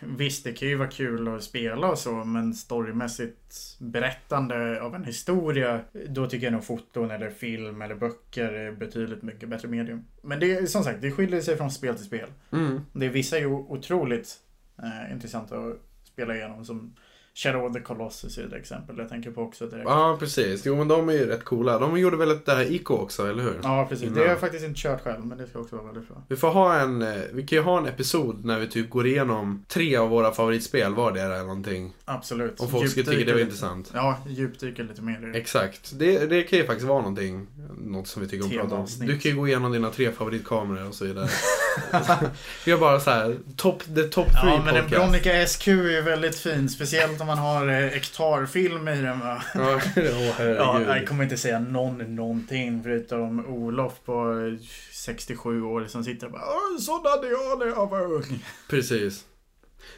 Visst, 0.00 0.44
det 0.44 0.52
kan 0.52 0.68
ju 0.68 0.76
vara 0.76 0.90
kul 0.90 1.28
att 1.28 1.42
spela 1.42 1.90
och 1.90 1.98
så, 1.98 2.12
men 2.12 2.54
storymässigt 2.54 3.76
berättande 3.78 4.82
av 4.82 4.94
en 4.94 5.04
historia, 5.04 5.80
då 6.08 6.26
tycker 6.26 6.46
jag 6.46 6.52
nog 6.52 6.64
foton 6.64 7.10
eller 7.10 7.30
film 7.30 7.82
eller 7.82 7.94
böcker 7.94 8.52
är 8.52 8.72
betydligt 8.72 9.22
mycket 9.22 9.48
bättre 9.48 9.68
medium. 9.68 10.04
Men 10.22 10.40
det 10.40 10.52
är 10.52 10.66
som 10.66 10.84
sagt, 10.84 11.02
det 11.02 11.10
skiljer 11.10 11.40
sig 11.40 11.56
från 11.56 11.70
spel 11.70 11.96
till 11.96 12.06
spel. 12.06 12.28
Mm. 12.52 12.80
Det 12.92 13.06
är 13.06 13.10
vissa 13.10 13.36
är 13.36 13.40
ju 13.40 13.46
otroligt 13.46 14.38
eh, 14.78 15.12
intressanta 15.12 15.58
att 15.58 15.76
spela 16.04 16.36
igenom 16.36 16.64
som 16.64 16.94
Shadow 17.34 17.64
of 17.64 17.72
the 17.72 17.80
Colossus 17.80 18.38
är 18.38 18.46
ett 18.46 18.52
exempel 18.52 18.98
jag 18.98 19.08
tänker 19.08 19.30
på 19.30 19.42
också 19.42 19.66
direkt. 19.66 19.88
Ja, 19.88 20.16
precis. 20.20 20.66
Jo, 20.66 20.76
men 20.76 20.88
de 20.88 21.08
är 21.08 21.12
ju 21.12 21.26
rätt 21.26 21.44
coola. 21.44 21.78
De 21.78 21.98
gjorde 21.98 22.16
väl 22.16 22.38
det 22.44 22.52
här 22.52 22.72
Ico 22.72 22.94
också, 22.94 23.30
eller 23.30 23.42
hur? 23.42 23.60
Ja, 23.62 23.86
precis. 23.88 24.04
Innan. 24.04 24.14
Det 24.14 24.20
har 24.20 24.28
jag 24.28 24.40
faktiskt 24.40 24.64
inte 24.64 24.80
kört 24.80 25.04
själv, 25.04 25.26
men 25.26 25.38
det 25.38 25.46
ska 25.46 25.58
också 25.58 25.76
vara 25.76 25.86
väldigt 25.86 26.08
bra. 26.08 26.22
Vi 26.28 26.36
får 26.36 26.48
ha 26.50 26.78
en, 26.78 27.02
eh, 27.02 27.08
vi 27.32 27.46
kan 27.46 27.58
ju 27.58 27.62
ha 27.62 27.78
en 27.78 27.86
episod 27.86 28.44
när 28.44 28.58
vi 28.58 28.68
typ 28.68 28.90
går 28.90 29.06
igenom 29.06 29.64
tre 29.68 29.96
av 29.96 30.08
våra 30.10 30.32
favoritspel 30.32 30.94
var 30.94 31.12
det 31.12 31.20
eller 31.20 31.38
någonting. 31.38 31.92
Absolut. 32.04 32.60
Om 32.60 32.68
folk 32.68 32.90
skulle 32.90 33.06
tycka 33.06 33.24
det 33.24 33.32
var 33.32 33.40
intressant. 33.40 33.90
Ja, 33.94 34.18
djupdyka 34.28 34.82
lite 34.82 35.02
mer 35.02 35.28
i 35.28 35.32
det. 35.32 35.38
Exakt. 35.38 35.98
Det, 35.98 36.26
det 36.26 36.42
kan 36.42 36.58
ju 36.58 36.66
faktiskt 36.66 36.88
vara 36.88 36.98
någonting. 36.98 37.46
Något 37.78 38.08
som 38.08 38.22
vi 38.22 38.28
tycker 38.28 38.44
om 38.44 38.50
att 38.50 38.70
prata 38.70 38.74
om. 38.74 38.86
Du 39.06 39.18
kan 39.18 39.30
ju 39.30 39.36
gå 39.36 39.48
igenom 39.48 39.72
dina 39.72 39.90
tre 39.90 40.12
favoritkameror 40.12 40.88
och 40.88 40.94
så 40.94 41.04
vidare. 41.04 41.28
har 42.72 42.78
bara 42.78 43.00
så 43.00 43.10
här, 43.10 43.36
top, 43.56 43.82
the 43.94 44.02
top 44.02 44.26
three 44.26 44.50
Ja, 44.50 44.62
men 44.64 44.76
en 44.76 44.82
podcast. 44.82 44.90
Bronica 45.10 45.46
SQ 45.46 45.68
är 45.68 46.02
väldigt 46.02 46.38
fin. 46.38 46.68
Speciellt 46.68 47.20
om 47.20 47.26
man 47.26 47.38
har 47.38 47.68
eh, 47.68 47.74
hektarfilm 47.90 48.88
i 48.88 49.02
den 49.02 49.20
va. 49.20 49.42
Ja, 49.54 49.80
åh 49.96 50.42
Ja, 50.50 50.80
jag 50.96 51.06
kommer 51.08 51.24
inte 51.24 51.36
säga 51.36 51.58
någon 51.58 52.14
någonting 52.16 52.82
förutom 52.82 53.46
Olof 53.46 53.92
på 54.04 54.12
eh, 54.52 54.66
67 54.92 55.62
år 55.62 55.84
som 55.88 56.04
sitter 56.04 56.26
och 56.26 56.32
bara 56.32 56.42
"Åh, 56.42 56.78
Sån 56.80 57.00
hade 57.04 57.28
jag 57.28 57.58
när 57.58 57.66
jag 57.66 57.90
var 57.90 58.12
ung. 58.12 58.44
Precis. 58.70 59.24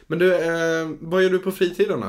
Men 0.07 0.19
du, 0.19 0.33
eh, 0.35 0.87
vad 0.99 1.23
gör 1.23 1.29
du 1.29 1.39
på 1.39 1.51
fritiden 1.51 2.03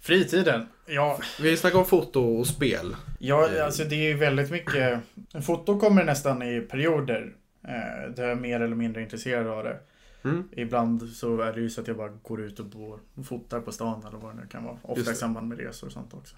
Fritiden? 0.00 0.66
Ja, 0.86 1.18
Vi 1.40 1.56
snackar 1.56 1.78
om 1.78 1.86
foto 1.86 2.20
och 2.20 2.46
spel. 2.46 2.96
ja 3.18 3.48
Eh. 3.56 3.64
alltså 3.64 3.84
det 3.84 3.94
är 3.94 4.08
ju 4.08 4.14
väldigt 4.16 4.50
mycket. 4.50 4.98
Foto 5.46 5.78
kommer 5.80 6.04
nästan 6.04 6.42
i 6.42 6.60
perioder. 6.60 7.28
Eh, 7.64 8.10
där 8.14 8.22
jag 8.22 8.30
är 8.30 8.34
mer 8.34 8.60
eller 8.60 8.76
mindre 8.76 9.02
intresserad 9.02 9.46
av 9.46 9.64
det. 9.64 9.78
Mm. 10.24 10.48
Ibland 10.52 11.08
så 11.08 11.40
är 11.40 11.52
det 11.52 11.60
ju 11.60 11.70
så 11.70 11.80
att 11.80 11.88
jag 11.88 11.96
bara 11.96 12.08
går 12.22 12.40
ut 12.40 12.60
och 12.60 13.00
och 13.14 13.26
fotar 13.26 13.60
på 13.60 13.72
stan 13.72 14.02
eller 14.08 14.18
vad 14.18 14.34
det 14.34 14.40
nu 14.40 14.46
kan 14.46 14.64
vara. 14.64 14.78
Ofta 14.82 15.12
i 15.12 15.14
samband 15.14 15.48
med 15.48 15.58
resor 15.58 15.86
och 15.86 15.92
sånt 15.92 16.14
också. 16.14 16.36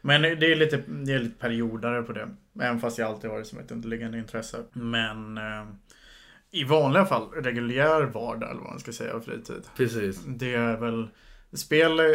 Men 0.00 0.22
det 0.22 0.52
är 0.52 0.56
lite, 0.56 0.76
det 0.76 1.12
är 1.12 1.18
lite 1.18 1.38
periodare 1.38 2.02
på 2.02 2.12
det. 2.12 2.28
Även 2.60 2.80
fast 2.80 2.98
jag 2.98 3.08
alltid 3.08 3.30
har 3.30 3.38
det 3.38 3.44
som 3.44 3.58
ett 3.58 3.70
underliggande 3.70 4.18
intresse. 4.18 4.58
Men 4.72 5.38
eh, 5.38 5.66
i 6.50 6.64
vanliga 6.64 7.04
fall, 7.04 7.28
reguljär 7.30 8.02
vardag 8.02 8.50
eller 8.50 8.60
vad 8.60 8.70
man 8.70 8.78
ska 8.78 8.92
säga, 8.92 9.20
fritid. 9.20 9.62
Precis. 9.76 10.24
Det 10.26 10.54
är 10.54 10.76
väl... 10.76 11.08
Spel 11.52 12.00
eh, 12.00 12.06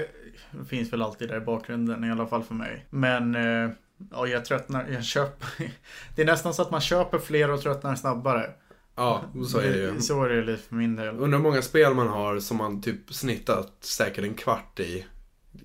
finns 0.70 0.94
väl 0.94 1.02
alltid 1.02 1.30
där 1.30 1.38
i 1.38 1.46
bakgrunden, 1.46 2.04
i 2.04 2.12
alla 2.12 2.28
fall 2.28 2.44
för 2.44 2.54
mig. 2.54 2.86
Men 2.90 3.36
eh, 3.36 3.70
ja, 4.12 4.28
jag 4.28 4.46
tröttnar, 4.46 4.88
jag 4.88 5.04
köper... 5.04 5.48
Det 6.16 6.22
är 6.22 6.26
nästan 6.26 6.54
så 6.54 6.62
att 6.62 6.72
man 6.72 6.82
köper 6.82 7.20
fler 7.20 7.52
och 7.52 7.62
tröttnar 7.62 7.96
snabbare. 7.96 8.50
Ja, 8.96 9.24
så 9.52 9.60
är 9.60 9.70
det 9.70 9.78
ju. 9.78 10.02
Så 10.02 10.24
är 10.24 10.30
det 10.30 10.44
lite 10.44 10.64
för 10.64 10.76
min 10.76 10.96
del. 10.96 11.08
Undrar 11.08 11.38
hur 11.38 11.44
många 11.44 11.62
spel 11.62 11.94
man 11.94 12.08
har 12.08 12.40
som 12.40 12.58
man 12.58 12.82
typ 12.82 13.14
snittat 13.14 13.74
säkert 13.80 14.24
en 14.24 14.34
kvart 14.34 14.80
i. 14.80 15.06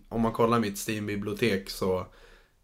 Om 0.09 0.21
man 0.21 0.33
kollar 0.33 0.61
mitt 0.61 0.89
Steam-bibliotek 0.89 1.71
så 1.71 2.07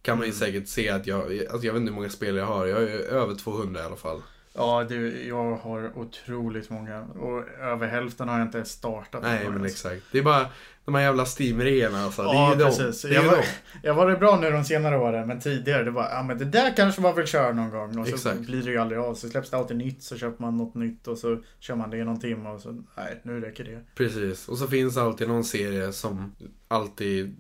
kan 0.02 0.18
man 0.18 0.26
ju 0.26 0.32
Mm. 0.32 0.38
säkert 0.38 0.68
se 0.68 0.88
att 0.88 1.06
jag, 1.06 1.20
alltså 1.50 1.66
jag 1.66 1.72
vet 1.72 1.80
inte 1.80 1.90
hur 1.90 1.96
många 1.96 2.08
spel 2.10 2.36
jag 2.36 2.46
har. 2.46 2.66
Jag 2.66 2.76
har 2.76 2.82
ju 2.82 2.88
över 3.02 3.34
200 3.34 3.80
i 3.80 3.84
alla 3.84 3.96
fall. 3.96 4.22
Ja, 4.58 4.84
du, 4.88 5.26
jag 5.28 5.56
har 5.56 5.98
otroligt 5.98 6.70
många. 6.70 7.02
Och 7.02 7.48
över 7.60 7.86
hälften 7.86 8.28
har 8.28 8.38
jag 8.38 8.46
inte 8.46 8.58
ens 8.58 8.70
startat. 8.70 9.22
Nej, 9.22 9.44
men 9.44 9.56
ens. 9.56 9.72
exakt. 9.72 10.02
Det 10.12 10.18
är 10.18 10.22
bara 10.22 10.46
de 10.84 10.94
här 10.94 11.02
jävla 11.02 11.24
Steam-reorna 11.24 12.04
alltså. 12.04 12.22
Det 12.22 12.28
är 12.28 12.32
Ja, 12.34 12.50
ju 12.52 12.58
de. 12.58 12.64
precis. 12.64 13.02
Det 13.02 13.08
är 13.08 13.12
Jag 13.14 13.22
var, 13.22 13.36
de. 13.36 13.42
jag 13.82 13.94
var 13.94 14.10
det 14.10 14.16
bra 14.16 14.36
nu 14.40 14.50
de 14.50 14.64
senare 14.64 14.98
åren, 14.98 15.28
men 15.28 15.40
tidigare 15.40 15.84
det 15.84 15.90
var 15.90 16.08
ja 16.10 16.22
men 16.22 16.38
det 16.38 16.44
där 16.44 16.76
kanske 16.76 17.00
man 17.00 17.14
vill 17.16 17.26
köra 17.26 17.52
någon 17.52 17.70
gång. 17.70 17.98
Och 17.98 18.06
så 18.08 18.14
Exakt. 18.14 18.40
blir 18.40 18.62
det 18.62 18.70
ju 18.70 18.78
aldrig 18.78 19.00
av. 19.00 19.14
Så 19.14 19.28
släpps 19.28 19.50
det 19.50 19.56
alltid 19.56 19.76
nytt, 19.76 20.02
så 20.02 20.16
köper 20.16 20.42
man 20.42 20.56
något 20.56 20.74
nytt 20.74 21.08
och 21.08 21.18
så 21.18 21.42
kör 21.60 21.74
man 21.74 21.90
det 21.90 21.96
i 21.98 22.04
någon 22.04 22.20
timme 22.20 22.48
och 22.48 22.60
så, 22.60 22.82
nej, 22.96 23.20
nu 23.22 23.40
räcker 23.40 23.64
det. 23.64 23.80
Precis. 23.94 24.48
Och 24.48 24.58
så 24.58 24.66
finns 24.66 24.94
det 24.94 25.02
alltid 25.02 25.28
någon 25.28 25.44
serie 25.44 25.92
som 25.92 26.34
alltid, 26.68 27.36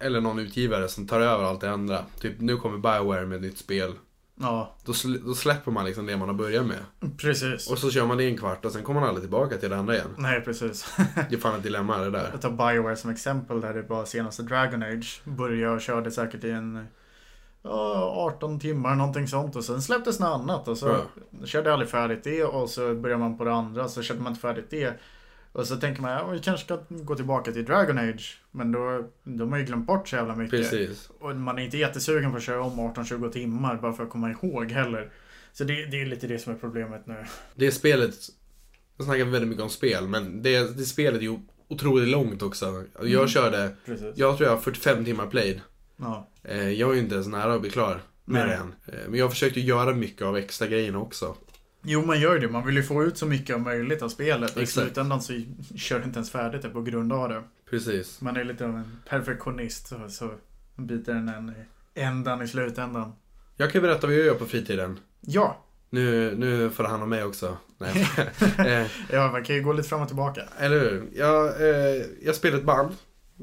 eller 0.00 0.20
någon 0.20 0.38
utgivare 0.38 0.88
som 0.88 1.06
tar 1.06 1.20
över 1.20 1.44
allt 1.44 1.60
det 1.60 1.70
andra. 1.70 2.04
Typ 2.20 2.40
nu 2.40 2.56
kommer 2.56 2.78
Bioware 2.78 3.26
med 3.26 3.36
ett 3.36 3.42
nytt 3.42 3.58
spel. 3.58 3.92
Ja, 4.40 4.74
Då, 4.84 4.92
sl- 4.92 5.22
då 5.26 5.34
släpper 5.34 5.70
man 5.72 5.84
liksom 5.84 6.06
det 6.06 6.16
man 6.16 6.28
har 6.28 6.34
börjat 6.34 6.66
med. 6.66 6.78
precis. 7.18 7.70
Och 7.70 7.78
så 7.78 7.90
kör 7.90 8.06
man 8.06 8.16
det 8.16 8.24
i 8.24 8.30
en 8.30 8.38
kvart 8.38 8.64
och 8.64 8.72
sen 8.72 8.82
kommer 8.82 9.00
man 9.00 9.08
aldrig 9.08 9.22
tillbaka 9.24 9.56
till 9.56 9.70
det 9.70 9.76
andra 9.76 9.94
igen. 9.94 10.14
Nej, 10.18 10.40
precis. 10.40 10.96
Det 11.30 11.36
är 11.36 11.40
fan 11.40 11.54
ett 11.56 11.62
dilemma 11.62 11.98
det 11.98 12.10
där. 12.10 12.28
Jag 12.32 12.40
tar 12.40 12.50
Bioware 12.50 12.96
som 12.96 13.10
exempel 13.10 13.60
där 13.60 13.74
det 13.74 13.82
var 13.82 14.04
senaste 14.04 14.42
Dragon 14.42 14.82
Age. 14.82 15.20
Började 15.24 15.74
och 15.74 15.80
körde 15.80 16.10
säkert 16.10 16.44
i 16.44 16.50
en 16.50 16.86
ja, 17.62 18.12
18 18.36 18.60
timmar 18.60 18.94
någonting 18.94 19.28
sånt 19.28 19.56
och 19.56 19.64
sen 19.64 19.82
släpptes 19.82 20.20
något 20.20 20.28
annat 20.40 20.68
och 20.68 20.78
så 20.78 20.88
Ja. 20.88 21.46
körde 21.46 21.68
jag 21.68 21.72
aldrig 21.74 21.90
färdigt 21.90 22.24
det 22.24 22.44
och 22.44 22.70
så 22.70 22.94
börjar 22.94 23.18
man 23.18 23.38
på 23.38 23.44
det 23.44 23.52
andra 23.52 23.88
så 23.88 24.02
körde 24.02 24.20
man 24.20 24.32
inte 24.32 24.40
färdigt 24.42 24.70
det. 24.70 24.98
Och 25.52 25.66
så 25.66 25.76
tänker 25.76 26.02
man, 26.02 26.10
ja 26.10 26.26
vi 26.28 26.38
kanske 26.40 26.64
ska 26.64 26.78
gå 26.88 27.14
tillbaka 27.16 27.52
till 27.52 27.64
Dragon 27.64 27.98
Age. 27.98 28.40
Men 28.50 28.72
då, 28.72 29.08
då 29.24 29.46
har 29.46 29.58
ju 29.58 29.64
glömt 29.64 29.86
bort 29.86 30.08
så 30.08 30.16
jävla 30.16 30.34
mycket. 30.36 30.50
Precis. 30.70 31.10
Och 31.20 31.36
man 31.36 31.58
är 31.58 31.62
inte 31.62 31.76
jättesugen 31.78 32.30
på 32.30 32.36
att 32.36 32.42
köra 32.42 32.62
om 32.62 32.80
18-20 32.80 33.30
timmar 33.32 33.76
bara 33.76 33.92
för 33.92 34.02
att 34.04 34.10
komma 34.10 34.30
ihåg 34.30 34.70
heller. 34.70 35.10
Så 35.52 35.64
det, 35.64 35.86
det 35.86 36.00
är 36.02 36.06
lite 36.06 36.26
det 36.26 36.38
som 36.38 36.52
är 36.52 36.56
problemet 36.56 37.06
nu. 37.06 37.24
Det 37.54 37.70
spelet, 37.70 38.14
jag 38.96 39.06
snackar 39.06 39.24
väldigt 39.24 39.48
mycket 39.48 39.62
om 39.64 39.70
spel, 39.70 40.08
men 40.08 40.42
det, 40.42 40.76
det 40.76 40.84
spelet 40.84 41.18
är 41.20 41.24
ju 41.24 41.38
otroligt 41.68 42.08
långt 42.08 42.42
också. 42.42 42.84
Jag 43.00 43.12
Mm. 43.12 43.28
körde, 43.28 43.70
Precis. 43.86 44.12
jag 44.16 44.36
tror 44.36 44.48
jag 44.48 44.56
har 44.56 44.62
45 44.62 45.04
timmar 45.04 45.26
played. 45.26 45.60
Ja. 45.96 46.28
Eh, 46.44 46.68
Jag 46.70 46.90
är 46.90 46.94
ju 46.94 47.00
inte 47.00 47.14
ens 47.14 47.26
nära 47.26 47.54
att 47.54 47.60
bli 47.60 47.70
klar 47.70 48.00
med 48.24 48.46
Nej. 48.46 48.56
det 48.56 48.62
än. 48.62 48.74
Eh, 48.98 49.08
Men 49.08 49.18
jag 49.20 49.30
försökte 49.30 49.60
göra 49.60 49.94
mycket 49.94 50.22
av 50.22 50.36
extra 50.36 50.68
grejerna 50.68 50.98
också. 50.98 51.36
Jo, 51.82 52.04
man 52.06 52.20
gör 52.20 52.38
det. 52.38 52.48
Man 52.48 52.66
vill 52.66 52.76
ju 52.76 52.82
få 52.82 53.04
ut 53.04 53.18
så 53.18 53.26
mycket 53.26 53.54
som 53.54 53.62
möjligt 53.62 54.02
av 54.02 54.08
spelet. 54.08 54.56
Och 54.56 54.62
I 54.62 54.66
slutändan 54.66 55.22
så 55.22 55.40
kör 55.76 56.04
inte 56.04 56.16
ens 56.18 56.30
färdigt 56.30 56.62
det 56.62 56.68
på 56.68 56.82
grund 56.82 57.12
av 57.12 57.28
det. 57.28 57.42
Precis. 57.70 58.20
Man 58.20 58.36
är 58.36 58.44
lite 58.44 58.64
av 58.64 58.76
en 58.76 58.98
perfektionist 59.08 59.86
så, 59.86 60.08
så 60.08 60.30
biter 60.76 61.14
den 61.14 61.28
en 61.28 61.54
ändan 61.94 62.42
i 62.42 62.48
slutändan. 62.48 63.12
Jag 63.56 63.72
kan 63.72 63.82
berätta 63.82 64.06
vad 64.06 64.16
jag 64.16 64.24
gör 64.26 64.34
på 64.34 64.46
fritiden. 64.46 64.98
Ja, 65.20 65.64
Nu, 65.90 66.34
nu 66.36 66.70
får 66.70 66.84
hand 66.84 67.02
om 67.02 67.08
mig 67.08 67.24
också. 67.24 67.56
Nej. 67.78 68.08
eh, 68.58 68.86
ja, 69.10 69.32
man 69.32 69.44
kan 69.44 69.56
ju 69.56 69.62
gå 69.62 69.72
lite 69.72 69.88
fram 69.88 70.00
och 70.02 70.08
tillbaka. 70.08 70.42
eller 70.58 70.80
hur? 70.80 71.08
Jag, 71.14 71.46
eh, 71.46 72.04
jag 72.22 72.34
spelar 72.34 72.58
ett 72.58 72.64
band. 72.64 72.94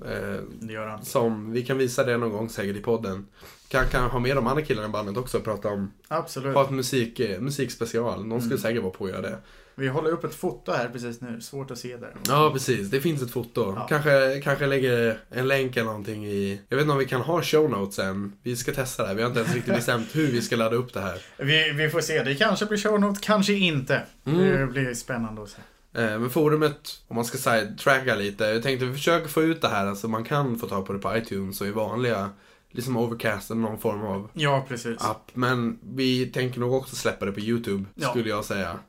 Eh, 0.06 0.40
Det 0.60 0.74
gör 0.74 0.88
han. 0.88 1.06
som, 1.06 1.52
vi 1.52 1.66
kan 1.66 1.78
visa 1.78 2.04
det 2.04 2.18
någon 2.18 2.32
gång 2.32 2.50
säkert 2.50 2.76
i 2.76 2.82
podden. 2.82 3.28
Kan, 3.68 3.86
kan 3.88 4.10
ha 4.10 4.20
med 4.20 4.36
de 4.36 4.48
andra 4.48 4.62
killarna 4.64 4.88
i 4.88 4.92
bandet 4.92 5.18
också 5.18 5.38
och 5.38 5.44
prata 5.44 5.70
om, 5.70 5.92
Absolut. 6.08 6.56
ha 6.56 6.64
ett 6.64 6.72
musik, 6.72 7.20
eh, 7.20 7.40
musikspecial. 7.42 8.26
Någon 8.26 8.42
skulle 8.42 8.54
Mm. 8.56 8.62
säkert 8.62 8.82
vara 8.84 8.94
på 8.94 9.06
att 9.06 9.12
göra 9.12 9.22
det. 9.22 9.38
Vi 9.78 9.88
håller 9.88 10.10
upp 10.12 10.24
ett 10.24 10.36
foto 10.36 10.72
här 10.72 10.90
precis 10.90 11.22
nu. 11.22 11.42
Svårt 11.42 11.72
att 11.72 11.78
se 11.78 11.98
där. 11.98 12.14
Ja, 12.28 12.50
precis. 12.54 12.90
Det 12.90 13.02
finns 13.02 13.22
ett 13.22 13.32
foto. 13.32 13.74
Ja. 13.78 13.86
Kanske, 13.90 14.42
kanske 14.44 14.66
lägger 14.68 15.20
en 15.30 15.48
länk 15.48 15.76
eller 15.78 15.86
någonting 15.86 16.26
i... 16.26 16.62
Jag 16.70 16.78
vet 16.78 16.82
inte 16.84 16.92
om 16.94 16.98
vi 17.00 17.06
kan 17.06 17.22
ha 17.22 17.42
show 17.42 17.70
notes 17.70 18.00
än. 18.00 18.34
Vi 18.44 18.56
ska 18.56 18.72
testa 18.74 19.04
det 19.04 19.08
här. 19.10 19.16
Vi 19.16 19.22
har 19.22 19.30
inte 19.30 19.40
ens 19.42 19.54
riktigt 19.56 19.76
bestämt 19.76 20.08
hur 20.16 20.28
vi 20.28 20.42
ska 20.42 20.56
ladda 20.56 20.76
upp 20.76 20.94
det 20.94 21.00
här. 21.00 21.18
Vi, 21.46 21.72
vi 21.72 21.90
får 21.90 22.02
se. 22.02 22.24
Det 22.24 22.36
kanske 22.36 22.66
blir 22.66 22.78
show 22.78 23.00
note, 23.00 23.20
kanske 23.24 23.54
inte. 23.54 24.02
Mm. 24.26 24.60
Det 24.60 24.68
blir 24.68 24.94
spännande 24.94 25.42
att 25.44 25.50
se. 25.50 25.58
Eh, 25.96 26.20
Men 26.20 26.30
forumet, 26.30 27.04
om 27.08 27.16
man 27.16 27.26
ska 27.26 27.38
säga 27.38 27.68
tracka 27.80 28.16
lite. 28.16 28.44
Jag 28.44 28.64
tänkte 28.64 28.86
vi 28.86 28.94
försöker 28.94 29.28
få 29.28 29.42
ut 29.42 29.62
det 29.62 29.68
här. 29.68 29.88
Alltså 29.88 30.08
man 30.08 30.24
kan 30.24 30.60
få 30.60 30.68
tag 30.68 30.86
på 30.86 30.94
det 30.94 31.00
på 31.00 31.18
iTunes 31.18 31.62
och 31.62 31.68
i 31.68 31.72
vanliga, 31.72 32.30
liksom 32.72 32.98
Overcast 32.98 33.52
eller 33.52 33.62
någon 33.62 33.80
form 33.80 34.02
av 34.02 34.30
Ja, 34.34 34.66
precis. 34.68 35.02
app. 35.02 35.32
Men 35.34 35.80
vi 35.96 36.26
tänker 36.26 36.60
nog 36.60 36.74
också 36.74 36.96
släppa 36.96 37.26
det 37.26 37.32
på 37.32 37.40
YouTube, 37.40 37.86
Ja. 37.96 38.10
skulle 38.10 38.30
jag 38.30 38.46
säga. 38.46 38.80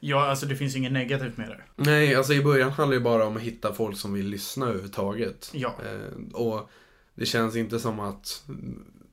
Ja, 0.00 0.26
alltså 0.30 0.46
det 0.46 0.56
finns 0.56 0.76
inget 0.76 0.92
negativt 0.92 1.36
med 1.36 1.48
det. 1.48 1.60
Nej, 1.76 2.14
alltså 2.14 2.32
i 2.32 2.42
början 2.42 2.70
handlar 2.70 2.94
det 2.94 3.00
bara 3.00 3.26
om 3.26 3.36
att 3.36 3.42
hitta 3.42 3.74
folk 3.74 3.96
som 3.98 4.12
vill 4.12 4.26
lyssna 4.28 4.66
överhuvudtaget. 4.66 5.50
Ja. 5.52 5.74
Eh, 5.84 6.34
och 6.36 6.70
det 7.14 7.26
känns 7.26 7.56
inte 7.56 7.78
som 7.80 8.00
att 8.00 8.42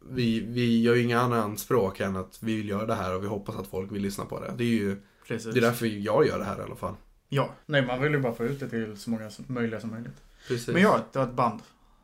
vi, 0.09 0.39
vi 0.39 0.81
gör 0.81 0.95
inga 0.95 1.19
andra 1.19 1.41
anspråk 1.43 1.99
än 1.99 2.15
att 2.15 2.37
vi 2.41 2.55
vill 2.55 2.69
göra 2.69 2.85
det 2.85 2.95
här 2.95 3.15
och 3.15 3.23
vi 3.23 3.27
hoppas 3.27 3.55
att 3.55 3.67
folk 3.67 3.91
vill 3.91 4.01
lyssna 4.01 4.25
på 4.25 4.39
det. 4.39 4.53
Det 4.57 4.63
är 4.63 4.67
ju 4.67 5.01
Precis. 5.27 5.53
det 5.53 5.59
är 5.59 5.61
därför 5.61 5.85
jag 5.85 6.27
gör 6.27 6.39
det 6.39 6.45
här 6.45 6.59
i 6.59 6.63
alla 6.63 6.75
fall. 6.75 6.93
Ja. 7.35 7.49
Nej, 7.65 7.81
man 7.85 8.01
vill 8.01 8.11
ju 8.11 8.19
bara 8.19 8.33
få 8.33 8.43
ut 8.43 8.59
det 8.59 8.69
till 8.69 8.97
så 8.97 9.09
många 9.09 9.29
som 9.29 9.45
möjliga 9.47 9.79
som 9.79 9.91
möjligt. 9.91 10.15
Precis. 10.47 10.67
Men 10.67 10.81
ja, 10.81 10.99
det 11.11 11.19
var 11.19 11.25
ett 11.25 11.33
band. 11.33 11.59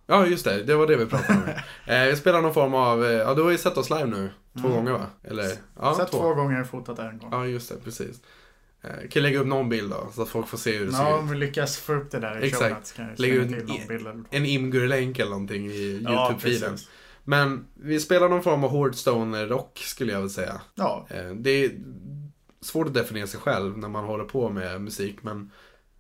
Ja, 0.08 0.26
just 0.26 0.46
det. 0.46 0.64
Det 0.64 0.76
var 0.76 0.88
det 0.88 0.96
vi 0.96 1.06
pratade 1.06 1.40
om. 1.40 1.44
eh, 1.94 2.06
jag 2.06 2.18
spelar 2.18 2.42
någon 2.42 2.54
form 2.54 2.74
av, 2.74 3.06
eh, 3.06 3.12
ja 3.12 3.34
du 3.34 3.42
har 3.42 3.52
ju 3.52 3.58
sett 3.58 3.78
oss 3.78 3.90
live 3.90 4.06
nu. 4.06 4.30
Två 4.62 4.68
Mm. 4.68 4.72
gånger 4.78 4.92
va? 4.92 5.06
Eller? 5.24 5.52
Ja, 5.80 5.96
Sett 5.96 6.12
två. 6.12 6.18
två 6.18 6.34
gånger, 6.34 6.64
fotat 6.64 7.00
en 7.00 7.18
gång. 7.18 7.30
Ja, 7.32 7.46
just 7.46 7.70
det. 7.70 7.76
Precis. 7.84 8.22
Eh, 8.84 9.10
kan 9.10 9.24
lägga 9.24 9.40
upp 9.40 9.48
någon 9.48 9.70
bild 9.70 9.90
då, 9.92 10.10
så 10.14 10.22
att 10.22 10.30
folk 10.30 10.48
får 10.48 10.58
se 10.58 10.78
hur 10.78 10.86
det 10.86 10.92
ser 10.92 11.04
Ja, 11.04 11.10
ut. 11.16 11.20
om 11.20 11.30
vi 11.30 11.36
lyckas 11.38 11.78
få 11.78 11.94
upp 11.94 12.12
det 12.12 12.20
där 12.20 12.44
i 12.44 12.48
Exakt. 12.48 12.94
show 12.98 13.06
slänga 13.16 13.34
ut 13.34 13.52
en- 14.32 14.46
Imgur-länk 14.46 15.20
eller 15.20 15.32
någonting 15.32 15.66
i 15.68 16.02
Ja, 16.04 16.32
YouTube-filen. 16.42 16.78
Men 17.24 17.66
vi 17.74 18.00
spelar 18.00 18.30
någon 18.30 18.44
form 18.44 18.64
av 18.64 18.70
hårdstone 18.70 19.46
rock 19.46 19.78
skulle 19.78 20.12
jag 20.12 20.20
vilja 20.20 20.34
säga. 20.34 20.62
Ja, 20.76 21.08
Eh, 21.10 21.30
Det 21.36 21.72
svårt 22.62 22.88
att 22.88 22.94
definiera 22.94 23.28
sig 23.28 23.40
själv 23.40 23.78
när 23.78 23.90
man 23.90 24.06
håller 24.06 24.24
på 24.24 24.50
med 24.50 24.82
musik, 24.82 25.18
men 25.24 25.52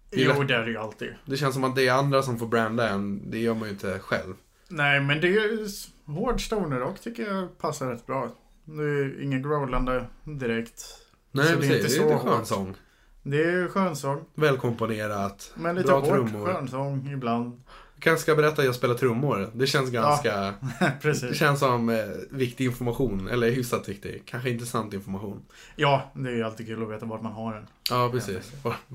Det 0.09 0.21
jo 0.21 0.29
lätt- 0.39 0.47
det 0.47 0.55
är 0.55 0.61
det 0.65 0.71
ju 0.71 0.77
alltid. 0.77 1.15
det 1.25 1.37
känns 1.37 1.53
som 1.53 1.63
att 1.63 1.75
det 1.75 1.87
är 1.87 1.93
andra 1.93 2.23
som 2.23 2.39
får 2.39 2.47
branda 2.47 2.89
en. 2.89 3.31
Det 3.31 3.39
gör 3.39 3.53
man 3.53 3.63
ju 3.63 3.69
inte 3.69 3.99
själv. 3.99 4.33
Nej, 4.67 4.99
men 4.99 5.21
det 5.21 5.27
är 5.27 5.31
ju 5.31 5.67
hård 6.05 6.45
stoner 6.45 6.79
rock 6.79 6.99
tycker 6.99 7.33
jag 7.33 7.57
passar 7.57 7.87
rätt 7.89 8.05
bra. 8.05 8.29
Det 8.65 8.83
är 8.83 9.21
inget 9.23 9.43
growlande 9.43 10.05
direkt. 10.23 10.83
Nej, 11.31 11.45
Så 11.45 11.51
det 11.51 11.57
är 11.57 11.61
precis. 11.61 11.75
inte 11.75 11.87
Det 11.87 11.95
är 11.95 11.99
så 11.99 12.05
lite 12.05 12.17
skön 12.29 12.37
hårt. 12.37 12.47
sång. 12.47 12.75
Det 13.23 13.43
är 13.43 13.67
skönsång, 13.67 14.25
Välkomponerat. 14.35 15.51
men 15.55 15.75
lite 15.75 15.87
Bra 15.87 15.99
hårt 15.99 16.09
trummor. 16.09 16.45
skönsång 16.45 17.09
ibland. 17.13 17.61
Kanske 18.01 18.21
ska 18.21 18.35
berätta 18.35 18.61
att 18.61 18.65
jag 18.65 18.75
spelar 18.75 18.95
trummor. 18.95 19.51
Det 19.53 19.67
känns 19.67 19.89
ganska... 19.89 20.53
Det 20.79 20.97
Precis. 21.01 21.37
känns 21.37 21.59
som 21.59 21.89
eh, 21.89 22.05
viktig 22.29 22.65
information. 22.65 23.27
Eller 23.27 23.51
hyfsat 23.51 23.89
viktig. 23.89 24.23
Kanske 24.25 24.49
intressant 24.49 24.93
information. 24.93 25.41
Ja, 25.75 26.11
det 26.15 26.29
är 26.29 26.35
ju 26.35 26.43
alltid 26.43 26.67
kul 26.67 26.83
att 26.83 26.89
veta 26.89 27.05
vart 27.05 27.21
man 27.21 27.31
har 27.31 27.53
den. 27.53 27.67
Ja, 27.89 28.09
precis. 28.11 28.51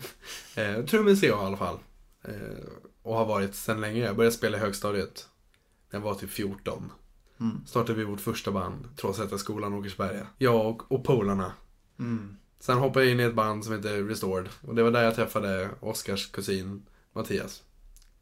eh, 0.57 0.85
trummis 0.85 1.23
är 1.23 1.29
jag 1.29 1.43
i 1.43 1.47
alla 1.47 1.57
fall. 1.57 1.79
Eh, 2.25 2.33
och 3.03 3.17
har 3.17 3.27
varit 3.27 3.55
sedan 3.55 3.81
länge. 3.81 4.05
Jag 4.05 4.17
började 4.17 4.37
spela 4.37 4.57
i 4.57 4.61
högstadiet. 4.61 5.29
När 5.91 5.99
jag 5.99 6.05
var 6.05 6.15
typ 6.15 6.31
14. 6.31 6.93
Mm. 7.41 7.61
Startade 7.67 7.99
vi 7.99 8.05
vårt 8.05 8.21
första 8.21 8.51
band. 8.51 8.89
Trollhätteskolan 8.97 9.75
Åkersberga. 9.75 10.27
Jag 10.39 10.67
och, 10.67 10.93
och 10.93 11.05
polarna. 11.05 11.53
Mm. 11.99 12.37
Sen 12.61 12.79
hoppade 12.79 13.05
jag 13.05 13.13
in 13.13 13.21
i 13.21 13.23
ett 13.23 13.35
band 13.35 13.65
som 13.65 13.75
heter 13.75 14.03
Restored. 14.03 14.49
Och 14.61 14.75
det 14.75 14.83
var 14.83 14.91
där 14.91 15.03
jag 15.03 15.15
träffade 15.15 15.71
Oskars 15.81 16.31
kusin 16.31 16.83
Mattias. 17.13 17.63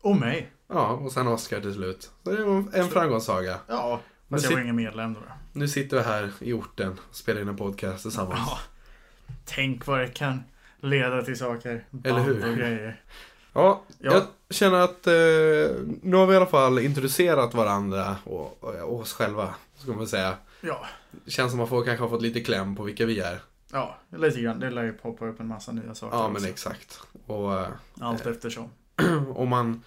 Och 0.00 0.16
mig. 0.16 0.52
Ja, 0.68 0.86
och 0.88 1.12
sen 1.12 1.26
Oskar 1.28 1.60
till 1.60 1.74
slut. 1.74 2.10
Så 2.24 2.30
det 2.30 2.44
var 2.44 2.64
en 2.72 2.88
framgångssaga. 2.88 3.58
Ja, 3.68 4.00
Men 4.28 4.38
fast 4.38 4.44
jag 4.44 4.50
sit- 4.50 4.56
var 4.56 4.62
ingen 4.62 4.76
medlem 4.76 5.14
då. 5.14 5.20
Nu 5.52 5.68
sitter 5.68 5.96
vi 5.96 6.02
här 6.02 6.30
i 6.40 6.52
orten 6.52 6.98
och 7.08 7.14
spelar 7.16 7.40
in 7.40 7.48
en 7.48 7.56
podcast 7.56 8.02
tillsammans. 8.02 8.40
Ja. 8.46 8.58
Tänk 9.44 9.86
vad 9.86 10.00
det 10.00 10.08
kan 10.08 10.42
leda 10.80 11.22
till 11.22 11.38
saker. 11.38 11.84
Eller 12.04 12.20
hur? 12.20 12.40
Band 12.40 12.52
och 12.52 12.58
grejer. 12.58 13.00
Ja, 13.52 13.82
Ja. 13.98 14.12
jag 14.12 14.22
känner 14.50 14.80
att 14.80 15.06
eh, 15.06 15.12
nu 16.02 16.16
har 16.16 16.26
vi 16.26 16.32
i 16.32 16.36
alla 16.36 16.46
fall 16.46 16.78
introducerat 16.78 17.54
varandra 17.54 18.16
och, 18.24 18.64
och, 18.64 18.94
oss 19.00 19.12
själva. 19.12 19.54
Ska 19.78 19.92
man 19.92 20.06
säga. 20.08 20.34
Ja, 20.60 20.86
Känns 21.26 21.50
som 21.50 21.60
att 21.60 21.70
man 21.70 21.78
får, 21.78 21.84
kanske 21.84 22.04
har 22.04 22.08
fått 22.10 22.22
lite 22.22 22.40
kläm 22.40 22.76
på 22.76 22.82
vilka 22.82 23.06
vi 23.06 23.20
är. 23.20 23.40
ja, 23.72 23.98
lite 24.16 24.40
grann. 24.40 24.60
Det 24.60 24.70
lär 24.70 24.82
ju 24.84 24.92
poppa 24.92 25.26
upp 25.26 25.40
en 25.40 25.46
massa 25.48 25.72
nya 25.72 25.94
saker 25.94 26.16
Ja, 26.16 26.26
men 26.28 26.36
också. 26.36 26.48
exakt. 26.48 27.00
Och 27.26 27.54
eh, 27.60 27.68
Allt 28.00 28.26
eftersom. 28.26 28.70
om 29.34 29.48
man... 29.48 29.82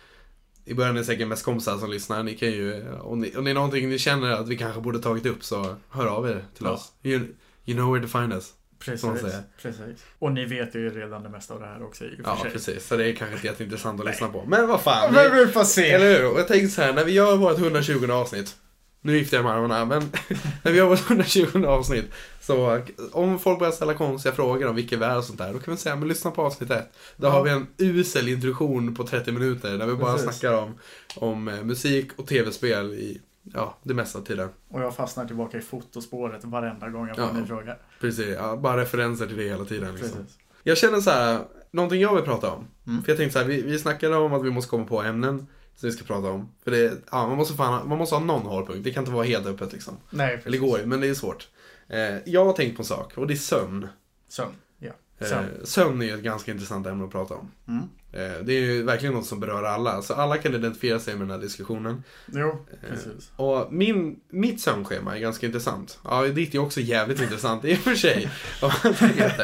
I 0.68 0.74
början 0.74 0.96
är 0.96 1.00
det 1.00 1.06
säkert 1.06 1.28
mest 1.28 1.46
kompisar 1.46 1.78
som 1.78 1.90
lyssnar. 1.92 2.24
Ni 2.24 2.34
kan 2.36 2.50
ju, 2.52 2.90
om, 3.02 3.20
ni, 3.20 3.36
om 3.36 3.44
det 3.44 3.50
är 3.52 3.56
någonting 3.56 3.90
ni 3.90 4.00
känner 4.00 4.32
att 4.32 4.48
vi 4.48 4.58
kanske 4.58 4.82
borde 4.82 5.00
tagit 5.00 5.26
upp 5.26 5.44
så 5.44 5.76
hör 5.90 6.06
av 6.08 6.30
er 6.30 6.46
till 6.58 6.66
Ja. 6.66 6.72
oss. 6.72 6.92
You, 7.04 7.20
you 7.66 7.78
know 7.78 7.94
where 7.94 8.08
to 8.08 8.20
find 8.20 8.34
us. 8.34 8.54
Precis, 8.80 9.04
man 9.06 9.18
säger. 9.18 9.42
precis. 9.62 10.06
Och 10.20 10.32
ni 10.32 10.46
vet 10.46 10.76
ju 10.76 10.90
redan 10.90 11.24
det 11.24 11.30
mesta 11.30 11.54
av 11.54 11.60
det 11.60 11.66
här 11.66 11.84
också 11.84 12.06
i 12.06 12.08
och 12.08 12.16
för 12.16 12.24
Ja, 12.24 12.40
sig. 12.42 12.52
precis. 12.52 12.88
Så 12.88 12.98
det 12.98 13.06
är 13.10 13.14
kanske 13.16 13.36
inte 13.36 13.48
jätteintressant 13.48 14.00
att 14.00 14.06
lyssna 14.08 14.28
på. 14.28 14.46
Men 14.48 14.68
vad 14.68 14.82
fan. 14.82 15.14
Men 15.14 15.36
Vi, 15.36 15.46
vi 15.46 15.52
får 15.52 15.64
se. 15.64 15.92
eller 15.92 16.20
hur? 16.20 16.32
Och 16.32 16.40
jag 16.40 16.48
tänkte 16.48 16.68
så 16.76 16.82
här, 16.82 16.94
när 16.94 17.06
vi 17.06 17.12
gör 17.12 17.36
vårt 17.36 17.58
120 17.60 18.12
avsnitt. 18.12 18.56
Nu 19.02 19.18
gifter 19.18 19.38
jag 19.38 19.44
med 19.44 19.54
armarna, 19.54 19.86
men 19.86 20.02
när 20.64 20.72
vi 20.72 20.78
gör 20.78 20.86
vårt 20.88 21.10
120 21.10 21.66
avsnitt. 21.66 22.06
Så 22.42 22.82
om 23.12 23.40
folk 23.40 23.60
börjar 23.60 23.72
ställa 23.72 23.94
konstiga 23.94 24.36
frågor 24.36 24.68
om 24.68 24.76
vilka 24.76 24.98
vi 24.98 25.06
är 25.06 25.18
och 25.18 25.24
sånt 25.24 25.38
där. 25.40 25.54
Då 25.54 25.60
kan 25.60 25.74
vi 25.74 25.80
säga, 25.80 25.96
men 25.96 26.08
lyssna 26.08 26.32
på 26.32 26.42
avsnitt 26.42 26.72
ett. 26.72 26.94
Då 27.18 27.28
Ja. 27.28 27.32
har 27.32 27.44
vi 27.44 27.50
en 27.50 27.68
usel 27.78 28.28
introduktion 28.30 28.96
på 28.96 29.04
30 29.08 29.32
minuter. 29.32 29.78
Där 29.78 29.86
vi 29.88 29.96
bara 29.96 30.14
Precis. 30.18 30.40
snackar 30.40 30.58
om, 30.58 30.74
om 31.16 31.48
eh, 31.48 31.64
musik 31.64 32.12
och 32.16 32.28
tv-spel 32.28 32.94
i, 32.94 33.22
ja, 33.54 33.78
det 33.84 33.94
mesta 33.94 34.22
tiden. 34.22 34.50
Och 34.70 34.82
jag 34.82 34.96
fastnar 34.96 35.26
tillbaka 35.26 35.58
i 35.58 35.62
fotospåret 35.62 36.44
varenda 36.46 36.90
gång 36.90 37.08
jag 37.08 37.16
får 37.16 37.26
Ja. 37.26 37.30
en 37.32 37.42
ny 37.42 37.48
fråga. 37.48 37.76
Precis, 38.02 38.36
ja, 38.38 38.56
bara 38.58 38.78
referenser 38.82 39.28
till 39.28 39.38
det 39.38 39.44
hela 39.44 39.66
tiden. 39.66 39.96
Liksom. 39.96 40.18
Precis. 40.18 40.38
Jag 40.64 40.78
känner 40.78 41.00
så 41.02 41.10
här, 41.10 41.40
någonting 41.72 42.02
jag 42.02 42.16
vill 42.16 42.24
prata 42.24 42.52
om. 42.52 42.68
Mm. 42.88 43.04
För 43.04 43.12
jag 43.12 43.18
tänkte 43.18 43.34
så 43.34 43.40
här, 43.40 43.46
vi, 43.46 43.62
vi 43.62 43.80
snackade 43.80 44.16
om 44.16 44.34
att 44.34 44.44
vi 44.46 44.50
måste 44.52 44.70
komma 44.70 44.86
på 44.86 45.02
ämnen 45.04 45.48
som 45.78 45.90
vi 45.90 45.92
ska 45.96 46.06
prata 46.06 46.28
om. 46.28 46.50
För 46.64 46.72
det, 46.72 46.94
ja, 47.12 47.28
man 47.28 47.38
måste 47.38 47.54
fan, 47.54 47.90
man 47.90 47.98
måste 47.98 48.16
ha 48.16 48.24
någon 48.24 48.46
hållpunkt. 48.46 48.84
Det 48.84 48.92
kan 48.92 49.02
inte 49.02 49.12
vara 49.12 49.26
helt 49.26 49.46
öppet 49.46 49.74
liksom. 49.74 49.98
Nej, 50.10 50.30
precis. 50.30 50.46
Eller 50.48 50.58
går 50.58 50.80
ju, 50.80 50.86
men 50.86 51.02
det 51.02 51.08
är 51.08 51.14
svårt. 51.14 51.48
Eh, 51.90 52.00
jag 52.26 52.46
har 52.46 52.54
tänkt 52.54 52.76
på 52.76 52.82
en 52.82 52.86
sak 52.86 53.18
och 53.18 53.28
det 53.28 53.34
är 53.34 53.36
sömn. 53.36 53.88
Sömn. 54.30 54.52
Ja. 54.80 54.92
Eh, 55.20 55.28
Sömn. 55.28 55.48
sömn 55.64 56.02
är 56.02 56.06
ju 56.06 56.14
ett 56.14 56.22
ganska 56.24 56.52
intressant 56.52 56.88
ämne 56.88 57.06
att 57.06 57.12
prata 57.12 57.34
om. 57.34 57.52
Mm. 57.68 57.84
Eh, 58.14 58.44
det 58.46 58.54
är 58.54 58.60
ju 58.62 58.84
verkligen 58.84 59.14
något 59.16 59.26
som 59.26 59.40
berör 59.40 59.64
alla. 59.64 60.02
Så 60.02 60.14
alla 60.14 60.38
kan 60.38 60.56
identifiera 60.56 61.00
sig 61.00 61.14
med 61.16 61.22
den 61.28 61.32
här 61.32 61.38
diskussionen. 61.38 62.04
Jo, 62.34 62.66
Eh, 62.72 62.90
precis. 62.90 63.32
Och 63.36 63.74
min, 63.74 64.20
mitt 64.30 64.62
sömnschema 64.62 65.16
är 65.16 65.20
ganska 65.20 65.46
intressant. 65.46 66.00
Ja, 66.04 66.24
ditt 66.24 66.56
är 66.56 66.60
också 66.60 66.80
jävligt 66.82 67.22
intressant 67.22 67.66
i 67.66 67.74
och 67.74 67.78
för 67.80 67.96
sig. 67.96 68.30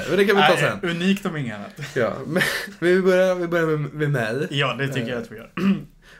Men 0.10 0.17
det 0.17 0.26
kan 0.26 0.36
vi 0.36 0.41
ta 0.41 0.58
sen. 0.58 0.80
unikt 0.89 1.26
om 1.26 1.38
inget 1.38 1.56
annat. 1.58 1.72
Ja, 1.96 2.13
men 2.28 2.43
vi 2.80 3.02
börjar, 3.02 3.36
vi 3.36 3.48
börjar 3.48 3.78
med, 3.78 3.93
med 3.93 4.12
mig. 4.12 4.48
Ja, 4.52 4.74
det 4.74 4.88
tycker 4.88 5.02
Eh, 5.02 5.10
jag 5.10 5.22
att 5.22 5.32
vi 5.32 5.36
gör. 5.36 5.52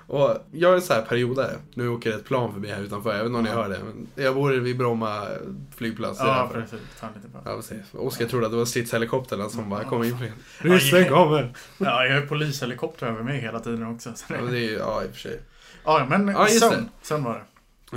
Och 0.08 0.38
jag 0.52 0.76
är 0.76 0.80
så 0.80 0.94
här 0.94 1.02
periodare. 1.02 1.52
Nu 1.74 1.90
åker 1.90 2.12
ett 2.12 2.26
plan 2.26 2.54
förbi 2.54 2.70
här 2.70 2.82
utanför. 2.82 3.10
Jag 3.12 3.18
vet 3.18 3.26
inte 3.26 3.38
om 3.38 3.44
ni 3.44 3.50
hör 3.50 3.70
det. 3.70 3.80
Men 3.86 4.08
jag 4.26 4.36
bor 4.36 4.52
vid 4.52 4.78
Bromma 4.78 5.28
flygplats. 5.76 6.20
Ja, 6.20 6.50
precis. 6.54 6.80
Ta. 7.00 7.08
Ja, 7.46 7.56
precis. 7.56 7.78
Oskar 7.94 8.26
trodde 8.26 8.46
att 8.46 8.52
det 8.52 8.58
var 8.58 8.66
stridshelikopterna 8.66 9.50
som 9.50 9.70
bara 9.70 9.84
Ja. 9.84 9.90
kom 9.90 10.04
in. 10.04 10.18
Ryssen 10.58 11.10
kommer! 11.10 11.54
Ja, 11.78 12.06
jag 12.06 12.20
har 12.22 12.28
polishelikopter 12.28 13.08
över 13.08 13.24
mig 13.24 13.40
hela 13.42 13.60
tiden 13.60 13.88
också. 13.88 14.10
Så 14.16 14.26
Ja, 14.34 14.42
det... 14.52 14.60
är 14.60 14.78
ja 14.80 15.04
i 15.04 15.08
och 15.08 15.12
för 15.12 15.20
sig. 15.20 15.40
Ja, 15.86 16.06
men 16.10 16.28
Ja, 16.28 16.48
sömn. 16.48 16.90
Sömn 17.02 17.24
var 17.24 17.34
det. 17.34 17.46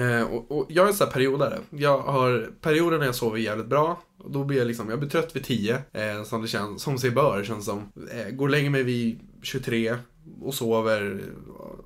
Eh, 0.04 0.22
och, 0.22 0.50
och 0.58 0.66
jag 0.68 0.88
är 0.88 0.92
så 0.92 1.04
här 1.04 1.12
periodare. 1.12 1.58
Jag 1.70 1.98
har 1.98 2.50
perioder 2.60 2.98
när 2.98 3.06
jag 3.06 3.14
sover 3.14 3.38
jävligt 3.38 3.66
bra. 3.66 4.00
Och 4.18 4.30
då 4.30 4.44
blir 4.44 4.58
jag 4.58 4.66
liksom, 4.66 4.90
jag 4.90 4.98
blir 4.98 5.10
trött 5.10 5.36
vid 5.36 5.44
10. 5.44 5.74
Eh, 5.92 6.22
som 6.24 6.42
det 6.42 6.48
känns, 6.48 6.82
som 6.82 6.98
sig 6.98 7.10
bör 7.10 7.44
känns 7.44 7.64
som. 7.64 7.92
Eh, 8.12 8.30
går 8.34 8.44
och 8.46 8.50
lägger 8.50 8.70
mig 8.70 8.82
vid 8.82 9.20
23. 9.42 9.94
Och 10.40 10.54
sover 10.54 11.20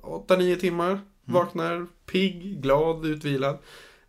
8-9 0.01 0.55
timmar. 0.55 0.99
Vaknar 1.25 1.87
pigg, 2.05 2.61
glad, 2.61 3.05
utvilad. 3.05 3.57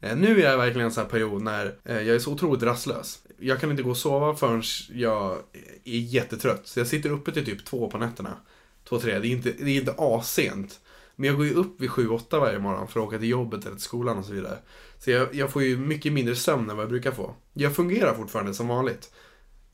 Eh, 0.00 0.16
nu 0.16 0.40
är 0.40 0.50
jag 0.50 0.58
verkligen 0.58 0.86
en 0.86 0.92
sån 0.92 1.02
här 1.02 1.10
period 1.10 1.42
när 1.42 1.74
eh, 1.84 2.00
jag 2.00 2.16
är 2.16 2.18
så 2.18 2.32
otroligt 2.32 2.62
rastlös. 2.62 3.22
Jag 3.38 3.60
kan 3.60 3.70
inte 3.70 3.82
gå 3.82 3.90
och 3.90 3.96
sova 3.96 4.34
förrän 4.34 4.62
jag 4.92 5.38
är 5.84 5.98
jättetrött. 5.98 6.66
Så 6.66 6.80
jag 6.80 6.86
sitter 6.86 7.10
uppe 7.10 7.32
till 7.32 7.44
typ 7.44 7.64
två 7.64 7.90
på 7.90 7.98
nätterna. 7.98 8.36
Två, 8.88 8.98
tre. 8.98 9.18
Det 9.18 9.28
är 9.28 9.30
inte, 9.30 9.52
det 9.58 9.70
är 9.70 9.80
inte 9.80 9.94
assent. 9.98 10.80
Men 11.16 11.26
jag 11.26 11.36
går 11.36 11.46
ju 11.46 11.54
upp 11.54 11.80
vid 11.80 11.90
7-8 11.90 12.40
varje 12.40 12.58
morgon 12.58 12.88
för 12.88 13.00
att 13.00 13.06
åka 13.06 13.18
till 13.18 13.28
jobbet 13.28 13.64
eller 13.64 13.76
till 13.76 13.84
skolan 13.84 14.18
och 14.18 14.24
så 14.24 14.32
vidare. 14.32 14.58
Så 14.98 15.10
jag, 15.10 15.34
jag 15.34 15.50
får 15.50 15.62
ju 15.62 15.78
mycket 15.78 16.12
mindre 16.12 16.36
sömn 16.36 16.70
än 16.70 16.76
vad 16.76 16.84
jag 16.84 16.90
brukar 16.90 17.12
få. 17.12 17.34
Jag 17.52 17.76
fungerar 17.76 18.14
fortfarande 18.14 18.54
som 18.54 18.68
vanligt. 18.68 19.10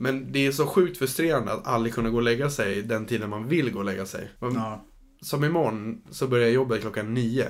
Men 0.01 0.33
det 0.33 0.47
är 0.47 0.53
så 0.53 0.67
sjukt 0.67 0.99
frustrerande 0.99 1.53
att 1.53 1.67
aldrig 1.67 1.95
kunna 1.95 2.11
gå 2.11 2.17
och 2.17 2.23
lägga 2.23 2.51
sig 2.51 2.83
den 2.83 3.07
tiden 3.07 3.31
man 3.31 3.49
vill 3.49 3.73
gå 3.73 3.79
och 3.79 3.85
lägga 3.85 4.07
sig. 4.07 4.31
Man, 4.39 4.55
Ja. 4.55 4.85
Som 5.21 5.45
imorgon 5.45 6.03
så 6.11 6.27
börjar 6.27 6.45
jag 6.45 6.55
jobba 6.55 6.79
klockan 6.79 7.15
9. 7.15 7.49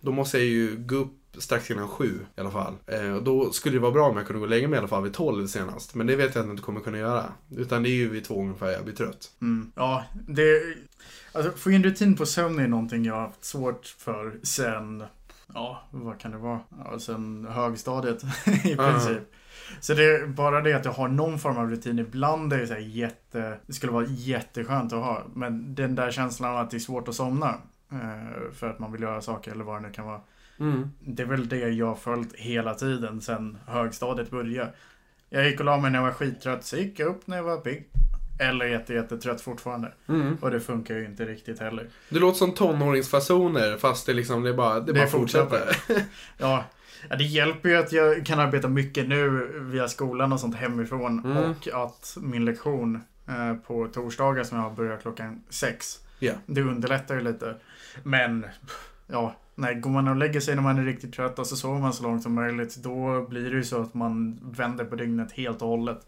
Då 0.00 0.12
måste 0.12 0.38
jag 0.38 0.46
ju 0.46 0.76
gå 0.76 0.96
upp 0.96 1.12
strax 1.38 1.70
innan 1.70 1.88
7 1.88 2.26
i 2.36 2.40
alla 2.40 2.50
fall. 2.50 2.74
Eh, 2.86 3.12
och 3.12 3.22
då 3.22 3.50
skulle 3.52 3.76
det 3.76 3.80
vara 3.80 3.92
bra 3.92 4.08
om 4.08 4.16
jag 4.16 4.26
kunde 4.26 4.38
gå 4.40 4.44
och 4.44 4.50
lägga 4.50 4.68
mig 4.68 4.76
i 4.76 4.78
alla 4.78 4.88
fall 4.88 5.02
vid 5.02 5.14
12 5.14 5.46
senast. 5.46 5.94
Men 5.94 6.06
det 6.06 6.16
vet 6.16 6.34
jag 6.34 6.40
att 6.42 6.46
jag 6.46 6.52
inte 6.52 6.62
kommer 6.62 6.80
kunna 6.80 6.98
göra. 6.98 7.24
Utan 7.56 7.82
det 7.82 7.88
är 7.88 7.94
ju 7.94 8.08
vid 8.08 8.24
två 8.24 8.40
ungefär 8.40 8.70
jag 8.70 8.84
blir 8.84 8.94
trött. 8.94 9.30
Mm. 9.42 9.72
Ja, 9.74 10.04
det... 10.28 10.62
Alltså, 11.32 11.52
få 11.52 11.70
in 11.70 11.84
rutin 11.84 12.16
på 12.16 12.26
sömn 12.26 12.58
är 12.58 12.68
någonting 12.68 13.04
jag 13.04 13.14
har 13.14 13.20
haft 13.20 13.44
svårt 13.44 13.86
för 13.98 14.40
sen... 14.42 15.04
Ja, 15.54 15.82
vad 15.90 16.20
kan 16.20 16.30
det 16.30 16.38
vara? 16.38 16.60
Ja, 16.84 16.98
sen 16.98 17.46
högstadiet 17.50 18.22
i 18.64 18.76
princip. 18.76 19.22
Så 19.80 19.94
det 19.94 20.04
är 20.04 20.26
bara 20.26 20.60
det 20.60 20.72
att 20.72 20.84
jag 20.84 20.92
har 20.92 21.08
någon 21.08 21.38
form 21.38 21.56
av 21.58 21.70
rutin. 21.70 21.98
Ibland 21.98 22.52
är 22.52 22.58
det 22.58 22.66
så 22.66 22.76
jätte... 22.78 23.58
Det 23.66 23.72
skulle 23.72 23.92
vara 23.92 24.06
jätteskönt 24.08 24.92
att 24.92 24.98
ha. 25.04 25.22
Men 25.34 25.74
den 25.74 25.94
där 25.94 26.10
känslan 26.10 26.50
av 26.50 26.56
att 26.58 26.70
det 26.70 26.76
är 26.76 26.78
svårt 26.78 27.08
att 27.08 27.14
somna. 27.14 27.48
eh, 27.92 28.52
För 28.54 28.70
att 28.70 28.78
man 28.78 28.92
vill 28.92 29.02
göra 29.02 29.20
saker 29.20 29.50
eller 29.52 29.64
vad 29.64 29.82
det 29.82 29.86
nu 29.88 29.92
kan 29.92 30.06
vara. 30.06 30.20
Mm. 30.60 30.90
Det 31.00 31.22
är 31.22 31.26
väl 31.26 31.48
det 31.48 31.58
jag 31.68 31.86
har 31.86 31.94
följt 31.94 32.34
hela 32.36 32.74
tiden 32.74 33.20
sen 33.20 33.58
högstadiet 33.66 34.30
började. 34.30 34.70
Jag 35.30 35.46
gick 35.50 35.58
och 35.60 35.66
la 35.66 35.76
mig 35.78 35.90
när 35.90 35.98
jag 35.98 36.06
var 36.06 36.12
skittrött, 36.12 36.64
så 36.64 36.76
gick 36.76 36.98
jag 36.98 37.08
upp 37.08 37.26
när 37.26 37.36
jag 37.36 37.44
var 37.44 37.56
pigg. 37.56 37.88
Eller 38.40 38.66
jätte, 38.66 38.94
jättetrött 38.94 39.40
fortfarande. 39.40 39.92
Mm. 40.08 40.36
Och 40.40 40.50
det 40.50 40.60
funkar 40.60 40.94
ju 40.94 41.04
inte 41.04 41.24
riktigt 41.24 41.58
heller. 41.60 41.88
Det 42.08 42.18
låter 42.18 42.38
som 42.38 42.52
tonåringsfasoner 42.54 43.76
fast 43.76 44.06
det 44.06 44.12
liksom, 44.12 44.42
det 44.42 44.48
är 44.50 44.54
bara, 44.54 44.80
det 44.80 44.92
Det 44.92 44.98
bara 44.98 45.06
fortsätter. 45.06 45.66
fortsätter. 45.66 46.02
Ja, 46.38 46.64
ja, 47.10 47.16
det 47.16 47.24
hjälper 47.24 47.68
ju 47.68 47.76
att 47.76 47.92
jag 47.92 48.26
kan 48.26 48.40
arbeta 48.40 48.68
mycket 48.68 49.08
nu 49.08 49.50
via 49.60 49.88
skolan 49.88 50.32
och 50.32 50.40
sånt 50.40 50.56
hemifrån. 50.56 51.24
Mm. 51.24 51.50
Och 51.50 51.68
att 51.84 52.16
min 52.20 52.44
lektion 52.44 53.00
eh, 53.28 53.54
på 53.66 53.88
torsdagar 53.88 54.44
som 54.44 54.58
jag 54.58 54.74
börjar 54.74 54.96
klockan 54.96 55.42
sex. 55.48 55.98
Ja. 56.18 56.32
Det 56.46 56.62
underlättar 56.62 57.14
ju 57.14 57.20
lite. 57.20 57.56
Men, 58.02 58.46
ja, 59.06 59.36
nej, 59.54 59.74
går 59.74 59.90
man 59.90 60.08
och 60.08 60.16
lägger 60.16 60.40
sig 60.40 60.54
när 60.54 60.62
man 60.62 60.78
är 60.78 60.84
riktigt 60.84 61.14
trött 61.14 61.38
och 61.38 61.46
så 61.46 61.56
sover 61.56 61.80
man 61.80 61.92
så 61.92 62.02
långt 62.02 62.22
som 62.22 62.34
möjligt. 62.34 62.76
Då 62.76 63.26
blir 63.28 63.50
det 63.50 63.56
ju 63.56 63.64
så 63.64 63.80
att 63.80 63.94
man 63.94 64.40
vänder 64.42 64.84
på 64.84 64.96
dygnet 64.96 65.32
helt 65.32 65.62
och 65.62 65.68
hållet. 65.68 66.00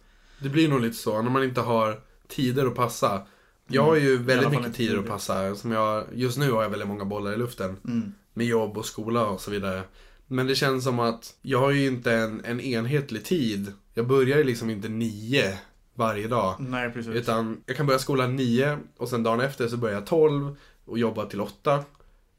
Det 0.43 0.49
blir 0.49 0.69
nog 0.69 0.81
lite 0.81 0.97
så 0.97 1.23
när 1.23 1.31
man 1.31 1.45
inte 1.45 1.61
har 1.61 2.01
tider 2.29 2.67
att 2.67 2.75
passa. 2.75 3.23
Jag 3.67 3.83
har 3.83 3.97
ju 3.97 4.17
Mm. 4.17 4.23
Alla 4.23 4.35
väldigt 4.35 4.61
mycket 4.61 4.75
tider 4.75 4.99
att 4.99 5.07
passa. 5.07 5.55
Som 5.55 5.73
jag, 5.73 6.05
just 6.13 6.39
nu 6.39 6.51
har 6.51 6.63
jag 6.63 6.71
väldigt 6.71 6.89
många 6.89 7.05
bollar 7.05 7.33
i 7.33 7.37
luften. 7.37 7.77
Mm. 7.85 8.15
Med 8.35 8.47
jobb 8.47 8.79
och 8.79 8.87
skola 8.87 9.27
och 9.27 9.41
så 9.41 9.51
vidare. 9.51 9.83
Men 10.27 10.47
det 10.47 10.55
känns 10.55 10.85
som 10.85 11.01
att 11.01 11.35
jag 11.43 11.59
har 11.59 11.71
ju 11.71 11.87
inte 11.87 12.13
en, 12.13 12.45
en 12.45 12.61
enhetlig 12.61 13.25
tid. 13.25 13.73
Jag 13.95 14.07
börjar 14.07 14.39
ju 14.39 14.45
liksom 14.45 14.71
inte 14.71 14.89
nio 14.89 15.59
varje 15.95 16.29
dag. 16.29 16.55
Nej, 16.59 16.91
precis. 16.91 17.15
Utan 17.15 17.63
jag 17.67 17.77
kan 17.77 17.87
börja 17.87 17.99
skolan 17.99 18.37
nio 18.37 18.79
och 18.97 19.09
sen 19.09 19.23
dagen 19.23 19.41
efter 19.41 19.69
så 19.69 19.77
börjar 19.77 19.95
jag 19.95 20.07
tolv 20.07 20.57
och 20.85 20.99
jobbar 20.99 21.27
till 21.27 21.41
åtta 21.41 21.85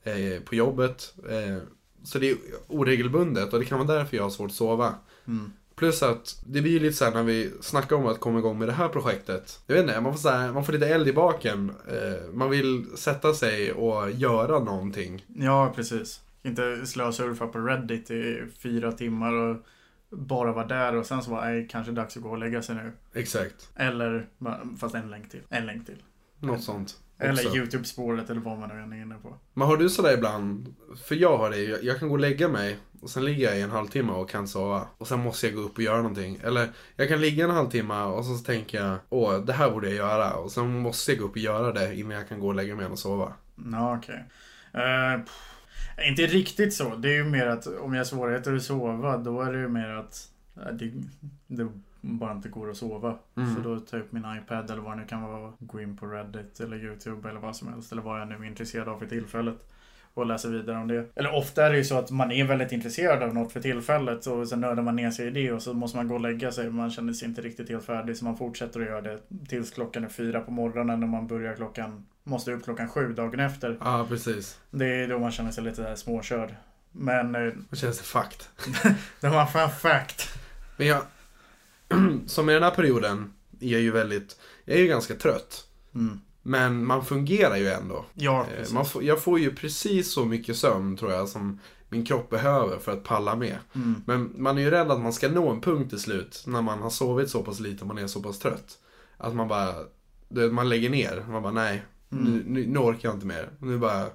eh, 0.04 0.42
på 0.46 0.56
jobbet. 0.56 1.14
Eh, 1.30 1.58
så 2.04 2.20
det 2.20 2.30
är 2.30 2.38
oregelbundet 2.68 3.54
och 3.54 3.60
det 3.60 3.66
kan 3.66 3.88
vara 3.88 3.98
därför 3.98 4.18
jag 4.18 4.24
har 4.24 4.30
svårt 4.30 4.50
att 4.50 4.56
sova. 4.56 4.96
Mm. 5.28 5.52
Plus 5.76 6.04
att 6.04 6.42
det 6.46 6.62
blir 6.62 6.72
ju 6.72 6.80
lite 6.80 6.96
såhär 6.98 7.12
när 7.12 7.24
vi 7.24 7.52
snackar 7.62 7.96
om 7.96 8.08
att 8.08 8.20
komma 8.20 8.40
igång 8.40 8.60
med 8.60 8.68
det 8.68 8.74
här 8.74 8.90
projektet. 8.90 9.60
Jag 9.68 9.76
vet 9.76 9.84
inte, 9.84 10.02
man 10.02 10.14
får, 10.14 10.20
så 10.20 10.30
här, 10.30 10.54
man 10.54 10.66
får 10.66 10.74
lite 10.74 10.88
eld 10.88 11.08
i 11.08 11.14
baken. 11.14 11.72
Eh, 11.88 12.34
man 12.34 12.50
vill 12.50 12.86
sätta 12.96 13.34
sig 13.34 13.72
och 13.72 14.12
göra 14.12 14.60
någonting. 14.60 15.26
Ja, 15.36 15.74
precis. 15.76 16.22
Inte 16.44 16.86
slösurfa 16.86 17.48
på 17.48 17.60
Reddit 17.60 18.12
i 18.12 18.46
fyra 18.60 18.92
timmar 18.92 19.34
och 19.34 19.58
bara 20.10 20.54
vara 20.54 20.68
där 20.68 20.96
och 20.96 21.06
sen 21.06 21.24
så 21.24 21.32
var 21.32 21.52
det 21.52 21.64
kanske 21.64 21.92
dags 21.92 22.18
att 22.18 22.24
gå 22.24 22.30
och 22.30 22.38
lägga 22.38 22.62
sig 22.62 22.76
nu. 22.76 22.92
Exakt. 23.14 23.72
Eller, 23.76 24.28
fast 24.80 24.96
en 24.96 25.10
länk 25.10 25.30
till. 25.30 25.42
En 25.50 25.66
länk 25.66 25.86
till. 25.86 26.04
Något 26.40 26.64
sånt. 26.64 26.98
Eller 27.20 27.34
också. 27.34 27.58
YouTube-spåret 27.58 28.30
eller 28.30 28.42
vad 28.42 28.58
man 28.60 28.70
nu 28.70 28.82
än 28.82 28.94
är 28.94 29.02
inne 29.02 29.16
på. 29.16 29.38
Men 29.54 29.68
har 29.68 29.78
du 29.78 29.90
sådär 29.90 30.14
ibland, 30.14 30.76
för 31.06 31.16
jag 31.16 31.38
har 31.38 31.50
det 31.50 31.58
jag, 31.64 31.84
jag 31.84 32.00
kan 32.00 32.08
gå 32.08 32.14
och 32.14 32.20
lägga 32.20 32.48
mig 32.48 32.78
och 33.02 33.10
sen 33.10 33.26
ligger 33.26 33.48
jag 33.48 33.58
i 33.58 33.62
en 33.62 33.70
halvtimme 33.70 34.12
och 34.12 34.30
kan 34.30 34.48
sova. 34.48 34.88
Och 34.98 35.08
sen 35.08 35.20
måste 35.20 35.48
jag 35.48 35.56
gå 35.56 35.62
upp 35.62 35.78
och 35.78 35.84
göra 35.84 35.98
någonting. 35.98 36.40
Eller 36.44 36.70
jag 36.96 37.08
kan 37.08 37.22
ligga 37.22 37.44
en 37.44 37.52
halvtimme 37.52 38.04
och 38.04 38.26
så 38.26 38.38
tänker 38.38 38.84
jag, 38.84 38.98
åh 39.10 39.40
det 39.46 39.54
här 39.54 39.72
borde 39.72 39.88
jag 39.88 39.96
göra. 39.96 40.34
Och 40.34 40.52
sen 40.52 40.80
måste 40.80 41.12
jag 41.12 41.20
gå 41.20 41.26
upp 41.26 41.32
och 41.32 41.38
göra 41.38 41.72
det 41.72 41.96
innan 41.96 42.12
jag 42.18 42.30
kan 42.30 42.40
gå 42.40 42.48
och 42.48 42.56
lägga 42.56 42.76
mig 42.76 42.86
och 42.86 43.00
sova. 43.00 43.34
Ja, 43.72 43.98
okej. 43.98 44.26
Eh, 44.74 45.22
pff, 45.22 45.57
inte 46.04 46.22
riktigt 46.22 46.74
så. 46.74 46.96
Det 46.96 47.10
är 47.10 47.16
ju 47.16 47.24
mer 47.24 47.48
att 47.48 47.68
om 47.68 47.94
jag 47.94 48.00
har 48.00 48.06
svårigheter 48.06 48.56
att 48.56 48.64
sova, 48.64 49.18
då 49.18 49.42
är 49.42 49.54
det 49.54 49.60
ju 49.60 49.68
mer 49.68 49.90
att 49.90 50.32
eh, 50.56 50.74
det, 50.74 50.92
det 51.48 51.70
bara 52.02 52.32
inte 52.32 52.50
går 52.50 52.70
att 52.70 52.78
sova. 52.78 53.18
Mm. 53.38 53.56
Så 53.56 53.62
då 53.62 53.80
tar 53.80 53.98
jag 53.98 54.06
upp 54.06 54.12
min 54.12 54.26
iPad 54.38 54.72
eller 54.72 54.82
vad 54.82 54.92
det 54.92 55.02
nu 55.02 55.08
kan 55.08 55.22
vara. 55.22 55.54
Gå 55.60 55.82
in 55.82 55.98
på 55.98 56.06
Reddit 56.06 56.60
eller 56.60 56.78
YouTube 56.78 57.30
eller 57.30 57.40
vad 57.40 57.56
som 57.56 57.68
helst. 57.68 57.92
Eller 57.92 58.02
vad 58.02 58.22
jag 58.22 58.28
nu 58.28 58.36
är 58.36 58.44
intresserad 58.44 58.88
av 58.88 59.00
för 59.00 59.06
tillfället. 59.06 59.56
Och 60.14 60.26
läser 60.26 60.50
vidare 60.50 60.78
om 60.78 60.88
det. 60.88 61.06
Eller 61.16 61.36
ofta 61.36 61.66
är 61.66 61.72
det 61.72 61.78
ju 61.78 61.84
så 61.84 61.98
att 61.98 62.12
man 62.12 62.32
är 62.32 62.46
väldigt 62.46 62.72
intresserad 62.72 63.24
av 63.24 63.34
något 63.34 63.52
för 63.52 63.62
tillfället. 63.62 64.28
Och 64.28 64.48
sen 64.48 64.62
nördar 64.62 64.84
man 64.84 64.96
ner 64.96 65.12
sig 65.12 65.28
i 65.28 65.30
det 65.30 65.52
och 65.52 65.62
så 65.62 65.74
måste 65.74 65.98
man 65.98 66.08
gå 66.08 66.16
och 66.16 66.22
lägga 66.22 66.52
sig. 66.52 66.70
Man 66.70 66.92
känner 66.92 67.14
sig 67.14 67.28
inte 67.28 67.42
riktigt 67.42 67.70
helt 67.70 67.86
färdig. 67.86 68.18
Så 68.18 68.26
man 68.26 68.38
fortsätter 68.38 68.80
att 68.80 68.86
göra 68.86 69.02
det 69.02 69.20
tills 69.48 69.72
klockan 69.72 70.04
är 70.04 70.10
fyra 70.10 70.42
på 70.42 70.52
morgonen. 70.52 71.00
När 71.00 71.08
man 71.08 71.28
börjar 71.28 71.56
klockan, 71.56 72.06
måste 72.28 72.52
upp 72.52 72.64
klockan 72.64 72.90
sju 72.90 73.14
dagen 73.14 73.40
efter. 73.40 73.78
Ja, 73.82 74.06
precis. 74.10 74.60
Det 74.72 74.86
är 74.86 75.08
då 75.08 75.20
man 75.20 75.32
känner 75.32 75.52
sig 75.52 75.64
lite 75.64 75.96
småkörd. 75.98 76.56
Men 76.92 77.36
eh, 77.36 77.54
Då 77.70 77.76
känns 77.76 77.98
det 77.98 78.04
fakt. 78.04 78.50
det 79.20 79.30
var 79.30 79.46
fan 79.46 79.72
fact. 79.72 80.30
Men 80.78 80.88
jag, 80.88 81.02
som 82.26 82.50
i 82.50 82.54
den 82.54 82.64
här 82.64 82.72
perioden, 82.72 83.34
är 83.60 83.72
jag 83.72 83.82
ju 83.82 83.92
väldigt, 83.92 84.40
jag 84.66 84.78
är 84.78 84.82
ju 84.82 84.88
ganska 84.88 85.16
trött. 85.16 85.68
Mm. 85.96 86.20
Men 86.42 86.86
man 86.86 87.06
fungerar 87.06 87.56
ju 87.56 87.68
ändå. 87.68 88.06
Ja, 88.14 88.42
Eh, 88.42 88.58
precis. 88.58 88.74
Man 88.74 88.86
får, 88.86 89.04
jag 89.04 89.24
får 89.24 89.40
ju 89.40 89.56
precis 89.56 90.14
så 90.14 90.26
mycket 90.26 90.58
sömn 90.58 90.98
tror 90.98 91.12
jag 91.12 91.30
som 91.30 91.60
min 91.90 92.06
kropp 92.06 92.30
behöver 92.30 92.78
för 92.78 92.92
att 92.92 93.04
palla 93.04 93.36
med. 93.36 93.58
Mm. 93.76 94.04
Men 94.06 94.34
man 94.38 94.58
är 94.58 94.62
ju 94.62 94.70
rädd 94.70 94.92
att 94.92 95.00
man 95.02 95.14
ska 95.14 95.30
nå 95.30 95.50
en 95.50 95.62
punkt 95.62 95.90
till 95.90 96.00
slut 96.00 96.44
när 96.48 96.62
man 96.62 96.82
har 96.82 96.90
sovit 96.90 97.30
så 97.30 97.44
pass 97.44 97.60
lite 97.60 97.82
och 97.82 97.88
man 97.88 97.98
är 97.98 98.08
så 98.08 98.22
pass 98.22 98.40
trött. 98.40 98.78
Att 99.18 99.36
man 99.36 99.48
bara, 99.48 99.74
man 100.52 100.70
lägger 100.70 100.90
ner. 100.90 101.26
Man 101.30 101.44
bara 101.44 101.54
nej, 101.54 101.84
Mm. 102.12 102.24
nu, 102.26 102.44
nu, 102.48 102.68
nu 102.68 102.80
orkar 102.80 103.10
jag 103.10 103.16
inte 103.16 103.26
mer. 103.26 103.50
Nu 103.60 103.78
bara, 103.78 104.06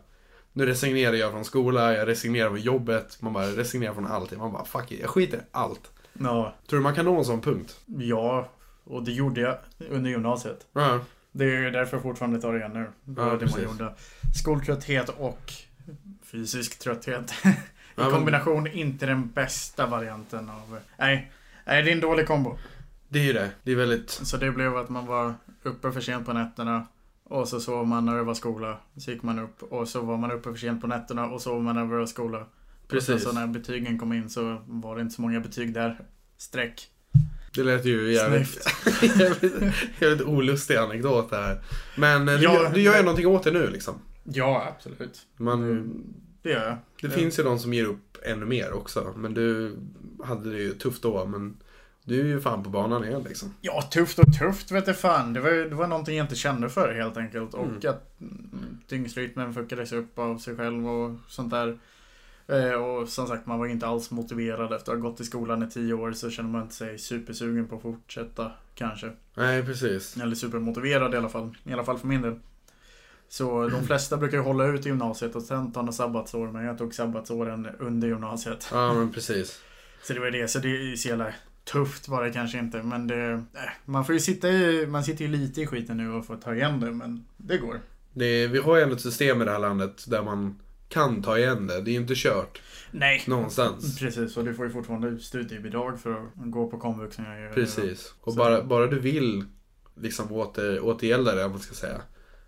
nu 0.52 0.66
resignerar 0.66 1.12
jag 1.14 1.30
från 1.32 1.44
skola, 1.44 1.94
jag 1.94 2.08
resignerar 2.08 2.48
från 2.48 2.60
jobbet. 2.60 3.22
Man 3.22 3.32
bara 3.32 3.46
resignerar 3.46 3.94
från 3.94 4.06
allting. 4.06 4.38
Man 4.38 4.52
bara 4.52 4.64
fuck 4.64 4.92
it, 4.92 5.00
jag 5.00 5.10
skiter 5.10 5.38
i 5.38 5.40
allt. 5.50 5.90
Ja, 6.12 6.54
Tror 6.68 6.78
du 6.78 6.82
man 6.82 6.94
kan 6.94 7.04
nå 7.04 7.18
en 7.18 7.24
sån 7.24 7.40
punkt? 7.40 7.80
ja, 7.86 8.48
och 8.84 9.02
det 9.04 9.12
gjorde 9.12 9.40
jag 9.40 9.56
under 9.90 10.10
gymnasiet. 10.10 10.66
Ja, 10.72 11.00
Det 11.32 11.44
är 11.44 11.70
därför 11.70 11.96
jag 11.96 12.02
fortfarande 12.02 12.40
tar 12.40 12.52
det 12.52 12.58
igen 12.58 12.72
nu. 12.72 12.86
Var 13.04 13.32
det 13.32 13.38
precis. 13.38 13.56
man 13.56 13.64
gjorde. 13.64 13.94
Skoltrötthet 14.34 15.08
och 15.08 15.52
fysisk 16.22 16.78
trötthet. 16.78 17.30
I 17.44 17.48
Ja, 17.94 18.02
men- 18.02 18.10
kombination 18.12 18.66
inte 18.66 19.06
den 19.06 19.30
bästa 19.30 19.86
varianten 19.86 20.50
av... 20.50 20.78
Nej, 20.98 21.32
nej 21.64 21.82
det 21.82 21.90
är 21.90 21.94
en 21.94 22.00
dålig 22.00 22.26
kombo. 22.26 22.58
det 23.08 23.18
är 23.18 23.22
ju 23.24 23.32
det. 23.32 23.50
Det 23.62 23.72
är 23.72 23.76
väldigt, 23.76 24.10
Så 24.10 24.36
det 24.36 24.50
blev 24.50 24.76
att 24.76 24.88
man 24.88 25.06
var 25.06 25.34
uppe 25.62 25.92
för 25.92 26.00
sent 26.00 26.26
på 26.26 26.32
nätterna. 26.32 26.86
Och 27.24 27.48
så 27.48 27.60
sov 27.60 27.86
man 27.86 28.04
när 28.06 28.16
det 28.16 28.22
var 28.22 28.34
skola. 28.34 28.78
Så 28.96 29.10
gick 29.10 29.22
man 29.22 29.38
upp 29.38 29.62
och 29.62 29.88
så 29.88 30.00
var 30.02 30.16
man 30.16 30.30
uppe 30.32 30.50
för 30.50 30.56
sent 30.58 30.80
på 30.80 30.86
nätterna 30.86 31.26
och 31.26 31.40
sov 31.42 31.62
man 31.62 31.74
när 31.74 31.82
det 31.86 31.96
var 31.98 32.06
skola. 32.06 32.38
Och 32.82 32.88
Precis. 32.88 33.06
sen 33.06 33.20
så 33.20 33.32
när 33.32 33.46
betygen 33.46 33.98
kom 33.98 34.12
in 34.12 34.30
så 34.30 34.62
var 34.66 34.96
det 34.96 35.02
inte 35.02 35.14
så 35.14 35.22
många 35.22 35.40
betyg 35.40 35.74
där. 35.74 36.00
Streck. 36.36 36.88
det 37.54 37.62
lät 37.62 37.84
ju 37.84 38.12
jävligt, 38.12 38.66
jävligt, 39.18 39.74
jävligt 40.00 40.22
olustig 40.28 40.76
anekdot 40.76 41.30
det 41.30 41.36
här. 41.36 41.62
Men 41.96 42.28
eh, 42.28 42.34
du, 42.38 42.42
Ja, 42.44 42.54
gör- 42.62 42.70
du 42.74 42.80
gör 42.80 42.96
ju 42.96 43.02
någonting 43.02 43.26
åt 43.26 43.42
det 43.44 43.50
nu 43.50 43.70
liksom. 43.70 43.94
Ja, 44.24 44.68
absolut. 44.76 45.26
Man, 45.36 45.62
Mm. 45.62 46.04
Det 46.42 46.50
gör 46.50 46.64
jag. 46.68 46.76
Det 47.00 47.06
Ja. 47.06 47.10
finns 47.10 47.38
ju 47.38 47.42
de 47.42 47.58
som 47.58 47.74
ger 47.74 47.84
upp 47.84 48.18
ännu 48.22 48.46
mer 48.46 48.72
också. 48.72 49.14
Men 49.16 49.34
du 49.34 49.76
hade 50.24 50.50
det 50.52 50.58
ju 50.58 50.74
tufft 50.74 51.02
då. 51.02 51.26
Men 51.26 51.56
du 52.04 52.20
är 52.20 52.24
ju 52.24 52.40
fan 52.40 52.62
på 52.62 52.70
banan 52.70 53.04
igen 53.04 53.22
liksom. 53.28 53.54
Ja, 53.60 53.82
tufft 53.82 54.18
och 54.18 54.32
tufft 54.38 54.70
vet 54.70 54.86
jag 54.86 54.98
fan. 54.98 55.32
Det 55.32 55.40
var, 55.40 55.50
det 55.50 55.74
var 55.74 55.86
någonting 55.86 56.16
jag 56.16 56.24
inte 56.24 56.34
kände 56.34 56.68
för 56.68 56.94
helt 56.94 57.16
enkelt. 57.16 57.54
Och 57.54 57.64
Mm. 57.66 57.76
att 57.76 58.20
mm, 58.20 58.78
dygnsrytmen 58.88 59.54
fuckades 59.54 59.92
upp 59.92 60.18
av 60.18 60.38
sig 60.38 60.56
själv 60.56 60.88
och 60.88 61.16
sånt 61.28 61.50
där. 61.50 61.78
Eh, 62.48 62.72
och 62.72 63.08
som 63.08 63.26
sagt, 63.26 63.46
man 63.46 63.58
var 63.58 63.66
inte 63.66 63.86
alls 63.86 64.10
motiverad 64.10 64.72
efter 64.72 64.92
att 64.92 64.98
ha 65.00 65.08
gått 65.10 65.20
i 65.20 65.24
skolan 65.24 65.62
i 65.62 65.70
tio 65.70 65.94
år 65.94 66.12
så 66.12 66.30
känner 66.30 66.50
man 66.50 66.62
inte 66.62 66.74
sig 66.74 66.98
supersugen 66.98 67.68
på 67.68 67.76
att 67.76 67.82
fortsätta 67.82 68.50
kanske. 68.74 69.10
Nej, 69.34 69.62
precis. 69.64 70.16
Eller 70.16 70.34
supermotiverad 70.34 71.14
i 71.14 71.16
alla 71.16 71.28
fall. 71.28 71.56
I 71.64 71.72
alla 71.72 71.84
fall 71.84 71.98
för 71.98 72.06
min 72.06 72.22
del. 72.22 72.38
Så 73.28 73.68
de 73.68 73.82
flesta 73.86 74.16
brukar 74.16 74.36
ju 74.36 74.42
hålla 74.42 74.66
ut 74.66 74.86
i 74.86 74.88
gymnasiet 74.88 75.36
och 75.36 75.42
sen 75.42 75.72
ta 75.72 75.80
några 75.80 75.92
sabbatsår. 75.92 76.48
Men 76.48 76.64
jag 76.64 76.78
tog 76.78 76.94
sabbatsåren 76.94 77.68
under 77.78 78.08
gymnasiet. 78.08 78.68
Ja, 78.72 78.94
men 78.94 79.12
precis. 79.12 79.60
Så 80.02 80.12
det 80.12 80.20
var 80.20 80.30
det. 80.30 80.48
Så 80.48 80.58
det 80.58 80.68
är 80.92 80.96
så 80.96 81.08
jävla 81.08 81.32
tufft 81.64 82.08
var 82.08 82.24
det 82.24 82.30
kanske 82.32 82.58
inte. 82.58 82.82
Men 82.82 83.06
det... 83.06 83.32
Äh, 83.32 83.40
man 83.84 84.04
får 84.04 84.14
ju 84.14 84.20
sitta 84.20 84.48
i... 84.48 84.86
Man 84.86 85.04
sitter 85.04 85.24
ju 85.24 85.30
lite 85.30 85.60
i 85.62 85.66
skiten 85.66 85.96
nu 85.96 86.12
och 86.12 86.26
får 86.26 86.36
ta 86.36 86.54
igen 86.54 86.80
det. 86.80 86.90
Men 86.90 87.24
det 87.36 87.58
går. 87.58 87.80
Det, 88.12 88.46
vi 88.46 88.58
har 88.58 88.76
ju 88.76 88.82
ändå 88.82 88.94
ett 88.94 89.00
system 89.00 89.42
i 89.42 89.44
det 89.44 89.50
här 89.50 89.58
landet 89.58 90.04
där 90.10 90.22
man 90.22 90.58
kan 90.88 91.22
ta 91.22 91.38
igen 91.38 91.66
det. 91.66 91.80
Det 91.80 91.90
är 91.90 91.92
ju 91.92 92.00
inte 92.00 92.14
kört 92.16 92.62
Nej. 92.90 93.22
någonstans. 93.26 93.98
Precis. 93.98 94.36
Och 94.36 94.44
du 94.44 94.54
får 94.54 94.66
ju 94.66 94.72
fortfarande 94.72 95.18
studiebidrag 95.18 96.00
för 96.00 96.12
att 96.12 96.28
gå 96.34 96.70
på 96.70 96.78
komvux. 96.78 97.16
Precis. 97.54 98.14
Och 98.20 98.34
bara, 98.34 98.62
bara 98.64 98.86
du 98.86 98.98
vill 98.98 99.44
liksom 99.94 100.32
åter, 100.32 100.80
återgälda 100.80 101.34
det, 101.34 101.44
om 101.44 101.50
man 101.50 101.60
ska 101.60 101.74
säga. 101.74 102.02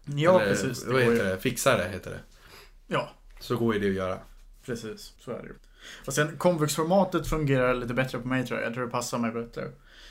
Ja, 0.04 0.40
Eller, 0.40 0.50
precis. 0.50 0.84
Det 0.84 0.92
Vad 0.92 1.02
heter 1.02 1.24
ju... 1.24 1.30
det? 1.30 1.38
Fixa 1.38 1.76
det, 1.76 1.88
heter 1.88 2.10
det. 2.10 2.20
Ja, 2.86 3.10
Så 3.40 3.56
går 3.56 3.74
ju 3.74 3.80
det 3.80 3.88
att 3.88 3.94
göra. 3.94 4.18
precis. 4.66 5.12
Så 5.18 5.30
är 5.30 5.42
det 5.42 5.48
ju. 5.48 5.54
Och 6.06 6.12
sen 6.12 6.36
komvuxformatet 6.36 7.26
fungerar 7.26 7.74
lite 7.74 7.94
bättre 7.94 8.18
på 8.18 8.28
mig 8.28 8.46
tror 8.46 8.60
jag. 8.60 8.66
Jag 8.66 8.74
tror 8.74 8.84
det 8.84 8.90
passar 8.90 9.18
mig 9.18 9.30
bättre. 9.30 9.62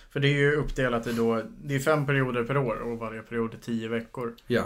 För 0.09 0.19
det 0.19 0.27
är 0.27 0.37
ju 0.37 0.55
uppdelat 0.55 1.07
i 1.07 1.13
då... 1.13 1.41
Det 1.63 1.75
är 1.75 1.79
fem 1.79 2.05
perioder 2.05 2.43
per 2.43 2.57
år 2.57 2.75
och 2.75 2.97
varje 2.97 3.21
period 3.21 3.53
är 3.53 3.57
tio 3.57 3.87
veckor. 3.87 4.35
Ja. 4.47 4.63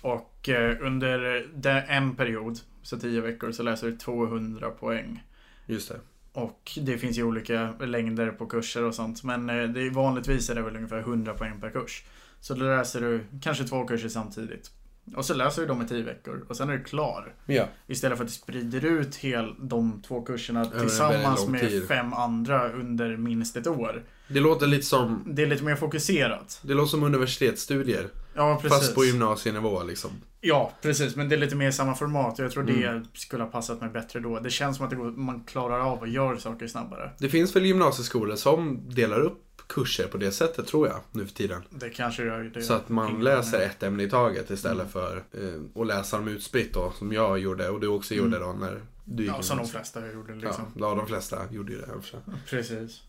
Och 0.00 0.48
eh, 0.48 0.76
under 0.80 1.46
den, 1.54 1.82
en 1.88 2.16
period, 2.16 2.58
så 2.82 2.98
10 2.98 3.20
veckor, 3.20 3.52
så 3.52 3.62
läser 3.62 3.86
du 3.86 3.96
200 3.96 4.70
poäng. 4.70 5.24
Just 5.66 5.88
det. 5.88 6.00
Och 6.32 6.78
det 6.80 6.98
finns 6.98 7.18
ju 7.18 7.22
olika 7.22 7.72
längder 7.80 8.30
på 8.30 8.46
kurser 8.46 8.84
och 8.84 8.94
sånt. 8.94 9.24
Men 9.24 9.50
eh, 9.50 9.68
det 9.68 9.82
är, 9.82 9.90
vanligtvis 9.90 10.50
är 10.50 10.54
det 10.54 10.62
väl 10.62 10.76
ungefär 10.76 10.98
100 10.98 11.34
poäng 11.34 11.60
per 11.60 11.70
kurs. 11.70 12.04
Så 12.40 12.54
då 12.54 12.64
läser 12.64 13.00
du 13.00 13.24
kanske 13.42 13.64
två 13.64 13.84
kurser 13.84 14.08
samtidigt. 14.08 14.70
Och 15.16 15.24
så 15.24 15.34
läser 15.34 15.62
du 15.62 15.68
dem 15.68 15.82
i 15.82 15.88
10 15.88 16.02
veckor 16.02 16.44
och 16.48 16.56
sen 16.56 16.68
är 16.70 16.76
du 16.76 16.84
klar. 16.84 17.34
Ja. 17.46 17.64
Istället 17.86 18.18
för 18.18 18.24
att 18.24 18.30
du 18.30 18.34
sprider 18.34 18.84
ut 18.84 19.16
hel, 19.16 19.54
de 19.60 20.02
två 20.08 20.22
kurserna 20.22 20.62
väldigt 20.64 20.80
tillsammans 20.80 21.46
med 21.48 21.60
tid. 21.60 21.88
fem 21.88 22.12
andra 22.12 22.72
under 22.72 23.16
minst 23.16 23.56
ett 23.56 23.66
år. 23.66 24.02
Det 24.28 24.40
låter 24.40 24.66
lite 24.66 24.86
som, 24.86 25.22
Det 25.26 25.42
är 25.42 25.46
lite 25.46 25.64
mer 25.64 25.76
fokuserat. 25.76 26.60
det 26.62 26.74
låter 26.74 26.90
som 26.90 27.02
universitetsstudier. 27.02 28.08
Ja, 28.34 28.58
precis. 28.62 28.78
Fast 28.78 28.94
på 28.94 29.04
gymnasienivå 29.04 29.82
liksom. 29.82 30.10
Ja, 30.40 30.72
precis. 30.82 31.16
Men 31.16 31.28
det 31.28 31.34
är 31.34 31.38
lite 31.38 31.56
mer 31.56 31.70
samma 31.70 31.94
format. 31.94 32.38
Jag 32.38 32.50
tror 32.50 32.62
det 32.62 32.84
Mm. 32.86 33.04
skulle 33.14 33.42
ha 33.42 33.50
passat 33.50 33.80
mig 33.80 33.90
bättre 33.90 34.20
då. 34.20 34.38
Det 34.40 34.50
känns 34.50 34.76
som 34.76 34.84
att 34.84 34.90
det 34.90 34.96
går, 34.96 35.10
man 35.10 35.44
klarar 35.44 35.80
av 35.80 35.98
och 35.98 36.08
gör 36.08 36.36
saker 36.36 36.66
snabbare. 36.66 37.10
Det 37.18 37.28
finns 37.28 37.56
väl 37.56 37.66
gymnasieskolor 37.66 38.36
som 38.36 38.80
delar 38.90 39.20
upp 39.20 39.42
kurser 39.68 40.06
på 40.06 40.16
det 40.18 40.30
sättet 40.32 40.66
tror 40.66 40.88
jag 40.88 41.00
nu 41.12 41.26
för 41.26 41.34
tiden. 41.34 41.62
Det 41.70 41.90
kanske 41.90 42.24
gör 42.24 42.42
det. 42.54 42.62
Så 42.62 42.72
att 42.72 42.88
man 42.88 43.24
läser 43.24 43.60
ett 43.60 43.82
ämne 43.82 44.02
i 44.02 44.10
taget 44.10 44.50
istället 44.50 44.78
Mm. 44.80 44.88
för 44.92 45.16
eh, 45.32 45.80
att 45.82 45.86
läsa 45.86 46.16
dem 46.16 46.28
utspritt 46.28 46.74
då, 46.74 46.92
som 46.98 47.12
jag 47.12 47.38
gjorde 47.38 47.68
och 47.68 47.80
du 47.80 47.86
också 47.86 48.14
gjorde 48.14 48.36
Mm. 48.36 48.40
då 48.48 48.52
när 48.66 48.80
du 49.04 49.22
gick 49.22 49.32
Ja, 49.32 49.42
som 49.42 49.56
de 49.58 49.66
flesta 49.68 50.12
gjorde 50.12 50.34
liksom. 50.34 50.64
Ja, 50.78 50.94
de 50.94 51.06
flesta 51.06 51.38
gjorde 51.50 51.72
ju 51.72 51.78
det. 51.80 51.88
Precis. 52.50 53.02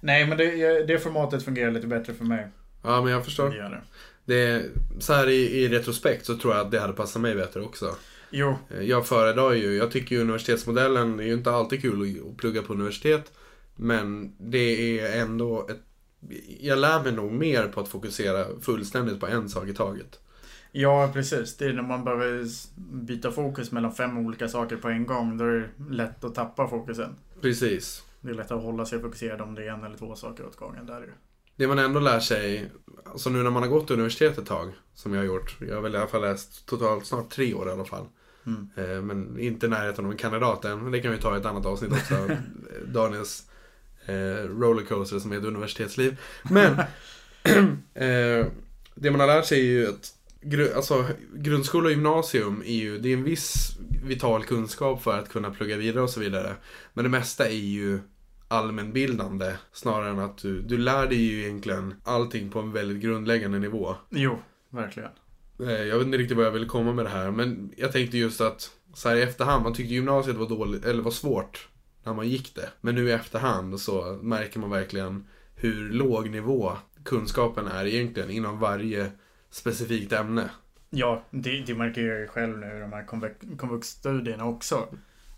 Nej, 0.00 0.26
men 0.26 0.38
det, 0.38 0.82
det 0.86 0.98
formatet 0.98 1.42
fungerar 1.44 1.70
lite 1.70 1.86
bättre 1.86 2.14
för 2.14 2.24
mig. 2.24 2.48
Ja, 2.82 3.02
men 3.02 3.12
jag 3.12 3.20
Det 3.20 3.24
förstår. 3.24 3.54
gör 3.54 3.70
det. 3.70 3.82
Det, 4.24 4.64
så 4.98 5.12
här 5.12 5.28
i, 5.28 5.62
i 5.62 5.68
retrospekt 5.68 6.26
så 6.26 6.36
tror 6.36 6.54
jag 6.54 6.66
att 6.66 6.70
det 6.70 6.80
hade 6.80 6.92
passat 6.92 7.22
mig 7.22 7.34
bättre 7.34 7.60
också. 7.60 7.94
Jo, 8.30 8.56
Eh, 8.70 8.82
Jag 8.82 9.06
föredrar 9.06 9.52
ju, 9.52 9.76
jag 9.76 9.90
tycker 9.90 10.16
ju 10.16 10.20
universitetsmodellen 10.22 11.20
är 11.20 11.24
ju 11.24 11.32
inte 11.32 11.50
alltid 11.50 11.82
kul 11.82 12.02
att, 12.22 12.30
att 12.30 12.36
plugga 12.36 12.62
på 12.62 12.72
universitet. 12.72 13.32
Men 13.76 14.32
det 14.38 14.98
är 15.00 15.20
ändå 15.22 15.66
ett 15.70 15.80
jag 16.60 16.78
lär 16.78 17.02
mig 17.02 17.12
nog 17.12 17.32
mer 17.32 17.68
på 17.68 17.80
att 17.80 17.88
fokusera 17.88 18.60
fullständigt 18.60 19.20
på 19.20 19.26
en 19.26 19.48
sak 19.48 19.68
i 19.68 19.74
taget. 19.74 20.20
ja 20.72 21.10
precis. 21.12 21.56
Det 21.56 21.64
är 21.66 21.72
när 21.72 21.82
man 21.82 22.04
behöver 22.04 22.46
byta 23.06 23.30
fokus 23.30 23.72
mellan 23.72 23.92
fem 23.92 24.18
olika 24.18 24.48
saker 24.48 24.76
på 24.76 24.88
en 24.88 25.06
gång. 25.06 25.38
Då 25.38 25.44
är 25.44 25.50
det 25.50 25.94
lätt 25.94 26.24
att 26.24 26.34
tappa 26.34 26.68
fokusen. 26.68 27.16
Precis. 27.40 28.02
Det 28.20 28.30
är 28.30 28.34
lättare 28.34 28.58
att 28.58 28.64
hålla 28.64 28.86
sig 28.86 29.00
fokuserad 29.00 29.40
om 29.40 29.54
det 29.54 29.64
är 29.64 29.72
en 29.72 29.84
eller 29.84 29.96
två 29.96 30.14
saker 30.14 30.46
åt 30.46 30.56
gången. 30.56 30.86
Där 30.86 30.96
är 30.96 31.00
det. 31.06 31.12
Det 31.56 31.66
man 31.66 31.78
ändå 31.78 32.00
lär 32.00 32.20
sig, 32.20 32.70
alltså 33.04 33.30
nu 33.30 33.42
när 33.42 33.50
man 33.50 33.62
har 33.62 33.70
gått 33.70 33.90
universitet 33.90 34.38
ett 34.38 34.46
tag, 34.46 34.72
som 34.94 35.12
jag 35.14 35.20
har 35.20 35.26
gjort. 35.26 35.56
Jag 35.60 35.74
har 35.74 35.82
väl 35.82 35.94
i 35.94 35.98
alla 35.98 36.06
fall 36.06 36.20
läst 36.20 36.66
totalt 36.66 37.06
snart 37.06 37.30
tre 37.30 37.54
år 37.54 37.68
i 37.68 37.72
alla 37.72 37.84
fall. 37.84 38.06
Mm. 38.46 38.68
Eh, 38.76 39.02
Men 39.02 39.38
inte 39.38 39.66
i 39.66 39.68
närheten 39.68 40.04
av 40.04 40.10
en 40.10 40.16
kandidat 40.16 40.64
än. 40.64 40.90
Det 40.90 41.00
kan 41.00 41.12
vi 41.12 41.18
ta 41.18 41.36
i 41.36 41.40
ett 41.40 41.46
annat 41.46 41.66
avsnitt 41.66 41.92
också. 41.92 42.28
Daniels 42.86 43.50
eh, 44.06 44.48
rollercoaster 44.48 45.18
som 45.18 45.32
är 45.32 45.36
ett 45.38 45.44
universitetsliv. 45.44 46.20
Men 46.50 46.72
eh, 47.94 48.46
det 48.94 49.10
man 49.10 49.20
har 49.20 49.26
lärt 49.26 49.46
sig 49.46 49.58
är 49.60 49.64
ju 49.64 49.88
att 49.88 50.10
gru- 50.42 50.74
alltså, 50.76 51.06
grundskola 51.34 51.84
och 51.84 51.90
gymnasium 51.90 52.62
är 52.66 52.74
ju, 52.74 52.98
det 52.98 53.08
är 53.08 53.12
en 53.14 53.24
viss 53.24 53.76
vital 54.04 54.44
kunskap 54.44 55.02
för 55.02 55.18
att 55.18 55.28
kunna 55.28 55.50
plugga 55.50 55.76
vidare 55.76 56.02
och 56.04 56.10
så 56.10 56.20
vidare. 56.20 56.54
Men 56.94 57.04
det 57.04 57.10
mesta 57.10 57.46
är 57.48 57.52
ju 57.54 57.98
allmänbildande 58.48 59.52
snarare 59.72 60.10
än 60.10 60.18
att 60.18 60.38
du, 60.38 60.60
du 60.62 60.78
lär 60.78 61.06
dig 61.06 61.18
ju 61.18 61.42
egentligen 61.42 61.94
allting 62.04 62.50
på 62.50 62.58
en 62.60 62.72
väldigt 62.72 63.02
grundläggande 63.02 63.58
nivå. 63.58 63.94
Jo, 64.10 64.38
verkligen. 64.70 65.10
Eh, 65.60 65.70
Jag 65.70 65.98
vet 65.98 66.06
inte 66.06 66.18
riktigt 66.18 66.36
vad 66.36 66.46
jag 66.46 66.50
ville 66.52 66.66
komma 66.66 66.92
med 66.92 67.04
det 67.04 67.10
här, 67.10 67.30
men 67.30 67.72
jag 67.76 67.92
tänkte 67.92 68.18
just 68.18 68.40
att 68.40 68.70
så 68.94 69.08
här 69.08 69.16
i 69.16 69.22
efterhand, 69.22 69.62
man 69.62 69.74
tyckte 69.74 69.94
gymnasiet 69.94 70.36
var 70.36 70.48
dåligt, 70.48 70.84
eller 70.84 71.02
var 71.02 71.10
svårt 71.10 71.68
när 72.04 72.14
man 72.14 72.28
gick 72.28 72.54
det. 72.54 72.68
Men 72.80 72.94
nu 72.94 73.08
i 73.08 73.12
efterhand 73.12 73.80
så 73.80 74.18
märker 74.22 74.60
man 74.60 74.70
verkligen 74.70 75.26
hur 75.54 75.90
låg 75.90 76.30
nivå 76.30 76.72
kunskapen 77.04 77.66
är 77.66 77.86
egentligen 77.86 78.30
inom 78.30 78.58
varje 78.58 79.10
specifikt 79.50 80.12
ämne. 80.12 80.50
Ja, 80.90 81.24
det, 81.30 81.60
det 81.60 81.74
märker 81.74 82.02
jag 82.02 82.20
ju 82.20 82.26
själv 82.26 82.58
nu 82.58 82.76
i 82.76 82.80
de 82.80 82.92
här 82.92 83.06
komvuxstudierna 83.56 84.44
också. 84.44 84.88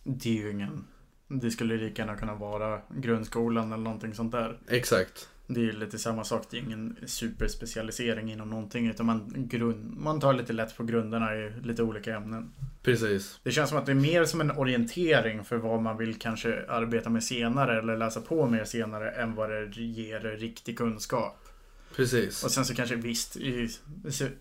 Det 0.05 0.29
är 0.29 0.43
ju 0.43 0.51
ingen... 0.51 0.85
Det 1.29 1.51
skulle 1.51 1.77
lika 1.77 2.03
gärna 2.03 2.17
kunna 2.17 2.35
vara 2.35 2.81
grundskolan 2.91 3.73
eller 3.73 3.83
någonting 3.83 4.15
sånt 4.15 4.33
där. 4.33 4.59
Exakt. 4.69 5.29
Det 5.47 5.61
är 5.61 5.64
ju 5.64 5.72
lite 5.72 5.99
samma 5.99 6.24
sak. 6.24 6.47
Det 6.51 6.57
är 6.57 6.61
ingen 6.61 6.97
superspecialisering 7.07 8.32
inom 8.32 8.51
någonting. 8.51 8.86
Utan 8.86 9.07
man, 9.07 9.32
grund, 9.34 9.97
man 9.97 10.20
tar 10.20 10.32
lite 10.32 10.53
lätt 10.53 10.76
på 10.76 10.84
grunderna 10.84 11.36
i 11.36 11.53
lite 11.62 11.82
olika 11.82 12.16
ämnen. 12.16 12.53
Precis. 12.82 13.40
Det 13.42 13.53
känns 13.53 13.68
som 13.70 13.78
att 13.78 13.86
det 13.86 13.92
är 13.92 13.97
mer 13.97 14.24
som 14.24 14.40
en 14.40 14.51
orientering 14.51 15.45
för 15.45 15.57
vad 15.57 15.82
man 15.82 15.97
vill 15.97 16.18
kanske 16.18 16.66
arbeta 16.68 17.11
med 17.11 17.24
senare 17.24 17.78
eller 17.78 17.97
läsa 17.97 18.20
på 18.20 18.47
mer 18.47 18.64
senare 18.64 19.11
än 19.11 19.34
vad 19.34 19.51
det 19.51 19.76
ger 19.76 20.20
riktig 20.20 20.78
kunskap. 20.78 21.49
Precis. 21.97 22.45
Och 22.45 22.51
sen 22.51 22.64
så 22.64 22.74
kanske 22.74 22.97
visst, 22.97 23.36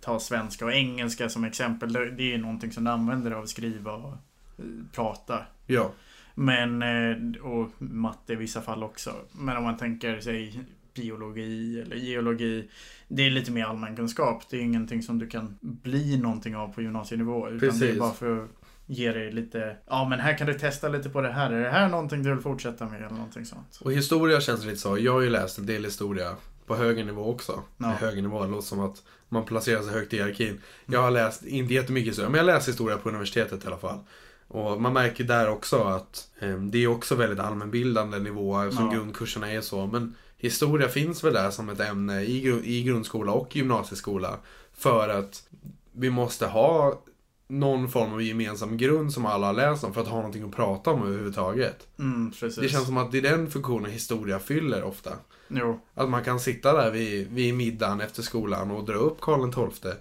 ta 0.01 0.19
svenska 0.19 0.65
och 0.65 0.73
engelska 0.73 1.29
som 1.29 1.43
exempel. 1.43 1.93
Det 1.93 2.33
är 2.33 2.37
någonting 2.37 2.71
som 2.71 2.83
du 2.83 2.91
använder 2.91 3.31
av 3.31 3.43
att 3.43 3.49
skriva 3.49 3.91
och 3.91 4.13
eh, 4.57 4.65
prata. 4.93 5.45
Ja. 5.67 5.91
Men, 6.35 6.81
eh, 6.81 7.41
och 7.41 7.69
matte 7.77 8.33
i 8.33 8.35
vissa 8.35 8.61
fall 8.61 8.83
också. 8.83 9.13
Men 9.31 9.57
om 9.57 9.63
man 9.63 9.77
tänker 9.77 10.19
sig 10.19 10.59
biologi 10.93 11.81
eller 11.81 11.95
geologi. 11.95 12.69
Det 13.07 13.25
är 13.25 13.29
lite 13.29 13.51
mer 13.51 13.63
allmänkunskap. 13.65 14.43
Det 14.49 14.57
är 14.57 14.61
ingenting 14.61 15.03
som 15.03 15.19
du 15.19 15.27
kan 15.27 15.57
bli 15.61 16.17
någonting 16.17 16.55
av 16.55 16.67
på 16.73 16.81
gymnasienivå. 16.81 17.47
Utan 17.47 17.59
det 17.59 17.67
Precis. 17.67 17.95
är 17.95 17.99
bara 17.99 18.13
för 18.13 18.43
att 18.43 18.49
ge 18.85 19.11
dig 19.11 19.31
lite, 19.31 19.77
ja 19.87 20.07
men 20.09 20.19
här 20.19 20.37
kan 20.37 20.47
du 20.47 20.53
testa 20.53 20.89
lite 20.89 21.09
på 21.09 21.21
det 21.21 21.31
här. 21.31 21.51
Är 21.51 21.63
det 21.63 21.69
här 21.69 21.89
någonting 21.89 22.23
du 22.23 22.29
vill 22.33 22.39
fortsätta 22.43 22.85
med 22.89 22.97
eller 23.01 23.09
någonting 23.15 23.45
sånt? 23.45 23.79
Och 23.81 23.93
historia 23.93 24.41
känns 24.41 24.65
lite 24.65 24.79
så. 24.79 24.97
Jag 24.99 25.13
har 25.13 25.21
ju 25.21 25.29
läst 25.29 25.57
en 25.57 25.65
del 25.65 25.83
historia 25.85 26.35
på 26.67 26.75
högre 26.75 27.03
nivå 27.03 27.29
också. 27.29 27.61
Ja. 27.77 27.87
Högre 27.87 28.21
nivå, 28.21 28.43
det 28.43 28.51
låter 28.51 28.67
som 28.67 28.79
att 28.79 29.03
man 29.29 29.45
placerar 29.45 29.81
sig 29.81 29.93
högt 29.93 30.13
i 30.13 30.15
hierarkin. 30.15 30.59
Jag 30.85 31.01
har 31.01 31.11
läst, 31.11 31.45
inte 31.45 31.73
jättemycket 31.73 32.09
historia, 32.11 32.29
men 32.29 32.37
jag 32.37 32.45
läst 32.45 32.67
historia 32.67 32.97
på 32.97 33.09
universitetet 33.09 33.63
i 33.63 33.67
alla 33.67 33.77
fall. 33.77 33.99
Och 34.47 34.81
man 34.81 34.93
märker 34.93 35.23
där 35.23 35.49
också 35.49 35.83
att 35.83 36.27
eh, 36.39 36.57
det 36.57 36.83
är 36.83 36.87
också 36.87 37.15
väldigt 37.15 37.39
allmänbildande 37.39 38.19
nivå 38.19 38.61
eftersom 38.61 38.85
Ja. 38.85 38.93
grundkurserna 38.93 39.51
är 39.51 39.61
så. 39.61 39.85
Men 39.87 40.15
historia 40.43 40.89
finns 40.89 41.23
väl 41.23 41.33
där 41.33 41.51
som 41.51 41.69
ett 41.69 41.79
ämne 41.79 42.21
i, 42.21 42.61
i 42.63 42.83
grundskola 42.83 43.31
och 43.31 43.55
gymnasieskola. 43.55 44.37
För 44.73 45.09
att 45.09 45.43
vi 45.91 46.09
måste 46.09 46.45
ha 46.47 47.01
någon 47.47 47.89
form 47.89 48.13
av 48.13 48.21
gemensam 48.21 48.77
grund 48.77 49.13
som 49.13 49.25
alla 49.25 49.47
har 49.47 49.53
läst 49.53 49.83
om 49.83 49.93
för 49.93 50.01
att 50.01 50.07
ha 50.07 50.17
någonting 50.17 50.43
att 50.43 50.55
prata 50.55 50.91
om 50.91 51.03
överhuvudtaget. 51.03 51.87
Mm. 51.99 52.31
Det 52.41 52.69
känns 52.69 52.85
som 52.85 52.97
att 52.97 53.11
det 53.11 53.17
är 53.17 53.21
den 53.21 53.51
funktionen 53.51 53.91
historia 53.91 54.39
fyller 54.39 54.83
ofta. 54.83 55.11
Jo, 55.47 55.79
Att 55.93 56.09
man 56.09 56.23
kan 56.23 56.39
sitta 56.39 56.73
där 56.73 56.91
vid, 56.91 57.31
vid 57.31 57.53
middagen 57.53 58.01
efter 58.01 58.21
skolan 58.21 58.71
och 58.71 58.85
dra 58.85 58.93
upp 58.93 59.21
Karl 59.21 59.71
XII. 59.71 59.91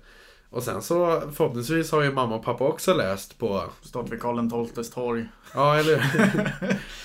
Och 0.52 0.62
sen 0.62 0.82
så 0.82 1.22
förhoppningsvis 1.34 1.92
har 1.92 2.02
ju 2.02 2.12
mamma 2.12 2.34
och 2.34 2.44
pappa 2.44 2.64
också 2.64 2.94
läst 2.94 3.38
på, 3.38 3.64
stått 3.82 4.10
vid 4.10 4.20
Karl 4.20 4.68
XIIs 4.68 4.90
torg. 4.90 5.26
ja 5.54 5.78
eller 5.78 6.04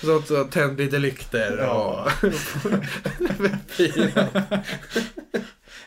så 0.00 0.22
så 0.22 0.44
tänt 0.44 0.78
lite 0.78 0.98
lykter 0.98 1.68
och. 1.68 2.10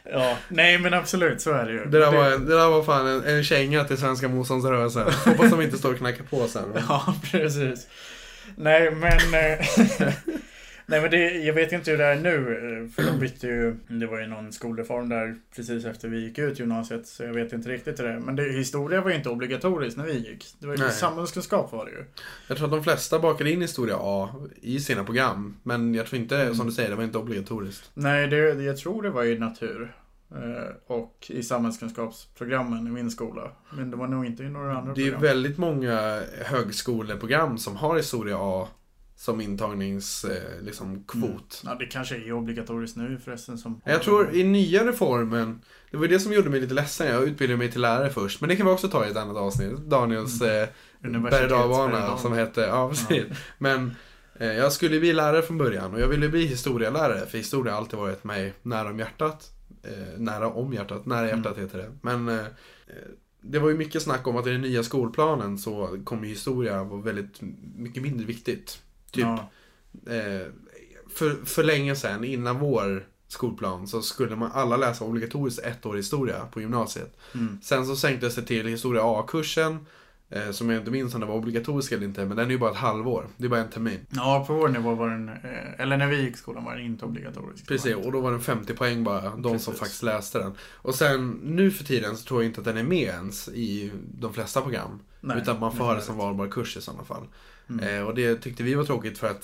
Ja, 0.04 0.38
nej 0.48 0.78
men 0.78 0.94
absolut 0.94 1.42
så 1.42 1.52
är 1.52 1.66
det 1.66 1.72
ju. 1.72 1.86
Det 1.86 2.00
där 2.00 2.12
var, 2.12 2.30
det 2.30 2.56
där 2.56 2.70
var 2.70 2.84
fan 2.84 3.08
en, 3.08 3.24
en 3.24 3.44
känga 3.44 3.84
till 3.84 3.98
svenska 3.98 4.28
motståndsrörelsen. 4.28 5.12
Hoppas 5.26 5.52
de 5.52 5.62
inte 5.62 5.78
står 5.78 5.92
och 5.92 5.98
knackar 5.98 6.24
på 6.24 6.48
sen. 6.48 6.74
Ja, 6.90 7.16
precis. 7.32 7.88
Nej, 8.56 8.92
men... 8.92 9.20
Nej 10.86 11.02
men 11.02 11.12
det, 11.12 11.32
jag 11.32 11.54
vet 11.54 11.72
inte 11.72 11.92
hur 11.92 11.98
det 11.98 12.06
är 12.06 12.16
nu. 12.16 12.38
eh, 12.38 12.90
För 12.92 13.12
de 13.12 13.20
bytte 13.20 13.48
ju, 13.48 13.76
det 13.88 14.08
var 14.08 14.20
ju 14.20 14.28
någon 14.28 14.52
skolreform 14.52 15.10
där 15.10 15.36
precis 15.56 15.86
efter 15.86 16.08
vi 16.10 16.20
gick 16.26 16.38
ut 16.38 16.60
gymnasiet. 16.60 17.08
Så 17.08 17.24
jag 17.24 17.34
vet 17.34 17.54
inte 17.54 17.70
riktigt 17.70 18.00
hur 18.00 18.04
det 18.04 18.12
är. 18.12 18.20
Men 18.20 18.36
det, 18.36 18.44
historia 18.44 19.02
var 19.02 19.10
ju 19.10 19.16
inte 19.16 19.30
obligatoriskt 19.30 19.98
när 19.98 20.06
vi 20.06 20.14
gick. 20.14 20.46
Det 20.60 20.68
var 20.68 20.76
ju 20.76 20.80
Nej. 20.84 20.92
samhällskunskap 20.92 21.72
var 21.72 21.86
det 21.86 21.92
ju. 21.92 22.06
Jag 22.48 22.58
tror 22.58 22.66
att 22.68 22.72
de 22.72 22.84
flesta 22.84 23.20
bakade 23.20 23.52
in 23.52 23.62
historia 23.62 23.96
A 24.00 24.30
i 24.62 24.80
sina 24.80 25.04
program. 25.04 25.58
Men 25.64 25.94
jag 25.96 26.06
tror 26.06 26.22
inte, 26.22 26.38
Mm. 26.42 26.56
som 26.56 26.66
du 26.66 26.72
säger, 26.72 26.90
det 26.90 26.96
var 26.96 27.04
inte 27.04 27.18
obligatoriskt. 27.18 27.92
Nej, 27.94 28.28
det, 28.28 28.38
jag 28.64 28.78
tror 28.78 29.02
det 29.04 29.10
var 29.10 29.24
i 29.24 29.40
natur. 29.40 29.96
eh, 30.36 30.76
Och 30.88 31.26
i 31.30 31.44
samhällskunskapsprogrammen 31.44 32.88
i 32.88 32.92
min 32.92 33.12
skola. 33.12 33.52
Men 33.78 33.92
det 33.92 33.98
var 33.98 34.08
nog 34.08 34.26
inte 34.26 34.44
i 34.44 34.50
några 34.50 34.78
andra 34.78 34.94
Det 34.94 35.02
är 35.02 35.04
program. 35.04 35.22
väldigt 35.22 35.58
många 35.58 36.22
högskoleprogram 36.46 37.58
som 37.58 37.76
har 37.76 37.98
historia 37.98 38.38
A 38.40 38.68
som 39.22 39.42
intagnings 39.42 40.26
eh, 40.26 40.62
liksom, 40.62 41.04
kvot. 41.04 41.62
Ja, 41.66 41.76
det 41.76 41.86
kanske 41.86 42.16
är 42.16 42.34
obligatoriskt 42.34 42.98
nu 42.98 43.20
förresten 43.26 43.58
som... 43.58 43.82
Jag 43.86 44.02
tror 44.02 44.36
i 44.36 44.44
nya 44.44 44.88
reformen, 44.88 45.62
det 45.92 45.98
var 45.98 46.08
det 46.08 46.20
som 46.20 46.34
gjorde 46.34 46.50
mig 46.50 46.62
lite 46.62 46.74
ledsen. 46.74 47.08
Jag 47.08 47.24
utbildade 47.24 47.58
mig 47.58 47.72
till 47.72 47.82
lärare 47.82 48.10
först, 48.10 48.42
men 48.42 48.50
det 48.50 48.56
kan 48.56 48.66
vi 48.66 48.72
också 48.72 48.88
ta 48.88 49.06
i 49.06 49.10
ett 49.10 49.18
annat 49.18 49.38
avsnitt. 49.38 49.78
Daniels 49.78 50.42
eh, 50.42 50.70
berg 51.02 52.18
som 52.18 52.34
hette, 52.34 52.62
ja 52.62 52.90
precis. 52.90 53.26
Men 53.58 53.96
eh, 54.40 54.54
jag 54.54 54.72
skulle 54.72 55.00
bli 55.00 55.14
lärare 55.14 55.42
från 55.42 55.58
början 55.58 55.94
och 55.94 56.00
jag 56.00 56.08
ville 56.08 56.30
bli 56.30 56.46
historielärare 56.46 57.26
för 57.26 57.38
historia 57.38 57.74
har 57.74 57.78
alltid 57.78 58.00
varit 58.00 58.24
mig 58.24 58.54
nära 58.62 58.90
om 58.90 59.00
hjärtat. 59.00 59.52
Eh, 59.84 60.20
nära 60.20 60.48
om 60.48 60.74
hjärtat, 60.74 61.06
nära 61.06 61.28
hjärtat 61.28 61.58
heter 61.58 61.78
det. 61.78 61.92
Men 62.02 62.30
eh, 62.30 62.46
det 63.42 63.60
var 63.60 63.70
ju 63.70 63.78
mycket 63.78 64.02
snack 64.02 64.28
om 64.28 64.38
att 64.38 64.48
i 64.48 64.52
den 64.52 64.62
nya 64.62 64.84
skolplanen 64.84 65.58
så 65.58 66.00
kommer 66.04 66.28
historia 66.28 66.84
vara 66.84 67.02
väldigt 67.02 67.42
mycket 67.76 68.04
mindre 68.04 68.26
viktigt. 68.26 68.82
Typ 69.12 69.24
Ja, 69.26 69.50
eh, 70.14 70.48
för, 71.16 71.46
för 71.46 71.64
länge 71.64 71.96
sedan, 71.96 72.24
innan 72.24 72.60
vår 72.60 73.08
skolplan, 73.28 73.88
så 73.88 74.02
skulle 74.02 74.36
man 74.36 74.52
alla 74.52 74.78
läsa 74.78 75.06
obligatoriskt 75.06 75.60
ett 75.66 75.86
år 75.86 75.96
historia 75.96 76.46
på 76.52 76.62
gymnasiet. 76.62 77.18
mm. 77.36 77.60
Sen 77.64 77.86
så 77.86 77.96
sänktes 77.96 78.36
det 78.36 78.42
till 78.42 78.68
historia 78.68 79.02
A-kursen, 79.04 79.86
eh, 80.30 80.52
som 80.52 80.70
jag 80.70 80.80
inte 80.82 80.92
minns 80.92 81.14
om 81.16 81.20
det 81.22 81.26
var 81.28 81.36
obligatorisk 81.36 81.92
eller 81.92 82.06
inte, 82.06 82.26
men 82.26 82.38
den 82.38 82.46
är 82.48 82.52
ju 82.52 82.58
bara 82.58 82.72
ett 82.72 82.78
halvår. 82.78 83.28
Det 83.38 83.46
är 83.46 83.50
bara 83.50 83.60
en 83.60 83.70
termin. 83.70 84.06
ja, 84.10 84.44
på 84.48 84.54
vår 84.54 84.70
nivå 84.70 84.96
var 84.96 85.10
den... 85.10 85.30
eh, 85.30 85.80
Eller 85.82 85.98
när 85.98 86.08
vi 86.08 86.22
gick 86.22 86.34
i 86.36 86.38
skolan 86.38 86.64
var 86.66 86.76
den 86.76 86.86
inte 86.86 87.06
obligatorisk. 87.06 87.68
Precis, 87.68 87.96
och 87.96 88.12
då 88.12 88.22
var 88.22 88.32
den 88.32 88.42
50 88.42 88.74
poäng 88.74 89.04
bara, 89.04 89.22
de 89.22 89.44
som 89.44 89.52
Precis. 89.52 89.80
faktiskt 89.80 90.04
läste 90.04 90.40
den. 90.40 90.54
Och 90.74 90.96
sen 90.96 91.30
nu 91.44 91.72
för 91.72 91.84
tiden 91.84 92.18
så 92.18 92.26
tror 92.28 92.42
jag 92.44 92.50
inte 92.50 92.60
att 92.62 92.66
den 92.66 92.78
är 92.78 92.84
med 92.84 93.08
ens 93.08 93.48
i 93.50 93.92
de 94.20 94.34
flesta 94.34 94.62
program. 94.62 95.00
Nej, 95.22 95.38
utan 95.38 95.60
man 95.60 95.76
får 95.76 95.84
ha 95.84 95.94
det 95.94 96.02
som 96.02 96.18
valbar 96.18 96.48
kurs 96.48 96.78
i 96.78 96.82
sådana 96.82 97.04
fall. 97.04 97.24
Mm. 97.80 97.98
Eh, 98.02 98.08
och 98.08 98.16
det 98.16 98.36
tyckte 98.36 98.64
vi 98.64 98.74
var 98.74 98.84
tråkigt 98.84 99.18
för 99.18 99.28
att 99.28 99.42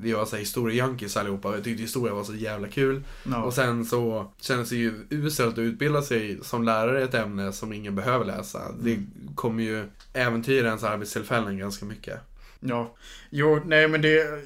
vi 0.00 0.12
var 0.12 0.24
så 0.24 0.36
här 0.36 0.42
historia-junkies 0.42 1.16
allihopa. 1.20 1.48
och 1.48 1.54
Jag 1.56 1.64
tyckte 1.64 1.82
historia 1.82 2.14
var 2.14 2.24
så 2.24 2.34
jävla 2.34 2.68
kul. 2.68 3.02
Ja. 3.24 3.42
Och 3.42 3.54
sen 3.54 3.84
så 3.84 4.32
kändes 4.40 4.68
det 4.70 4.76
ju 4.76 5.06
uselt 5.10 5.52
att 5.52 5.58
utbilda 5.58 6.02
sig 6.02 6.38
som 6.42 6.62
lärare 6.64 7.00
i 7.00 7.04
ett 7.04 7.14
ämne 7.14 7.52
som 7.52 7.72
ingen 7.72 7.94
behöver 7.94 8.24
läsa. 8.24 8.60
Det 8.80 8.92
Mm. 8.94 9.06
kommer 9.34 9.62
ju 9.62 9.84
äventyra 10.12 10.66
ens 10.66 10.84
arbetstillfällen 10.84 11.58
ganska 11.58 11.84
mycket. 11.86 12.20
Ja, 12.60 12.94
jo, 13.30 13.60
nej 13.66 13.88
men 13.88 14.02
det... 14.02 14.42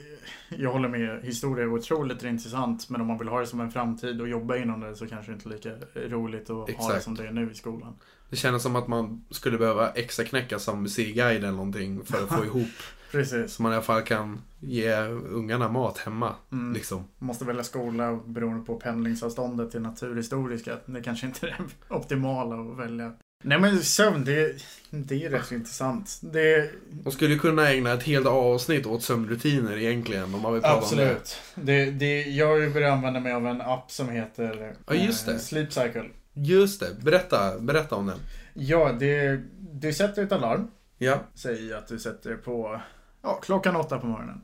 Jag 0.49 0.73
håller 0.73 0.89
med. 0.89 1.21
Historia 1.25 1.65
är 1.65 1.69
otroligt 1.73 2.23
intressant. 2.23 2.89
Men 2.91 3.01
om 3.01 3.07
man 3.07 3.19
vill 3.19 3.29
ha 3.29 3.41
det 3.41 3.47
som 3.47 3.61
en 3.61 3.71
framtid 3.71 4.21
och 4.21 4.29
jobba 4.29 4.57
inom 4.57 4.81
det 4.81 4.97
så 4.97 5.07
kanske 5.07 5.33
det 5.33 5.35
inte 5.35 5.49
är 5.49 5.53
lika 5.53 5.71
roligt 6.17 6.43
att 6.51 6.57
ha 6.57 6.67
det 6.67 6.73
Exakt. 6.73 7.05
som 7.05 7.15
det 7.15 7.27
är 7.27 7.33
nu 7.33 7.51
i 7.53 7.55
skolan. 7.55 7.95
Det 8.31 8.37
kändes 8.37 8.63
som 8.63 8.77
att 8.77 8.89
man 8.89 9.25
skulle 9.31 9.59
behöva 9.59 9.91
extra 9.91 10.25
knäcka 10.25 10.59
som 10.59 10.83
museiguide 10.83 11.37
eller 11.39 11.51
någonting 11.53 12.05
för 12.05 12.23
att 12.23 12.29
få 12.29 12.45
ihop. 12.45 12.69
Precis. 13.11 13.53
Så 13.53 13.63
man 13.63 13.73
i 13.73 13.75
alla 13.75 13.85
fall 13.85 14.03
kan 14.03 14.43
ge 14.61 14.97
ungarna 15.31 15.69
mat 15.69 15.99
hemma. 15.99 16.35
Mm. 16.53 16.73
Liksom. 16.73 17.05
Måste 17.19 17.45
välja 17.45 17.65
skola 17.65 18.21
beroende 18.27 18.67
på 18.67 18.75
pendlingsavståndet 18.75 19.71
till 19.71 19.81
naturhistoriska. 19.81 20.77
Det 20.87 21.03
kanske 21.03 21.27
inte 21.27 21.47
är 21.47 21.51
det 21.51 21.95
optimala 21.95 22.73
att 22.73 22.79
välja. 22.79 23.13
Nej 23.45 23.61
men 23.61 23.79
sömn, 23.83 24.25
det, 24.25 24.57
det 24.91 25.25
är 25.25 25.31
rätt 25.31 25.45
så 25.45 25.55
intressant. 25.55 26.19
Det, 26.23 26.71
Man 27.05 27.13
skulle 27.13 27.39
kunna 27.39 27.71
ägna 27.71 27.93
ett 27.93 28.03
helt 28.03 28.27
avsnitt 28.27 28.87
åt 28.87 29.03
sömnrutiner 29.03 29.77
egentligen 29.77 30.35
om 30.35 30.41
man 30.41 30.53
vill 30.53 30.63
prata 30.63 30.75
om 30.75 30.81
det. 30.97 31.11
absolut. 31.11 31.41
Det, 31.55 31.91
det, 31.91 32.23
jag 32.23 32.47
har 32.47 32.57
ju 32.57 32.71
börjat 32.73 32.93
använda 32.93 33.21
mig 33.21 33.33
av 33.33 33.47
en 33.47 33.61
app 33.61 33.91
som 33.91 34.09
heter 34.09 34.75
Ja, 34.87 34.95
just 34.95 35.29
eh, 35.29 35.35
det. 35.35 35.41
Sleep 35.41 35.73
Cycle. 35.73 36.05
Just 36.33 36.81
det, 36.81 37.05
berätta, 37.05 37.59
berätta 37.59 37.97
om 37.97 38.07
den. 38.07 38.19
Ja, 38.55 38.93
det, 38.93 39.41
du 39.73 39.93
sätter 39.93 40.23
ett 40.23 40.33
alarm. 40.33 40.69
Ja. 40.99 41.19
Säg 41.35 41.73
att 41.73 41.89
du 41.89 41.99
sätter 41.99 42.35
på 42.35 42.81
ja, 43.27 43.39
klockan 43.43 43.77
åtta 43.77 43.99
på 43.99 44.07
morgonen. 44.07 44.41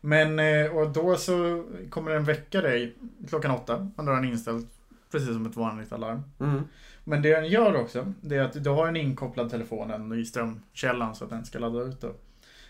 Men, 0.00 0.38
eh, 0.38 0.76
och 0.76 0.90
då 0.90 1.16
så 1.16 1.64
kommer 1.90 2.10
den 2.10 2.24
väcka 2.24 2.60
dig 2.60 2.94
klockan 3.28 3.50
åtta. 3.50 3.90
Då 3.96 4.02
är 4.02 4.14
den 4.14 4.24
inställd 4.24 4.66
precis 5.12 5.28
som 5.28 5.46
ett 5.46 5.56
vanligt 5.56 5.92
alarm. 5.92 6.22
Mm. 6.40 6.62
Men 7.04 7.22
det 7.22 7.34
den 7.34 7.48
gör 7.48 7.76
också, 7.76 8.12
det 8.20 8.36
är 8.36 8.42
att 8.42 8.64
du 8.64 8.70
har 8.70 8.88
en 8.88 8.96
inkopplad 8.96 9.50
telefonen 9.50 10.20
i 10.20 10.24
strömkällan 10.24 11.14
så 11.14 11.24
att 11.24 11.30
den 11.30 11.44
ska 11.44 11.58
ladda 11.58 11.82
ut 11.82 12.00
då. 12.00 12.12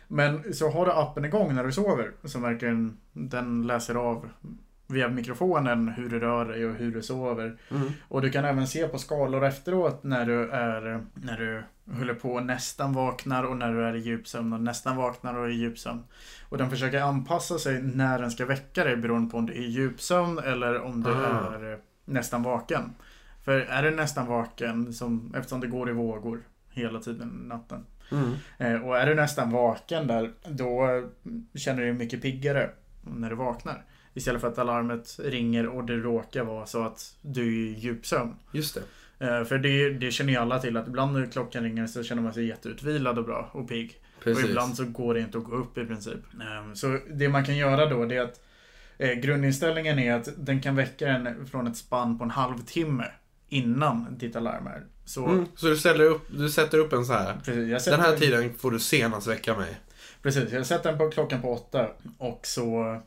Men 0.08 0.54
så 0.54 0.70
har 0.70 0.86
du 0.86 0.92
appen 0.92 1.24
igång 1.24 1.54
när 1.54 1.64
du 1.64 1.72
sover, 1.72 2.12
så 2.24 2.38
verkligen 2.38 2.96
den 3.12 3.66
läser 3.66 3.94
av 3.94 4.28
via 4.86 5.08
mikrofonen 5.08 5.88
hur 5.88 6.08
du 6.08 6.20
rör 6.20 6.44
dig 6.44 6.66
och 6.66 6.74
hur 6.74 6.92
du 6.92 7.02
sover. 7.02 7.58
Mm. 7.70 7.90
Och 8.08 8.22
du 8.22 8.30
kan 8.30 8.44
även 8.44 8.66
se 8.66 8.88
på 8.88 8.98
skalor 8.98 9.44
efteråt 9.44 10.04
när 10.04 10.26
du 10.26 10.50
är 10.50 11.04
när 11.14 11.36
du 11.36 11.62
håller 11.98 12.14
på 12.14 12.32
och 12.32 12.46
nästan 12.46 12.92
vaknar 12.92 13.44
och 13.44 13.56
när 13.56 13.72
du 13.72 13.84
är 13.84 13.94
i 13.96 13.98
djupsömn 13.98 14.52
och 14.52 14.60
nästan 14.60 14.96
vaknar 14.96 15.34
och 15.34 15.44
är 15.44 15.50
i 15.50 15.54
djupsömn. 15.54 16.02
Och 16.48 16.58
den 16.58 16.70
försöker 16.70 17.00
anpassa 17.00 17.58
sig 17.58 17.82
när 17.82 18.18
den 18.18 18.30
ska 18.30 18.46
väcka 18.46 18.84
dig 18.84 18.96
beroende 18.96 19.30
på 19.30 19.38
om 19.38 19.46
du 19.46 19.52
är 19.52 19.58
i 19.58 19.70
djupsömn 19.70 20.38
eller 20.38 20.80
om 20.80 21.02
du 21.02 21.10
Ah. 21.10 21.54
är 21.54 21.78
nästan 22.04 22.42
vaken. 22.42 22.94
För 23.44 23.60
är 23.60 23.82
du 23.82 23.90
nästan 23.90 24.26
vaken, 24.26 24.92
som, 24.92 25.34
eftersom 25.36 25.60
det 25.60 25.66
går 25.66 25.90
i 25.90 25.92
vågor 25.92 26.40
hela 26.70 27.00
tiden 27.00 27.28
natten. 27.28 27.86
Mm. 28.12 28.32
Eh, 28.58 28.88
och 28.88 28.98
är 28.98 29.06
du 29.06 29.14
nästan 29.14 29.50
vaken 29.50 30.06
där, 30.06 30.32
då 30.48 31.02
känner 31.54 31.80
du 31.80 31.86
dig 31.86 31.94
mycket 31.94 32.22
piggare 32.22 32.70
när 33.02 33.30
du 33.30 33.36
vaknar. 33.36 33.84
Istället 34.14 34.40
för 34.40 34.48
att 34.48 34.58
alarmet 34.58 35.20
ringer 35.24 35.66
och 35.66 35.84
det 35.84 35.96
råkar 35.96 36.44
vara 36.44 36.66
så 36.66 36.84
att 36.84 37.14
du 37.22 37.42
är 37.42 37.68
i 37.70 37.78
djupsömn. 37.78 38.34
Just 38.52 38.74
det. 39.18 39.26
Eh, 39.26 39.44
För 39.44 39.58
det, 39.58 39.90
det 39.90 40.10
känner 40.10 40.32
ju 40.32 40.38
alla 40.38 40.58
till 40.58 40.76
att 40.76 40.88
ibland 40.88 41.12
när 41.12 41.26
klockan 41.26 41.62
ringer 41.64 41.86
så 41.86 42.02
känner 42.02 42.22
man 42.22 42.34
sig 42.34 42.46
jätteutvilad 42.46 43.18
och 43.18 43.24
bra 43.24 43.50
och 43.52 43.68
pigg. 43.68 44.00
Precis. 44.22 44.44
Och 44.44 44.50
ibland 44.50 44.76
så 44.76 44.84
går 44.84 45.14
det 45.14 45.20
inte 45.20 45.38
att 45.38 45.44
gå 45.44 45.56
upp 45.56 45.78
i 45.78 45.84
princip. 45.86 46.18
Eh, 46.40 46.72
Så 46.74 46.98
det 47.10 47.28
man 47.28 47.44
kan 47.44 47.56
göra 47.56 47.86
då 47.86 48.04
det 48.04 48.16
är 48.16 48.20
att 48.22 48.40
eh, 48.98 49.12
grundinställningen 49.12 49.98
är 49.98 50.14
att 50.14 50.28
den 50.36 50.60
kan 50.60 50.76
väcka 50.76 51.08
en 51.08 51.46
från 51.46 51.66
ett 51.66 51.76
spann 51.76 52.18
på 52.18 52.24
en 52.24 52.30
halvtimme 52.30 53.04
innan 53.48 54.18
ditt 54.18 54.36
alarm 54.36 54.66
är. 54.66 54.82
Så 55.04 55.26
Mm. 55.26 55.46
Så 55.56 55.66
du, 55.66 55.76
ställer 55.76 56.04
upp, 56.04 56.26
du 56.30 56.48
sätter 56.50 56.78
upp 56.78 56.92
en 56.92 57.04
så 57.04 57.12
här. 57.12 57.36
precis, 57.44 57.84
Den 57.84 58.00
här 58.00 58.16
tiden 58.16 58.54
får 58.54 58.70
du 58.70 58.78
senast 58.78 59.26
väcka 59.26 59.56
mig. 59.56 59.76
Precis, 60.22 60.52
jag 60.52 60.66
sätter 60.66 60.90
den 60.90 60.98
på 60.98 61.10
klockan 61.10 61.42
på 61.42 61.52
åtta 61.52 61.88
och 62.18 62.40
så 62.46 63.00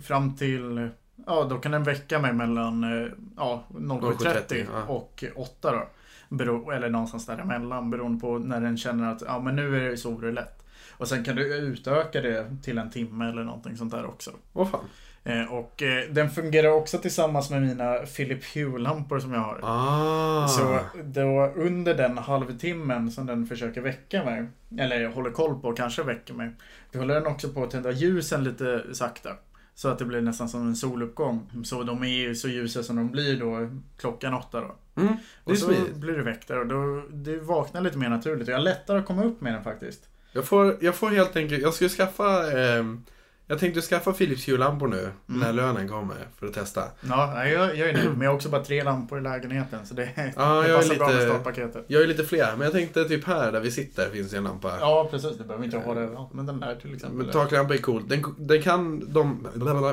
fram 0.00 0.36
till 0.36 0.90
Ja, 1.26 1.46
då 1.50 1.58
kan 1.58 1.72
den 1.72 1.82
väcka 1.82 2.18
mig 2.18 2.32
mellan 2.32 2.84
eh, 2.84 3.08
ja, 3.36 3.64
07.30 3.68 4.66
ja. 4.72 4.82
och 4.82 5.24
8 5.34 5.72
då. 5.72 5.88
Bero, 6.28 6.70
eller 6.70 6.90
någonstans 6.90 7.26
däremellan 7.26 7.90
beroende 7.90 8.20
på 8.20 8.38
när 8.38 8.60
den 8.60 8.76
känner 8.76 9.12
att 9.12 9.22
ja, 9.26 9.40
men 9.40 9.56
nu 9.56 9.76
är 9.76 9.90
det 9.90 10.32
lätt. 10.32 10.66
Och 10.90 11.08
sen 11.08 11.24
kan 11.24 11.36
du 11.36 11.56
utöka 11.56 12.20
det 12.20 12.56
till 12.62 12.78
en 12.78 12.90
timme 12.90 13.28
eller 13.28 13.44
någonting 13.44 13.76
sånt 13.76 13.92
där 13.92 14.06
också. 14.06 14.30
Åh 14.52 14.68
fan. 14.68 14.84
Eh, 15.26 15.52
och 15.52 15.82
eh, 15.82 16.10
den 16.10 16.30
fungerar 16.30 16.68
också 16.68 16.98
tillsammans 16.98 17.50
med 17.50 17.62
mina 17.62 17.94
Philip 17.94 18.44
Hue-lampor 18.54 19.18
som 19.18 19.32
jag 19.32 19.40
har. 19.40 19.60
Ah. 19.62 20.48
Så 20.48 20.78
då 21.04 21.52
under 21.56 21.94
den 21.94 22.18
halvtimmen 22.18 23.10
som 23.10 23.26
den 23.26 23.46
försöker 23.46 23.80
väcka 23.80 24.24
mig, 24.24 24.46
eller 24.78 25.00
jag 25.00 25.10
håller 25.10 25.30
koll 25.30 25.60
på 25.60 25.68
och 25.68 25.76
kanske 25.76 26.02
väcker 26.02 26.34
mig, 26.34 26.50
då 26.92 26.98
håller 26.98 27.14
den 27.14 27.26
också 27.26 27.48
på 27.48 27.62
att 27.62 27.70
tända 27.70 27.90
ljusen 27.90 28.44
lite 28.44 28.84
sakta. 28.92 29.30
Så 29.74 29.88
att 29.88 29.98
det 29.98 30.04
blir 30.04 30.20
nästan 30.20 30.48
som 30.48 30.66
en 30.66 30.76
soluppgång. 30.76 31.50
Så 31.64 31.82
de 31.82 32.02
är 32.02 32.06
ju 32.06 32.34
så 32.34 32.48
ljusa 32.48 32.82
som 32.82 32.96
de 32.96 33.10
blir 33.10 33.40
då 33.40 33.70
klockan 33.98 34.34
åtta 34.34 34.60
då. 34.60 35.02
Mm. 35.02 35.14
Och 35.44 35.58
så 35.58 35.66
smidigt. 35.66 35.94
blir 35.94 36.14
du 36.14 36.22
väckt 36.22 36.48
där 36.48 36.58
och 36.58 36.66
då 36.66 37.02
du 37.10 37.38
vaknar 37.38 37.80
lite 37.80 37.98
mer 37.98 38.08
naturligt. 38.08 38.48
Och 38.48 38.52
jag 38.52 38.58
har 38.58 38.64
lättare 38.64 38.98
att 38.98 39.06
komma 39.06 39.24
upp 39.24 39.40
med 39.40 39.54
den 39.54 39.64
faktiskt. 39.64 40.08
Jag 40.32 40.44
får, 40.44 40.76
jag 40.80 40.94
får 40.94 41.10
helt 41.10 41.36
enkelt, 41.36 41.62
jag 41.62 41.74
ska 41.74 41.88
skaffa, 41.88 42.58
ehm, 42.60 43.04
jag 43.46 43.58
tänkte 43.58 43.80
skaffa 43.80 44.12
Philips 44.12 44.48
Hue-lampor 44.48 44.88
nu 44.88 44.98
Mm. 45.28 45.40
när 45.40 45.52
lönen 45.52 45.88
kommer 45.88 46.16
för 46.38 46.46
att 46.46 46.52
testa. 46.52 46.84
Ja, 47.08 47.32
nej, 47.34 47.52
jag, 47.52 47.76
jag 47.76 47.88
är 47.88 47.92
nöjd. 47.92 48.10
Men 48.10 48.20
jag 48.20 48.30
har 48.30 48.34
också 48.36 48.48
bara 48.48 48.64
tre 48.64 48.82
lampor 48.84 49.18
i 49.18 49.22
lägenheten. 49.22 49.86
Så 49.86 49.94
det, 49.94 50.08
Ja, 50.16 50.22
det 50.62 50.68
jag 50.68 50.70
är 50.70 50.76
passar 50.76 50.94
bra 50.94 51.06
med 51.06 51.16
lite- 51.16 51.28
startpaketet. 51.28 51.84
Jag 51.86 52.02
är 52.02 52.06
lite 52.06 52.24
fler, 52.24 52.52
men 52.56 52.60
jag 52.60 52.72
tänkte 52.72 53.04
typ 53.04 53.24
här 53.24 53.52
där 53.52 53.60
vi 53.60 53.70
sitter 53.70 54.10
finns 54.10 54.30
det 54.30 54.36
en 54.36 54.44
lampa. 54.44 54.76
Ja, 54.80 55.08
precis. 55.10 55.38
Det 55.38 55.44
behöver 55.44 55.64
inte 55.64 55.78
ha 55.78 55.94
det 55.94 56.00
överallt. 56.00 56.32
Men 56.32 56.46
den 56.46 56.60
där 56.60 56.74
till 56.74 56.94
exempel. 56.94 57.18
Men 57.18 57.30
taklampa 57.30 57.74
är 57.74 57.78
cool. 57.78 58.08
Den, 58.08 58.24
den 58.38 58.62
kan, 58.62 59.12
de, 59.12 59.46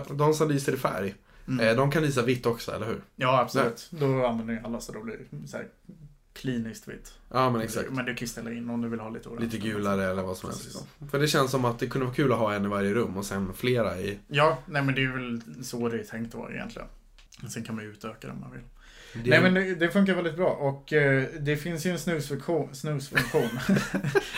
de 0.09 0.33
som 0.33 0.49
lyser 0.49 0.73
i 0.73 0.77
färg, 0.77 1.15
Mm. 1.47 1.67
eh, 1.67 1.75
de 1.75 1.91
kan 1.91 2.03
lysa 2.03 2.21
vitt 2.21 2.45
också, 2.45 2.71
eller 2.71 2.85
hur? 2.85 3.01
Ja, 3.15 3.39
absolut. 3.41 3.87
Då 3.91 4.25
använder 4.25 4.53
ju 4.53 4.59
alla 4.63 4.79
så 4.79 4.91
då 4.91 5.03
blir 5.03 5.15
det 5.31 5.47
så 5.47 5.57
här 5.57 5.65
kliniskt 6.33 6.87
vitt. 6.87 7.13
Ja, 7.31 7.49
men 7.49 7.61
exakt. 7.61 7.89
Men 7.91 8.05
du 8.05 8.15
kan 8.15 8.25
ju 8.25 8.27
ställa 8.27 8.51
in 8.51 8.69
om 8.69 8.81
du 8.81 8.89
vill 8.89 8.99
ha 8.99 9.09
lite 9.09 9.29
orange. 9.29 9.45
Lite 9.45 9.57
gulare 9.57 10.05
eller 10.11 10.23
vad 10.23 10.37
som 10.37 10.49
helst. 10.49 10.63
Precis. 10.63 10.81
Liksom. 10.81 11.09
För 11.09 11.19
det 11.19 11.27
känns 11.27 11.51
som 11.51 11.65
att 11.65 11.79
det 11.79 11.87
kunde 11.87 12.05
vara 12.05 12.15
kul 12.15 12.31
att 12.31 12.37
ha 12.39 12.53
en 12.53 12.65
i 12.65 12.67
varje 12.67 12.93
rum 12.93 13.17
och 13.17 13.25
sen 13.25 13.53
flera 13.53 13.99
i... 13.99 14.19
Ja, 14.27 14.57
nej 14.65 14.81
men 14.83 14.95
det 14.95 15.03
är 15.03 15.11
väl 15.11 15.41
så 15.63 15.89
det 15.89 15.99
är 15.99 16.03
tänkt 16.03 16.35
att 16.35 16.39
vara 16.41 16.53
egentligen. 16.53 16.87
Sen 17.49 17.63
kan 17.63 17.75
man 17.75 17.83
ju 17.83 17.91
utöka 17.91 18.27
det 18.27 18.33
om 18.33 18.39
man 18.39 18.51
vill. 18.51 18.61
Det, 19.23 19.29
Nej 19.29 19.41
men 19.41 19.53
det, 19.53 19.75
det 19.75 19.89
funkar 19.91 20.15
väldigt 20.15 20.35
bra 20.35 20.49
och 20.49 20.93
eh, 20.93 21.23
det 21.39 21.57
finns 21.57 21.85
ju 21.85 21.91
en 21.91 21.99
snusfunktion. 21.99 22.75
snusfunktion. 22.75 23.49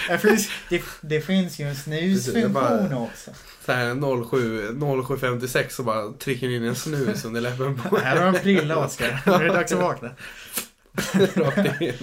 det, 0.10 0.18
finns, 0.18 0.50
det, 0.70 0.82
det 1.02 1.22
finns 1.22 1.60
ju 1.60 1.66
en 1.66 1.76
Precis, 1.76 2.36
jag 2.36 2.52
bara- 2.52 2.68
snusfunktion 2.68 3.04
också. 3.04 3.32
Så 3.66 3.72
här 3.72 4.30
07, 4.30 5.04
0756 5.08 5.80
och 5.80 5.86
bara 5.86 6.12
trycker 6.14 6.50
in 6.50 6.64
en 6.64 6.76
snus 6.76 7.26
under 7.26 7.42
läppen 7.42 7.78
på 7.78 7.98
Här 7.98 8.18
har 8.18 8.28
en 8.28 8.34
prilla 8.34 8.86
Oskar. 8.86 9.22
Nu 9.26 9.32
är 9.32 9.44
det 9.44 9.54
dags 9.54 9.72
att 9.72 9.80
vakna. 9.80 10.10
Rakt 11.36 11.82
in. 11.82 11.94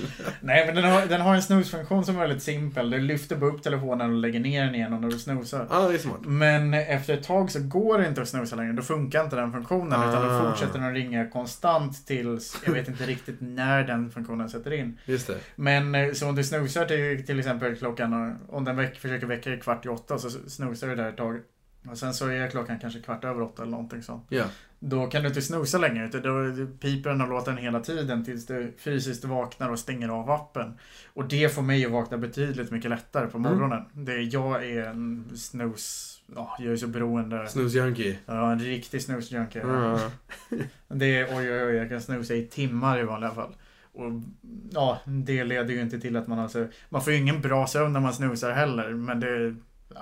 Nej 0.41 0.67
men 0.67 0.75
den 0.75 0.85
har, 0.85 1.07
den 1.07 1.21
har 1.21 1.35
en 1.35 1.43
snusfunktion 1.43 2.05
som 2.05 2.17
är 2.17 2.21
väldigt 2.21 2.43
simpel. 2.43 2.91
Du 2.91 2.99
lyfter 3.01 3.37
bara 3.37 3.51
upp 3.51 3.63
telefonen 3.63 4.11
och 4.11 4.17
lägger 4.17 4.41
ner 4.41 4.65
den 4.65 4.75
igen 4.75 5.01
när 5.01 5.09
du 5.11 5.19
snusar. 5.19 5.67
Ja, 5.71 5.89
det 5.89 5.95
är 5.95 5.99
smart. 5.99 6.21
Men 6.23 6.75
efter 6.75 7.15
ett 7.15 7.23
tag 7.25 7.51
så 7.51 7.61
går 7.63 7.99
det 7.99 8.09
inte 8.09 8.23
att 8.23 8.29
snusa 8.29 8.57
längre. 8.57 8.73
Då 8.73 8.83
funkar 8.83 9.25
inte 9.25 9.37
den 9.37 9.53
funktionen. 9.53 10.09
Utan 10.09 10.23
då 10.27 10.31
Ah. 10.33 10.51
fortsätter 10.51 10.79
den 10.79 10.95
ringa 10.95 11.31
konstant 11.31 12.07
tills, 12.07 12.57
jag 12.67 12.73
vet 12.73 12.89
inte 12.89 13.05
riktigt 13.07 13.37
när 13.41 13.85
den 13.85 14.11
funktionen 14.11 14.49
sätter 14.49 14.73
in. 14.73 14.99
Just 15.05 15.27
det. 15.27 15.37
Men 15.57 15.95
eh, 15.95 16.13
så 16.13 16.29
om 16.29 16.35
du 16.35 16.45
snusar 16.45 16.85
till, 16.85 17.27
till 17.27 17.39
exempel 17.39 17.77
klockan, 17.77 18.13
och- 18.49 18.57
om 18.57 18.65
den 18.65 18.77
väck, 18.77 18.99
försöker 18.99 19.27
väcka 19.27 19.51
dig 19.51 19.61
kvart 19.61 19.87
i 19.87 19.89
åtta 19.89 20.19
så 20.19 20.31
snusar 20.31 20.87
du 20.89 20.95
där 20.97 21.09
ett 21.09 21.17
tag. 21.17 21.41
Och 21.91 21.99
sen 21.99 22.15
så 22.15 22.29
är 22.29 22.49
klockan 22.51 22.79
kanske 22.79 23.01
kvart 23.01 23.25
över 23.25 23.43
åtta 23.43 23.63
eller 23.63 23.71
någonting 23.73 24.03
sånt. 24.03 24.27
Ja. 24.29 24.45
Då 24.81 25.07
kan 25.07 25.23
du 25.23 25.29
inte 25.29 25.43
snusa 25.43 25.79
längre. 25.79 26.07
Utan 26.07 26.23
då 26.23 26.67
piper 26.81 27.11
den 27.11 27.21
och 27.21 27.29
låter 27.29 27.53
den 27.53 27.61
hela 27.63 27.81
tiden 27.81 28.25
tills 28.25 28.47
du 28.47 28.75
fysiskt 28.79 29.25
vaknar 29.25 29.71
och 29.71 29.79
stänger 29.79 30.09
av 30.09 30.31
appen. 30.31 30.79
Och 31.15 31.29
det 31.29 31.55
får 31.55 31.63
mig 31.63 31.87
att 31.87 31.93
vakna 31.93 32.19
betydligt 32.19 32.71
mycket 32.71 32.91
lättare 32.91 33.27
på 33.27 33.39
Mm. 33.39 33.53
morgonen. 33.53 33.85
Det, 33.93 34.23
jag 34.23 34.67
är 34.67 34.85
en 34.89 35.31
snus... 35.37 36.09
Ja, 36.35 36.57
jag 36.59 36.73
är 36.73 36.77
så 36.77 36.87
beroende. 36.87 37.49
Snusjunkie. 37.49 38.19
Ja, 38.27 38.53
en 38.53 38.59
riktig 38.59 39.03
snusjunkie. 39.03 39.63
Ja. 39.67 39.99
Det 40.89 41.17
är, 41.19 41.25
oj, 41.25 41.53
oj, 41.53 41.65
oj, 41.65 41.75
jag 41.75 41.89
kan 41.89 42.01
snusa 42.01 42.35
i 42.35 42.47
timmar 42.47 42.99
i 43.01 43.03
vanliga 43.03 43.31
fall. 43.31 43.55
Och 43.93 44.13
ja, 44.71 44.99
det 45.05 45.45
leder 45.45 45.75
ju 45.75 45.81
inte 45.81 46.01
till 46.01 46.17
att 46.17 46.27
man 46.27 46.39
alltså, 46.39 46.67
man 46.89 47.03
får 47.03 47.13
ju 47.13 47.19
ingen 47.19 47.41
bra 47.41 47.67
sömn 47.67 47.93
när 47.93 48.01
man 48.01 48.13
snusar 48.15 48.53
heller, 48.53 48.91
men 48.91 49.21
det, 49.21 49.55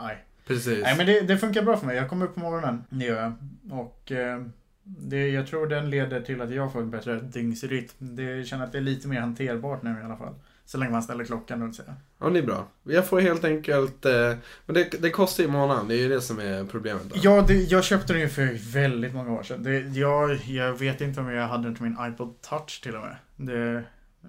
nej. 0.03 0.24
Precis. 0.51 0.83
Nej 0.83 0.97
men 0.97 1.07
det, 1.07 1.21
det 1.21 1.39
funkar 1.39 1.63
bra 1.63 1.77
för 1.77 1.87
mig, 1.87 1.97
jag 1.97 2.09
kommer 2.09 2.27
upp 2.27 2.35
på 2.35 2.41
morgonen, 2.41 2.85
det 2.89 3.05
gör 3.05 3.23
jag. 3.23 3.33
Och 3.79 4.13
eh, 4.13 4.43
det, 4.83 5.29
jag 5.29 5.47
tror 5.47 5.67
den 5.67 5.91
leder 5.91 6.21
till 6.21 6.41
att 6.41 6.51
jag 6.51 6.73
får 6.73 6.81
en 6.81 6.91
bättre 6.91 7.21
dygnsrytm. 7.21 7.89
Det 7.99 8.23
jag 8.23 8.47
känner 8.47 8.65
att 8.65 8.73
det 8.73 8.79
är 8.79 8.83
lite 8.83 9.09
mer 9.09 9.21
hanterbart 9.21 9.83
nu 9.83 9.97
i 10.03 10.05
alla 10.05 10.17
fall. 10.17 10.35
Så 10.65 10.79
länge 10.79 10.93
man 10.93 11.03
ställer 11.03 11.25
klockan 11.25 11.63
och 11.63 11.75
säga. 11.75 11.95
Ja, 12.19 12.31
det 12.31 12.39
är 12.39 12.43
bra. 12.43 12.67
Jag 12.83 13.07
får 13.07 13.21
helt 13.21 13.45
enkelt... 13.45 14.05
Eh, 14.05 14.35
men 14.67 14.75
det, 14.75 15.03
det 15.03 15.11
kostar 15.11 15.43
ju 15.43 15.49
i 15.49 15.53
månaden, 15.53 15.89
det 15.89 15.95
är 15.95 15.99
ju 15.99 16.09
det 16.09 16.21
som 16.21 16.39
är 16.39 16.65
problemet. 16.65 17.03
Då. 17.05 17.17
Ja, 17.23 17.45
det, 17.49 17.55
jag 17.55 17.85
köpte 17.85 18.13
den 18.13 18.23
ju 18.23 18.29
för 18.29 18.73
väldigt 18.73 19.15
många 19.15 19.33
år 19.33 19.43
sedan. 19.43 19.63
Det, 19.63 19.79
jag, 19.81 20.37
jag 20.37 20.73
vet 20.73 21.01
inte 21.01 21.21
om 21.21 21.31
jag 21.31 21.49
hade 21.49 21.63
den 21.65 21.75
till 21.75 21.85
min 21.85 21.97
iPod 22.01 22.41
touch 22.41 22.81
till 22.83 22.97
och 22.97 23.03
med. 23.03 23.17
Det, 23.37 23.85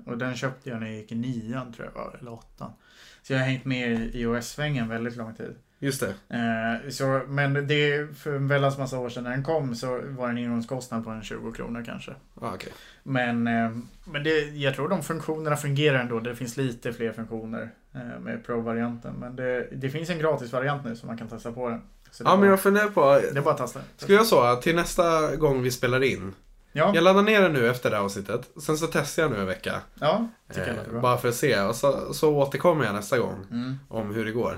och 0.05 0.17
den 0.17 0.35
köpte 0.35 0.69
jag 0.69 0.79
när 0.79 0.87
jag 0.87 0.95
gick 0.95 1.11
i 1.11 1.15
nian 1.15 1.73
tror 1.73 1.87
jag 1.93 2.01
var, 2.01 2.17
eller 2.21 2.33
åttan. 2.33 2.71
Så 3.23 3.33
jag 3.33 3.39
har 3.39 3.45
hängt 3.45 3.65
med 3.65 3.91
i 3.91 4.21
iOS-svängen 4.21 4.89
väldigt 4.89 5.15
lång 5.15 5.35
tid. 5.35 5.55
Just 5.83 5.99
det. 6.01 6.13
Eh, 6.35 6.89
så, 6.89 7.21
men 7.27 7.67
det, 7.67 8.07
för 8.17 8.35
en 8.35 8.47
väldans 8.47 8.77
massa 8.77 8.97
år 8.99 9.09
sedan 9.09 9.23
när 9.23 9.31
den 9.31 9.43
kom 9.43 9.75
så 9.75 9.87
var 10.05 10.25
det 10.27 10.31
en 10.31 10.37
ingångskostnad 10.37 11.03
på 11.03 11.09
en 11.09 11.23
20 11.23 11.51
kronor 11.51 11.83
kanske. 11.85 12.11
Ah, 12.41 12.53
okej. 12.53 12.73
Men, 13.03 13.47
eh, 13.47 13.71
men 14.05 14.23
det, 14.23 14.39
jag 14.39 14.75
tror 14.75 14.89
de 14.89 15.03
funktionerna 15.03 15.55
fungerar 15.57 15.99
ändå. 15.99 16.19
Det 16.19 16.35
finns 16.35 16.57
lite 16.57 16.93
fler 16.93 17.11
funktioner 17.11 17.71
eh, 17.95 18.19
med 18.19 18.45
Pro-varianten. 18.45 19.13
Men 19.19 19.35
det, 19.35 19.67
det 19.71 19.89
finns 19.89 20.09
en 20.09 20.19
gratis-variant 20.19 20.85
nu 20.85 20.95
som 20.95 21.07
man 21.07 21.17
kan 21.17 21.27
testa 21.27 21.51
på 21.51 21.69
den. 21.69 21.81
Så 22.11 22.23
det, 22.23 22.29
Ja, 22.29 22.33
är 22.33 22.37
men 22.37 22.41
bara, 22.45 22.49
jag 22.51 22.59
funderar 22.61 22.87
på... 22.87 23.19
det 23.33 23.37
är 23.39 23.41
bara 23.41 23.51
att 23.53 23.57
testa. 23.57 23.79
Ska 23.97 24.13
jag 24.13 24.25
så 24.25 24.55
till 24.55 24.75
nästa 24.75 25.35
gång 25.35 25.61
vi 25.61 25.71
spelar 25.71 26.03
in 26.03 26.33
Ja, 26.73 26.91
Jag 26.95 27.03
laddar 27.03 27.21
ner 27.23 27.41
den 27.41 27.53
nu 27.53 27.69
efter 27.69 27.89
det 27.89 27.95
här 27.95 28.03
avsnittet. 28.03 28.49
Sen 28.63 28.77
så 28.77 28.87
testar 28.87 29.23
jag 29.23 29.31
nu 29.31 29.39
en 29.39 29.45
vecka. 29.45 29.81
ja 29.99 30.27
tycker 30.49 30.61
jag 30.61 30.69
Eh, 30.69 30.75
låter 30.77 30.91
bra. 30.91 31.01
bara 31.01 31.17
för 31.17 31.27
att 31.29 31.35
se. 31.35 31.61
Och 31.61 31.75
så, 31.75 32.13
så 32.13 32.35
återkommer 32.35 32.85
jag 32.85 32.95
nästa 32.95 33.19
gång. 33.19 33.35
Mm. 33.51 33.79
Om 33.87 34.13
hur 34.15 34.25
det 34.25 34.31
går. 34.31 34.57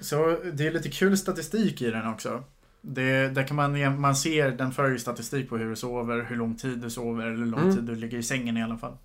Så 0.00 0.38
det 0.52 0.66
är 0.66 0.70
lite 0.72 0.88
kul 0.90 1.18
statistik 1.18 1.82
i 1.82 1.90
den 1.90 2.06
också. 2.08 2.42
Det, 2.80 3.28
där 3.28 3.42
kan 3.46 3.56
man, 3.56 4.00
man 4.00 4.16
ser, 4.16 4.50
den 4.50 4.72
för 4.72 4.90
ju 4.90 4.98
statistik 4.98 5.48
på 5.48 5.56
hur 5.56 5.70
du 5.70 5.76
sover, 5.76 6.26
hur 6.28 6.36
lång 6.36 6.56
tid 6.56 6.78
du 6.78 6.90
sover, 6.90 7.26
eller 7.26 7.36
hur 7.36 7.46
lång 7.46 7.60
Mm. 7.60 7.74
tid 7.76 7.84
du 7.84 7.94
ligger 7.94 8.18
i 8.18 8.22
sängen 8.22 8.56
i 8.56 8.62
alla 8.62 8.76
fall. 8.78 8.96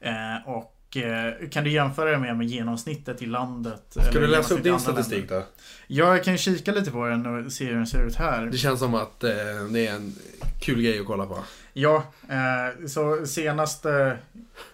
Eh, 0.00 0.48
och 0.48 0.96
eh, 0.96 1.48
kan 1.48 1.64
du 1.64 1.70
jämföra 1.70 2.10
det 2.10 2.18
med, 2.18 2.36
med 2.36 2.46
genomsnittet 2.46 3.22
i 3.22 3.26
landet? 3.26 3.82
Ska 4.10 4.20
du 4.20 4.26
läsa 4.26 4.54
upp 4.54 4.62
din 4.62 4.80
statistik 4.80 5.18
länder? 5.18 5.36
då? 5.36 5.44
Ja, 5.86 6.14
jag 6.16 6.24
kan 6.24 6.38
kika 6.38 6.72
lite 6.72 6.90
på 6.90 7.06
den 7.06 7.26
och 7.46 7.52
se 7.52 7.64
hur 7.64 7.74
den 7.74 7.86
ser 7.86 8.06
ut 8.06 8.14
här. 8.14 8.46
Det 8.46 8.58
känns 8.58 8.80
som 8.80 8.94
att 8.94 9.24
eh, 9.24 9.30
det 9.72 9.86
är 9.86 9.94
en 9.94 10.14
kul 10.60 10.82
grej 10.82 11.00
att 11.00 11.06
kolla 11.06 11.26
på. 11.26 11.38
Ja, 11.72 12.04
eh, 12.28 12.86
så 12.86 13.26
senaste... 13.26 14.18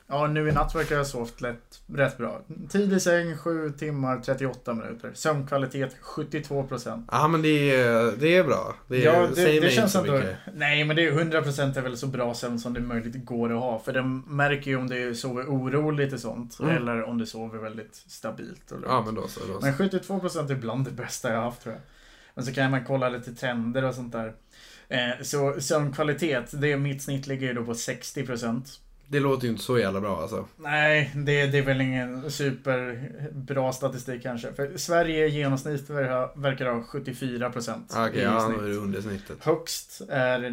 Ja, 0.08 0.26
nu 0.26 0.48
i 0.48 0.52
natt 0.52 0.74
verkar 0.74 0.94
jag 0.94 1.00
ha 1.00 1.04
sovit 1.04 1.40
lätt, 1.40 1.80
rätt 1.86 2.18
bra. 2.18 2.40
Tid 2.68 2.92
i 2.92 3.00
säng 3.00 3.36
7 3.36 3.70
timmar 3.70 4.20
38 4.20 4.74
minuter. 4.74 5.10
Sömnkvalitet 5.14 5.96
72%. 6.02 7.04
Ja 7.12 7.28
men 7.28 7.42
det 7.42 7.74
är, 7.74 8.12
det 8.18 8.36
är 8.36 8.44
bra. 8.44 8.74
Det, 8.88 8.96
är, 8.96 9.04
Ja, 9.04 9.26
det, 9.26 9.34
säger 9.34 9.60
det 9.60 9.66
mig 9.66 9.76
känns 9.76 9.94
inte 9.94 10.08
så 10.08 10.14
mycket. 10.14 10.36
Nej, 10.54 10.84
men 10.84 10.96
det 10.96 11.06
är 11.06 11.12
100% 11.12 11.78
är 11.78 11.82
väl 11.82 11.96
så 11.96 12.06
bra 12.06 12.34
sömn 12.34 12.58
som 12.58 12.74
det 12.74 12.80
möjligt 12.80 13.24
går 13.24 13.52
att 13.52 13.60
ha. 13.60 13.78
För 13.78 13.92
den 13.92 14.18
märker 14.18 14.70
ju 14.70 14.76
om 14.76 14.88
du 14.88 15.14
sover 15.14 15.44
oroligt 15.44 16.12
och 16.12 16.20
sånt. 16.20 16.58
Mm. 16.60 16.76
Eller 16.76 17.02
om 17.02 17.18
du 17.18 17.26
sover 17.26 17.58
väldigt 17.58 17.94
stabilt 18.06 18.72
och 18.72 18.80
lugnt. 18.80 18.92
Ja 18.92 19.02
men 19.06 19.14
då 19.14 19.28
så. 19.28 19.40
Då 19.40 19.60
så. 19.60 19.66
Men 19.66 19.74
72% 19.74 20.50
är 20.50 20.54
bland 20.54 20.84
det 20.84 20.90
bästa 20.90 21.32
jag 21.32 21.42
haft 21.42 21.62
tror 21.62 21.74
jag. 21.74 21.82
Men 22.34 22.44
så 22.44 22.52
kan 22.52 22.70
man 22.70 22.84
kolla 22.84 23.08
lite 23.08 23.34
trender 23.34 23.84
och 23.84 23.94
sånt 23.94 24.12
där. 24.12 24.32
Eh, 24.88 25.22
så 25.22 25.60
sömnkvalitet, 25.60 26.60
det 26.60 26.72
är 26.72 26.76
mitt 26.76 27.02
snitt 27.02 27.26
ligger 27.26 27.46
ju 27.46 27.54
då 27.54 27.64
på 27.64 27.72
60%. 27.72 28.78
Det 29.08 29.20
låter 29.20 29.44
ju 29.44 29.50
inte 29.50 29.62
så 29.64 29.78
jävla 29.78 30.00
bra 30.00 30.20
alltså. 30.22 30.44
Nej, 30.56 31.10
det, 31.14 31.46
det 31.46 31.58
är 31.58 31.62
väl 31.62 31.80
ingen 31.80 32.30
superbra 32.30 33.72
statistik 33.72 34.22
kanske. 34.22 34.52
För 34.52 34.76
Sverige 34.76 35.26
i 35.26 35.30
genomsnitt 35.30 35.90
ver- 35.90 36.40
verkar 36.40 36.66
ha 36.66 36.80
74% 36.80 37.82
Ah, 37.94 38.06
Okej, 38.08 38.22
ja 38.22 38.52
då 38.58 38.64
är 38.64 38.68
det 38.68 38.76
under 38.76 39.00
snittet. 39.00 39.44
Högst 39.44 40.00
är 40.08 40.44
eh, 40.44 40.52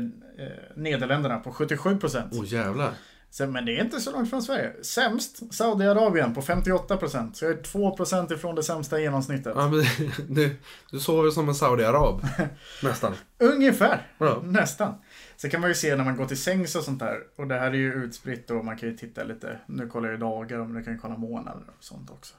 Nederländerna 0.76 1.39
på 1.39 1.51
77%. 1.51 2.30
Åh 2.32 2.41
oh, 2.41 2.45
jävlar. 2.54 2.91
Så, 3.30 3.47
men 3.47 3.66
det 3.66 3.78
är 3.78 3.84
inte 3.84 3.99
så 3.99 4.12
långt 4.12 4.30
från 4.30 4.41
Sverige. 4.41 4.74
Sämst 4.84 5.54
Saudiarabien 5.54 6.34
på 6.34 6.41
58%. 6.41 7.34
Så 7.34 7.45
jag 7.45 7.51
är 7.51 7.62
2% 7.62 8.34
ifrån 8.34 8.56
det 8.56 8.64
sämsta 8.64 8.99
genomsnittet. 8.99 9.54
Ja, 9.56 9.70
men, 9.70 9.84
du, 10.36 10.56
du 10.91 10.99
sover 10.99 11.32
som 11.32 11.49
en 11.49 11.56
Saudiarab. 11.56 12.26
Nästan. 12.84 13.14
Ungefär. 13.39 14.08
Ja. 14.18 14.41
Nästan. 14.43 14.93
Så 15.44 15.50
kan 15.50 15.62
man 15.62 15.70
ju 15.70 15.74
se 15.76 15.96
när 15.96 16.04
man 16.04 16.16
går 16.16 16.26
till 16.26 16.41
sängs 16.41 16.76
och 16.76 16.84
sånt 16.84 17.00
där. 17.00 17.20
Och 17.36 17.48
det 17.48 17.60
här 17.60 17.68
är 17.68 17.76
ju 17.76 17.94
utspritt 17.94 18.52
och 18.52 18.66
man 18.66 18.78
kan 18.78 18.89
ju 18.89 18.98
titta 18.98 19.24
lite. 19.24 19.60
Nu 19.66 19.88
kollar 19.88 20.10
jag 20.10 20.20
dagar 20.20 20.58
men 20.58 20.74
du 20.74 20.84
kan 20.84 20.94
ju 20.94 21.00
kolla 21.00 21.18
månader 21.18 21.64
och 21.78 21.84
sånt 21.84 22.12
också. 22.12 22.36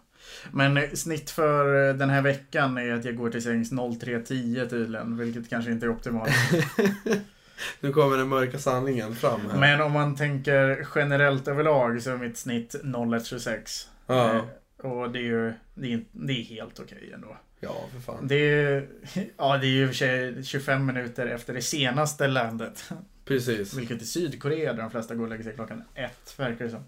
Men 0.52 0.76
eh, 0.76 0.90
snitt 0.90 1.30
för 1.30 1.88
eh, 1.88 1.94
den 1.94 2.10
här 2.10 2.22
veckan 2.22 2.78
är 2.78 2.92
att 2.92 3.04
jag 3.04 3.16
går 3.16 3.30
till 3.30 3.42
sängs 3.42 3.72
03.10 3.72 4.68
tydligen. 4.68 5.16
Vilket 5.16 5.50
kanske 5.50 5.70
inte 5.70 5.86
är 5.86 5.90
optimalt. 5.90 6.30
Nu 7.80 7.92
kommer 7.92 8.16
den 8.16 8.28
mörka 8.28 8.58
sanningen 8.58 9.14
fram 9.14 9.40
här. 9.50 9.58
Men 9.58 9.80
om 9.80 9.92
man 9.92 10.16
tänker 10.16 10.86
generellt 10.94 11.48
överlag 11.48 12.02
så 12.02 12.10
är 12.10 12.16
mitt 12.16 12.38
snitt 12.38 12.74
01.26. 12.82 13.86
Ja. 14.06 14.34
Eh, 14.34 14.44
Och 14.90 15.10
det 15.10 15.18
är 15.18 15.22
ju 15.22 15.52
det 15.74 15.92
är, 15.92 16.04
det 16.12 16.32
är 16.32 16.42
helt 16.44 16.80
okej 16.80 17.10
ändå. 17.14 17.36
Ja, 17.64 17.84
för 17.92 18.00
fan. 18.00 18.28
Det 18.28 18.34
är, 18.52 18.88
ja, 19.36 19.58
det 19.58 19.66
är 19.66 19.70
ju 19.70 19.86
för 19.86 19.94
sig 19.94 20.44
25 20.44 20.86
minuter 20.86 21.26
efter 21.26 21.54
det 21.54 21.62
senaste 21.62 22.26
landet. 22.26 22.90
Precis. 23.24 23.74
Vilket 23.74 24.00
är 24.00 24.04
Sydkorea 24.04 24.72
där 24.72 24.82
de 24.82 24.90
flesta 24.90 25.14
går 25.14 25.24
och 25.24 25.30
lägger 25.30 25.44
sig 25.44 25.54
klockan 25.54 25.84
ett, 25.94 26.34
verkar 26.38 26.64
det 26.64 26.70
som. 26.70 26.84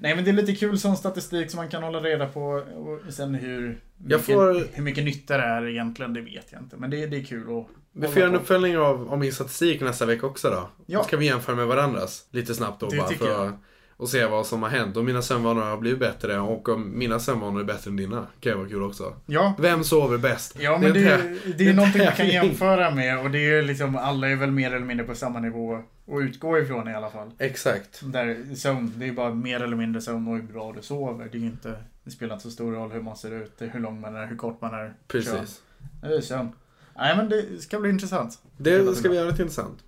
Nej 0.00 0.14
men 0.16 0.24
det 0.24 0.30
är 0.30 0.32
lite 0.32 0.54
kul 0.54 0.78
sån 0.78 0.96
statistik 0.96 1.50
som 1.50 1.56
man 1.58 1.68
kan 1.68 1.82
hålla 1.82 2.00
reda 2.00 2.26
på. 2.28 2.42
Och 2.46 3.14
sen 3.14 3.34
hur 3.34 3.80
mycket, 3.96 4.20
får- 4.20 4.66
hur 4.76 4.82
mycket 4.82 5.04
nytta 5.04 5.36
det 5.36 5.42
är 5.42 5.66
egentligen, 5.68 6.14
det 6.14 6.20
vet 6.20 6.46
jag 6.52 6.62
inte. 6.62 6.76
Men 6.76 6.90
det, 6.90 7.06
det 7.06 7.16
är 7.16 7.24
kul 7.24 7.58
att 7.58 7.66
Vi 7.92 8.08
får 8.08 8.18
göra 8.18 8.30
en 8.30 8.36
uppföljning 8.36 8.78
av, 8.78 9.08
av 9.12 9.18
min 9.18 9.32
statistik 9.32 9.80
nästa 9.80 10.06
vecka 10.06 10.26
också 10.26 10.50
då. 10.50 10.70
Ja. 10.86 10.98
Då 10.98 11.04
ska 11.04 11.16
vi 11.16 11.26
jämföra 11.26 11.56
med 11.56 11.66
varandras 11.66 12.26
lite 12.30 12.54
snabbt 12.54 12.80
då 12.80 12.88
Det 12.88 12.96
bara 12.96 13.08
för 13.08 13.26
jag. 13.28 13.46
att 13.48 13.54
och 14.00 14.08
se 14.08 14.26
vad 14.26 14.46
som 14.46 14.62
har 14.62 14.70
hänt. 14.70 14.96
Om 14.96 15.06
mina 15.06 15.22
sömnvanor 15.22 15.62
har 15.62 15.76
blivit 15.76 15.98
bättre 15.98 16.38
och 16.38 16.68
om 16.68 16.98
mina 16.98 17.20
sömnvanor 17.20 17.60
är 17.60 17.64
bättre 17.64 17.90
än 17.90 17.96
dina. 17.96 18.26
kan 18.40 18.52
ju 18.52 18.58
vara 18.58 18.68
kul 18.68 18.82
också. 18.82 19.14
Ja, 19.26 19.54
Vem 19.58 19.84
sover 19.84 20.18
bäst? 20.18 20.56
Ja, 20.60 20.78
men 20.78 20.92
det, 20.92 21.00
är 21.00 21.18
det 21.18 21.52
det 21.52 21.64
ju 21.64 21.70
är 21.70 21.74
någonting 21.74 22.04
man 22.04 22.12
kan 22.12 22.28
jämföra 22.28 22.90
med 22.90 23.20
och 23.20 23.30
det 23.30 23.38
är 23.38 23.62
liksom, 23.62 23.96
alla 23.96 24.28
är 24.28 24.36
väl 24.36 24.50
mer 24.50 24.74
eller 24.74 24.86
mindre 24.86 25.06
på 25.06 25.14
samma 25.14 25.40
nivå 25.40 25.74
att 25.74 26.22
utgå 26.22 26.58
ifrån 26.58 26.88
i 26.88 26.94
alla 26.94 27.10
fall. 27.10 27.30
Exakt. 27.38 28.00
Där 28.02 28.54
sömn, 28.54 28.92
det 28.96 29.08
är 29.08 29.12
bara 29.12 29.34
mer 29.34 29.60
eller 29.62 29.76
mindre 29.76 30.00
sömn 30.00 30.28
och 30.28 30.36
hur 30.36 30.42
bra 30.42 30.72
du 30.76 30.82
sover. 30.82 31.28
Det 31.32 31.38
är 31.38 31.42
inte, 31.42 31.74
det 32.04 32.10
spelar 32.10 32.34
inte 32.34 32.44
så 32.44 32.50
stor 32.50 32.72
roll 32.72 32.90
hur 32.90 33.02
man 33.02 33.16
ser 33.16 33.30
ut, 33.42 33.58
det 33.58 33.66
hur 33.66 33.80
lång 33.80 34.00
man 34.00 34.16
är, 34.16 34.26
hur 34.26 34.36
kort 34.36 34.60
man 34.60 34.74
är. 34.74 34.94
Precis. 35.08 35.62
Det 36.02 36.16
är 36.16 36.20
sömn. 36.20 36.48
Nej 36.96 37.16
men 37.16 37.28
det 37.28 37.62
ska 37.62 37.80
bli 37.80 37.90
intressant. 37.90 38.38
Det 38.56 38.94
ska 38.94 39.08
bli 39.08 39.18
jävligt 39.18 39.38
intressant. 39.40 39.78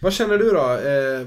Vad 0.00 0.12
känner 0.12 0.38
du 0.38 0.50
då? 0.50 0.72
Eh, 0.72 1.26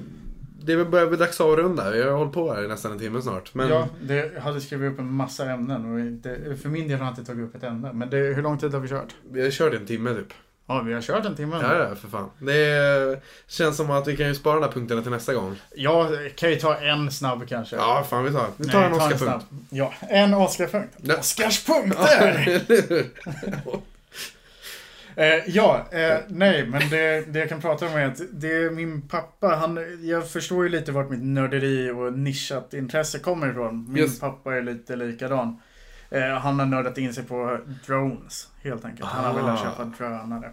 det 0.65 0.85
börjar 0.85 1.07
bli 1.07 1.17
dags 1.17 1.41
att 1.41 1.47
avrunda. 1.47 1.91
Vi 1.91 2.03
har 2.03 2.11
hållit 2.11 2.33
på 2.33 2.53
här 2.53 2.63
i 2.63 2.67
nästan 2.67 2.91
en 2.91 2.99
timme 2.99 3.21
snart. 3.21 3.53
Men 3.53 3.69
Ja, 3.69 3.87
det 4.01 4.15
jag 4.33 4.41
hade 4.41 4.61
skrivit 4.61 4.93
upp 4.93 4.99
en 4.99 5.11
massa 5.13 5.51
ämnen 5.51 5.93
och 5.93 5.99
inte, 5.99 6.57
för 6.61 6.69
min 6.69 6.87
del 6.87 6.99
har 6.99 7.05
jag 7.05 7.11
inte 7.11 7.25
tagit 7.25 7.45
upp 7.49 7.55
ett 7.55 7.63
ämne. 7.63 7.93
Men 7.93 8.09
det, 8.09 8.17
hur 8.17 8.41
lång 8.41 8.57
tid 8.57 8.73
har 8.73 8.79
vi 8.79 8.87
kört? 8.87 9.15
vi 9.31 9.43
har 9.43 9.51
kört 9.51 9.73
en 9.73 9.85
timme 9.85 10.13
typ. 10.13 10.33
Ja, 10.67 10.81
vi 10.81 10.93
har 10.93 11.01
kört 11.01 11.25
en 11.25 11.35
timme. 11.35 11.59
Ja, 11.61 11.77
ja, 11.77 11.95
för 11.95 12.07
fan. 12.07 12.29
Det 12.39 13.21
känns 13.47 13.77
som 13.77 13.91
att 13.91 14.07
vi 14.07 14.17
kan 14.17 14.27
ju 14.27 14.35
spara 14.35 14.55
de 14.55 14.63
här 14.65 14.71
punkterna 14.71 15.01
till 15.01 15.11
nästa 15.11 15.33
gång. 15.33 15.55
Jag 15.75 16.31
kan 16.35 16.49
ju 16.49 16.55
ta 16.55 16.75
en 16.75 17.11
snabb 17.11 17.47
kanske. 17.47 17.75
Ja, 17.75 18.05
fan 18.09 18.23
vi 18.23 18.31
tar. 18.31 18.47
Vi 18.57 18.69
tar 18.69 18.79
Nej, 18.79 18.87
en 18.87 18.93
Oscarpunkt. 18.93 19.45
Ja, 19.69 19.93
en 19.99 20.33
Oscarpunkt. 20.33 20.95
Ja. 21.01 21.17
Oscars 21.19 21.65
Ja? 23.65 23.81
Eh, 25.17 25.43
ja, 25.49 25.85
eh, 25.91 26.17
nej, 26.27 26.67
men 26.67 26.89
det, 26.89 27.33
det 27.33 27.39
jag 27.39 27.49
kan 27.49 27.61
prata 27.61 27.85
om 27.87 27.91
är 27.95 28.05
att 28.05 28.21
det 28.33 28.51
är 28.53 28.69
min 28.71 29.01
pappa, 29.01 29.47
han, 29.55 29.79
jag 30.01 30.29
förstår 30.29 30.63
ju 30.63 30.69
lite 30.69 30.91
vart 30.91 31.09
mitt 31.09 31.23
nörderi 31.23 31.91
och 31.91 32.13
nischat 32.13 32.73
intresse 32.73 33.19
kommer 33.19 33.49
ifrån. 33.51 33.85
Min 33.87 33.97
Just. 34.03 34.21
pappa 34.21 34.55
är 34.55 34.61
lite 34.61 34.95
likadan. 34.95 35.61
Eh, 36.09 36.21
han 36.29 36.59
har 36.59 36.65
nördat 36.65 36.97
in 36.97 37.13
sig 37.13 37.23
på 37.23 37.59
drones, 37.85 38.47
helt 38.63 38.85
enkelt. 38.85 39.09
Han 39.09 39.23
har 39.25 39.31
Ah. 39.31 39.43
velat 39.45 39.59
köpa 39.63 39.83
drönare. 39.97 40.51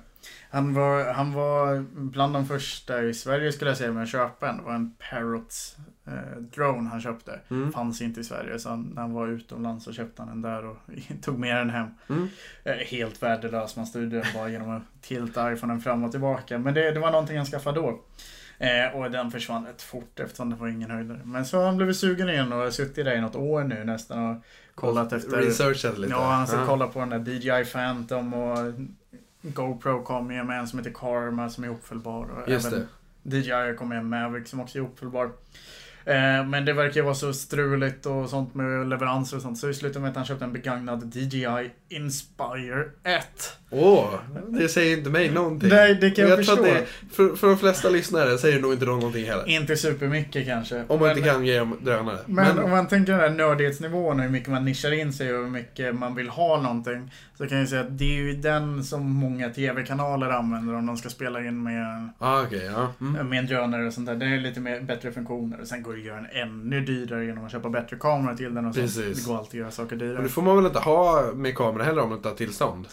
Han 0.51 0.75
var, 0.75 1.13
han 1.13 1.33
var 1.33 1.85
bland 1.93 2.35
de 2.35 2.47
första 2.47 3.03
i 3.03 3.15
Sverige 3.15 3.53
skulle 3.53 3.71
jag 3.71 3.79
säga 3.79 3.93
med 3.93 4.03
att 4.03 4.09
köpa 4.09 4.49
en. 4.49 4.57
Det 4.57 4.63
var 4.63 4.75
en 4.75 4.95
Parrot 5.11 5.55
eh, 6.07 6.37
drone 6.55 6.89
han 6.91 7.01
köpte. 7.01 7.41
Mm. 7.51 7.73
Fanns 7.73 8.03
inte 8.03 8.21
i 8.21 8.25
Sverige, 8.25 8.59
så 8.59 8.69
han, 8.69 8.83
när 8.95 9.03
han 9.03 9.13
var 9.13 9.29
utomlands 9.29 9.85
så 9.85 9.93
köpte 9.93 10.23
han 10.23 10.29
den 10.29 10.43
där 10.43 10.65
och 10.65 10.77
tog 11.23 11.39
med 11.39 11.57
den 11.57 11.71
hem. 11.71 11.87
Mm. 12.09 12.29
Eh, 12.65 12.73
Helt 12.75 13.23
värdelös. 13.23 13.77
Man 13.77 13.87
styrde 13.87 14.17
den 14.17 14.27
bara 14.35 14.49
genom 14.49 14.71
att 14.71 14.83
tilta 15.01 15.53
iPhonen 15.53 15.81
fram 15.81 16.05
och 16.05 16.11
tillbaka. 16.11 16.59
Men 16.59 16.75
det, 16.75 16.91
det 16.91 17.01
var 17.01 17.11
någonting 17.11 17.37
han 17.37 17.47
skaffade 17.47 17.81
då. 17.81 18.01
Eh, 18.59 18.97
och 18.97 19.11
den 19.11 19.31
försvann 19.31 19.67
rätt 19.67 19.83
fort 19.83 20.21
eftersom 20.21 20.51
det 20.51 20.57
var 20.57 20.69
ingen 20.69 20.91
höjdare. 20.91 21.21
Men 21.25 21.47
så 21.47 21.59
har 21.59 21.65
han 21.67 21.77
blivit 21.77 21.97
sugen 21.97 22.29
igen 22.29 22.53
och 22.53 22.59
har 22.59 22.71
suttit 22.71 23.05
där 23.05 23.17
i 23.17 23.21
något 23.21 23.37
år 23.37 23.65
nu 23.65 23.85
nästan 23.85 24.31
och 24.31 24.43
kollat 24.75 25.13
efter... 25.13 25.37
Researchat 25.37 25.99
lite. 25.99 26.13
Ja, 26.13 26.25
han 26.31 26.47
ska 26.47 26.57
Ja. 26.57 26.67
kolla 26.67 26.87
på 26.87 26.99
den 27.01 27.09
där 27.11 27.33
DJI 27.33 27.65
Phantom 27.65 28.35
och 28.35 28.59
GoPro 29.43 30.03
kom 30.03 30.33
ju 30.33 30.45
med 30.45 30.59
en 30.61 30.69
som 30.69 30.79
heter 30.79 30.93
Karma 30.93 31.49
som 31.51 31.65
är 31.65 31.69
uppföljbar. 31.69 32.25
Och 32.31 32.49
Just 32.51 32.67
även 32.67 32.87
det. 33.23 33.37
DJI 33.39 33.77
kom 33.79 33.89
med 33.89 33.99
en 33.99 34.09
Mavic 34.09 34.49
som 34.49 34.61
också 34.61 34.79
är 34.79 34.83
uppföljbar. 34.83 35.31
Eh, 36.05 36.47
men 36.47 36.65
det 36.65 36.73
verkar 36.73 36.97
ju 36.97 37.03
vara 37.03 37.15
så 37.15 37.33
struligt 37.33 38.07
och 38.07 38.31
sånt 38.31 38.55
med 38.55 38.89
leveranser 38.89 39.37
och 39.37 39.43
sånt. 39.43 39.59
Så 39.59 39.67
det 39.67 39.75
slutade 39.75 40.01
med 40.01 40.11
att 40.11 40.17
han 40.17 40.25
köpte 40.25 40.45
en 40.45 40.53
begagnad 40.53 41.17
DJI 41.17 41.71
Inspire 41.89 42.85
1. 43.05 43.59
Åh, 43.71 44.15
det 44.49 44.69
säger 44.69 44.97
inte 44.97 45.11
mig 45.11 45.31
någonting. 45.31 45.69
Nej, 45.69 45.95
det 45.95 46.11
kan 46.11 46.29
jag, 46.29 46.45
tror 46.45 46.57
förstå. 46.57 46.63
att 46.63 46.65
det, 46.65 46.87
för, 47.13 47.37
för 47.37 47.49
de 47.49 47.59
flesta 47.59 47.89
lyssnare 47.89 48.39
säger 48.39 48.61
nog 48.61 48.73
inte 48.73 48.85
de 48.85 48.99
någonting 48.99 49.25
heller. 49.25 49.49
Inte 49.49 49.77
supermycket 49.77 50.47
kanske. 50.47 50.77
Om 50.77 50.85
man 50.89 50.99
men, 50.99 51.17
inte 51.17 51.29
kan 51.29 51.47
ge 51.47 51.59
dem 51.59 51.79
drönare. 51.81 52.19
men, 52.27 52.59
om 52.59 52.71
man 52.71 52.89
tänker 52.89 53.13
den 53.13 53.21
här 53.21 53.31
nördighetsnivån 53.31 54.17
och 54.17 54.23
hur 54.23 54.31
mycket 54.31 54.49
man 54.49 54.65
nischar 54.65 54.93
in 54.93 55.13
sig 55.13 55.35
och 55.35 55.43
hur 55.43 55.51
mycket 55.51 55.95
man 55.95 56.15
vill 56.15 56.29
ha 56.29 56.63
någonting. 56.63 57.11
Så 57.43 57.49
kan 57.49 57.59
jag 57.59 57.69
säga 57.69 57.81
att 57.81 57.99
det 57.99 58.05
är 58.05 58.23
ju 58.23 58.33
den 58.35 58.85
som 58.85 59.11
många 59.11 59.51
tv-kanaler 59.51 60.31
använder 60.31 60.75
om 60.75 60.87
de 60.87 60.97
ska 60.97 61.09
spela 61.09 61.45
in 61.45 61.63
med, 61.63 62.09
ah, 62.19 62.43
okej, 62.43 62.65
ja. 62.65 62.93
Mm. 63.01 63.29
med 63.29 63.39
en 63.39 63.47
drönare 63.47 63.87
och 63.87 63.93
sånt 63.93 64.07
där. 64.07 64.15
Det 64.17 64.27
är 64.27 64.41
lite 64.41 64.61
mer, 64.61 64.81
bättre 64.81 65.13
funktioner. 65.13 65.61
Och 65.61 65.67
sen 65.67 65.83
går 65.83 65.93
det 65.93 65.99
att 65.99 66.05
göra 66.05 66.17
den 66.17 66.27
ännu 66.33 66.81
dyrare 66.81 67.25
genom 67.25 67.45
att 67.45 67.53
köpa 67.53 67.69
bättre 67.71 67.97
kameror 67.97 68.37
till 68.37 68.55
den 68.55 68.67
och 68.67 68.75
sånt. 68.75 68.95
Det 68.95 69.27
går 69.27 69.39
alltid 69.39 69.49
att 69.51 69.55
göra 69.55 69.71
saker 69.71 69.97
dyrare. 69.97 70.23
det 70.23 70.29
får 70.29 70.43
man 70.43 70.57
väl 70.57 70.67
inte 70.67 70.79
ha 70.79 71.33
med 71.35 71.57
kamera 71.57 71.83
heller 71.85 72.03
om 72.03 72.11
du 72.11 72.17
inte 72.17 72.29
har 72.29 72.37
tillstånd? 72.37 72.87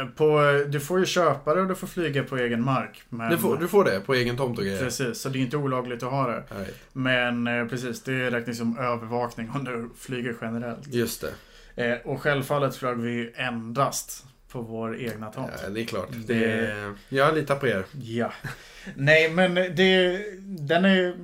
Eh, 0.00 0.08
På, 0.08 0.40
du 0.68 0.80
får 0.80 0.98
ju 0.98 1.06
köpa 1.06 1.54
det 1.54 1.60
och 1.60 1.68
du 1.68 1.74
får 1.74 1.86
flyga 1.86 2.24
på 2.24 2.36
egen 2.36 2.64
mark. 2.64 3.02
Men, 3.08 3.30
Du, 3.30 3.38
får, 3.38 3.56
du 3.56 3.68
får 3.68 3.84
det 3.84 4.00
på 4.00 4.14
egen 4.14 4.36
tomt 4.36 4.58
och 4.58 4.64
grejer? 4.64 4.84
Precis, 4.84 5.20
så 5.20 5.28
det 5.28 5.38
är 5.38 5.40
inte 5.40 5.56
olagligt 5.56 6.02
att 6.02 6.10
ha 6.10 6.26
det. 6.26 6.42
Nej, 6.58 6.70
Men 6.92 7.46
eh, 7.46 7.66
precis, 7.66 8.02
det 8.02 8.30
räknas 8.30 8.58
som 8.58 8.78
övervakning 8.78 9.50
om 9.54 9.64
du 9.64 9.90
flyger 9.98 10.34
generellt. 10.40 10.86
just 10.86 11.20
det. 11.20 11.30
Eh, 11.76 11.94
och 12.04 12.22
självfallet 12.22 12.76
flög 12.76 12.96
vi 12.98 13.32
endast 13.36 14.24
på 14.52 14.60
vår 14.62 14.96
egna 15.00 15.30
tomt. 15.32 15.50
Ja, 15.62 15.68
det 15.70 15.80
är 15.80 15.84
klart. 15.84 16.08
Det- 16.26 16.34
Det... 16.34 16.94
Jag 17.08 17.34
litar 17.34 17.56
på 17.56 17.66
er. 17.66 17.84
Ja. 18.02 18.32
Nej, 18.94 19.30
men 19.30 19.54
det, 19.54 20.22
den 20.42 20.84
är... 20.84 21.16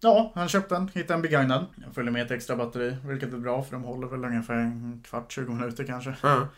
Ja, 0.00 0.32
han 0.34 0.48
köpte 0.48 0.74
den. 0.74 0.90
Hittade 0.94 1.14
en 1.14 1.22
begagnad. 1.22 1.66
Den 1.76 1.94
följer 1.94 2.12
med 2.12 2.22
ett 2.22 2.30
extra 2.30 2.56
batteri, 2.56 2.96
vilket 3.04 3.32
är 3.32 3.36
bra 3.36 3.62
för 3.62 3.72
de 3.72 3.82
håller 3.84 4.06
väl 4.06 4.24
ungefär 4.24 4.54
en 4.54 5.04
kvart, 5.08 5.32
20 5.32 5.52
minuter 5.52 5.84
kanske. 5.84 6.14
Ja. 6.22 6.48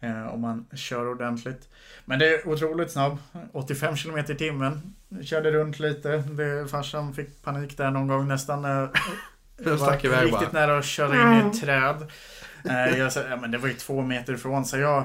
Eh, 0.00 0.26
om 0.34 0.40
man 0.40 0.66
kör 0.74 1.08
ordentligt. 1.08 1.68
Men 2.04 2.18
det 2.18 2.28
är 2.34 2.48
otroligt 2.48 2.90
snabb. 2.90 3.18
85 3.52 3.96
km 3.96 4.18
i 4.18 4.22
timmen. 4.34 4.94
Körde 5.22 5.50
runt 5.52 5.78
lite. 5.78 6.08
Det, 6.16 6.68
farsan 6.68 7.14
fick 7.14 7.42
panik 7.42 7.76
där 7.76 7.90
någon 7.90 8.08
gång 8.08 8.28
nästan. 8.28 8.88
stack 9.78 10.04
iväg 10.04 10.24
riktigt 10.26 10.52
bara. 10.52 10.66
nära 10.66 10.78
att 10.78 10.84
köra 10.84 11.14
in 11.38 11.46
i 11.46 11.48
ett 11.50 11.60
träd. 11.60 11.96
Eh, 12.64 12.98
jag 12.98 13.12
sa, 13.12 13.20
ja, 13.30 13.36
men 13.36 13.50
det 13.50 13.58
var 13.58 13.68
ju 13.68 13.74
två 13.74 14.02
meter 14.02 14.32
ifrån 14.32 14.64
så 14.64 14.76
jag, 14.78 15.04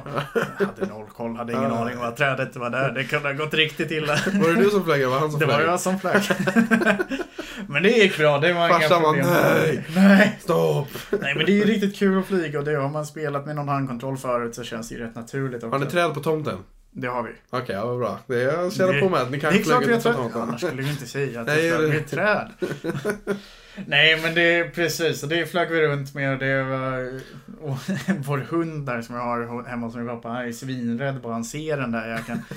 jag 0.60 0.66
hade 0.66 0.86
noll 0.94 1.06
koll, 1.16 1.36
hade 1.36 1.54
ingen 1.54 1.64
Ja. 1.64 1.78
aning 1.78 1.98
om 1.98 2.04
att 2.04 2.18
trädet 2.18 2.56
var 2.56 2.70
där. 2.70 2.92
Det 2.92 3.04
kunde 3.04 3.28
ha 3.30 3.34
gått 3.34 3.54
riktigt 3.54 3.92
illa. 3.92 4.14
Var 4.34 4.50
det 4.56 4.64
du 4.64 4.70
som 4.70 4.84
flög 4.86 5.02
eller 5.02 5.08
var 5.10 5.16
det 5.16 5.22
han 5.22 5.32
som 5.32 5.40
Det 5.40 5.46
var 5.46 5.62
jag 5.62 5.80
som 5.80 6.00
flög. 6.00 6.22
Men 7.68 7.84
det 7.84 7.90
gick 7.90 8.18
bra, 8.18 8.38
det 8.40 8.54
var 8.54 8.68
inga 8.70 8.80
Farsan 8.80 9.02
var, 9.02 9.14
problem. 9.14 9.28
"Nej." 9.44 9.84
Nej. 9.96 10.40
Stopp! 10.42 10.88
Nej 11.22 11.36
men 11.36 11.46
det 11.46 11.52
är 11.52 11.56
ju 11.56 11.64
riktigt 11.66 11.96
kul 11.98 12.20
att 12.20 12.26
flyga 12.26 12.60
och 12.60 12.66
det 12.66 12.76
har 12.76 12.90
man 12.90 13.06
spelat 13.06 13.46
med 13.46 13.56
någon 13.56 13.68
handkontroll 13.70 14.18
förut 14.18 14.56
så 14.56 14.64
känns 14.64 14.90
det 14.90 14.96
ju 14.96 15.02
rätt 15.02 15.16
naturligt 15.16 15.64
också. 15.64 15.70
Har 15.78 15.80
ni 15.86 15.92
träd 15.92 16.14
på 16.14 16.20
tomten? 16.20 16.58
Det 16.92 17.08
har 17.08 17.24
vi. 17.24 17.30
Okej, 17.50 17.76
ja, 17.76 17.86
vad 17.86 18.00
bra. 18.00 18.20
Det 18.28 18.42
jag 18.42 18.74
känner 18.74 18.94
Det- 18.94 19.00
på 19.02 19.10
mig 19.10 19.22
att 19.22 19.32
ni 19.32 19.40
kan 19.40 19.54
Det 19.54 19.60
är 19.60 19.64
klart 19.64 19.82
vi 19.82 19.86
flyga 19.86 20.00
har 20.04 20.10
ut 20.12 20.16
på 20.18 20.22
tomten. 20.24 20.42
Annars 20.42 20.62
skulle 20.62 20.82
vi 20.82 20.90
inte 20.90 21.08
säga 21.08 21.42
att 21.42 21.48
Nej, 21.48 21.70
det- 21.70 21.96
ett 21.98 22.12
träd. 22.12 22.48
Nej 23.88 24.20
men 24.22 24.36
det 24.36 24.42
är 24.42 24.70
precis, 24.70 25.24
och 25.24 25.30
det 25.30 25.46
flög 25.46 25.70
vi 25.72 25.88
runt 25.88 26.14
med. 26.14 26.40
Det 26.40 26.64
var, 26.64 27.20
och 27.62 27.78
vår 28.26 28.38
hund 28.38 28.86
där 28.86 29.02
som 29.02 29.16
jag 29.16 29.24
har 29.24 29.64
hemma 29.64 29.86
hos 29.88 29.96
min 29.96 30.08
pappa, 30.08 30.30
han 30.30 30.48
är 30.48 30.52
svinrädd 30.52 31.22
bara 31.22 31.34
han 31.34 31.44
ser 31.44 31.78
den 31.78 31.92
där 31.92 32.16
jäkeln. 32.18 32.40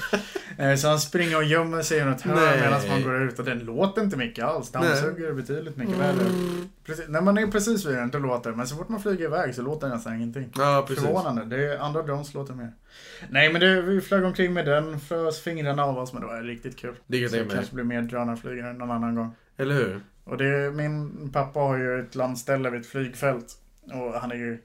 Eh, 0.59 0.75
Så 0.75 0.89
han 0.89 1.01
springer 1.01 1.37
och 1.37 1.45
gömmer 1.45 1.83
sig 1.83 1.99
i 1.99 2.05
något 2.05 2.21
hörn 2.21 2.61
medan 2.61 2.89
man 2.89 3.03
går 3.03 3.23
ut 3.23 3.39
och 3.39 3.45
den 3.45 3.59
låter 3.59 4.03
inte 4.03 4.17
mycket 4.17 4.45
alls. 4.45 4.73
Dammsuger 4.73 5.33
betydligt 5.33 5.77
mycket. 5.77 5.95
Precis, 6.87 7.09
när 7.09 7.21
man 7.21 7.39
är 7.39 7.47
precis 7.47 7.87
vid 7.87 7.95
den, 7.95 8.11
då 8.11 8.19
låter 8.19 8.51
det. 8.51 8.57
Men 8.57 8.67
så 8.67 8.77
fort 8.77 8.89
man 8.89 9.01
flyger 9.01 9.25
iväg 9.25 9.55
så 9.55 9.63
låter 9.63 9.89
det 9.89 9.95
nästan 9.95 10.15
ingenting. 10.17 10.53
Ja, 10.57 10.85
precis. 10.89 11.05
Förvånande. 11.05 11.45
Det 11.45 11.65
är, 11.65 11.79
andra 11.79 12.03
drones 12.03 12.35
låter 12.35 12.55
mer. 12.55 12.73
Nej 13.31 13.53
men 13.53 13.61
det, 13.61 13.83
vi 13.83 14.01
flög 14.01 14.25
omkring 14.25 14.53
med 14.53 14.67
den, 14.67 15.01
frös 15.01 15.41
fingrarna 15.41 15.85
av 15.85 15.99
oss 15.99 16.13
men 16.13 16.23
det 16.23 16.29
var 16.29 16.43
riktigt 16.43 16.77
kul. 16.77 16.95
Det 17.07 17.17
kan 17.19 17.23
jag 17.23 17.41
jag 17.41 17.47
mig. 17.47 17.57
kanske 17.57 17.75
blir 17.75 17.85
mer 17.85 18.03
drönarflygare 18.03 18.73
någon 18.73 18.91
annan 18.91 19.15
gång. 19.15 19.31
Eller 19.57 19.75
hur? 19.75 20.01
Och 20.29 20.37
det, 20.39 20.71
min 20.75 21.31
pappa 21.33 21.61
har 21.61 21.79
ju 21.79 22.01
ett 22.01 22.15
landställe 22.15 22.71
vid 22.71 22.81
ett 22.81 22.87
flygfält. 22.87 23.47
Och 23.93 24.13
han 24.21 24.33
är 24.33 24.37
ju 24.37 24.59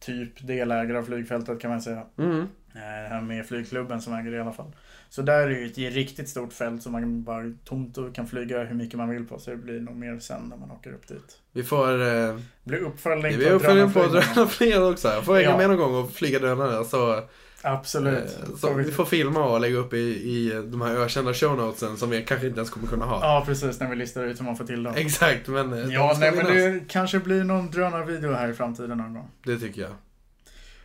typ 0.00 0.46
delägare 0.46 0.98
av 0.98 1.02
flygfältet 1.02 1.60
kan 1.60 1.70
man 1.70 1.82
säga. 1.82 2.02
Mm. 2.18 2.46
Eh, 2.74 3.22
med 3.22 3.46
flygklubben 3.46 4.02
som 4.02 4.12
äger 4.14 4.30
det 4.30 4.36
i 4.36 4.40
alla 4.40 4.52
fall. 4.52 4.72
Så 5.08 5.22
där 5.22 5.40
är 5.40 5.48
det 5.48 5.54
ju 5.54 5.88
ett 5.88 5.94
riktigt 5.94 6.28
stort 6.28 6.52
fält 6.52 6.82
som 6.82 6.92
man 6.92 7.22
bara 7.22 7.52
tomt 7.64 7.98
och 7.98 8.14
kan 8.14 8.26
flyga 8.26 8.64
hur 8.64 8.74
mycket 8.76 8.98
man 8.98 9.08
vill 9.10 9.24
på. 9.26 9.38
Så 9.38 9.50
det 9.50 9.56
blir 9.56 9.80
nog 9.80 9.96
mer 9.96 10.18
sen 10.18 10.42
när 10.50 10.56
man 10.56 10.70
åker 10.70 10.92
upp 10.92 11.08
dit. 11.08 11.38
Vi 11.52 11.62
får... 11.62 11.92
Eh, 11.92 12.34
Det 12.34 12.40
blir 12.64 12.78
uppföljning 12.78 13.32
på 13.32 13.38
drönarflygning. 13.40 14.10
drönarflyg 14.12 14.82
också. 14.82 15.08
Jag 15.08 15.24
får 15.24 15.34
hänga 15.34 15.48
Ja. 15.50 15.56
med 15.56 15.68
någon 15.70 15.78
gång 15.78 15.94
och 16.04 16.10
flyga 16.12 16.38
drönare. 16.38 16.84
Så, 16.84 17.22
Absolut. 17.62 18.38
eh, 18.48 18.56
så 18.56 18.74
vi- 18.74 18.92
får 18.92 19.04
filma 19.04 19.44
och 19.44 19.60
lägga 19.60 19.76
upp 19.76 19.92
i, 19.94 19.98
i 19.98 20.62
de 20.70 20.80
här 20.80 20.96
ökända 20.96 21.34
shownotesen 21.34 21.96
som 21.96 22.10
vi 22.10 22.22
kanske 22.24 22.46
inte 22.46 22.58
ens 22.58 22.70
kommer 22.70 22.86
kunna 22.88 23.04
ha. 23.04 23.20
Ja, 23.22 23.42
precis. 23.46 23.80
När 23.80 23.90
vi 23.90 23.96
listar 23.96 24.24
ut 24.24 24.40
hur 24.40 24.44
man 24.44 24.56
får 24.56 24.64
till 24.64 24.82
dem. 24.82 24.94
Exakt, 24.96 25.48
men... 25.48 25.72
eh, 25.72 25.78
Ja, 25.94 26.16
nej 26.20 26.32
men 26.32 26.46
det 26.46 26.80
kanske 26.88 27.18
blir 27.18 27.44
någon 27.44 27.70
drönarvideo 27.70 28.32
här 28.32 28.48
i 28.48 28.52
framtiden 28.54 28.98
någon 28.98 29.14
gång. 29.14 29.28
Det 29.44 29.58
tycker 29.58 29.82
jag. 29.82 29.90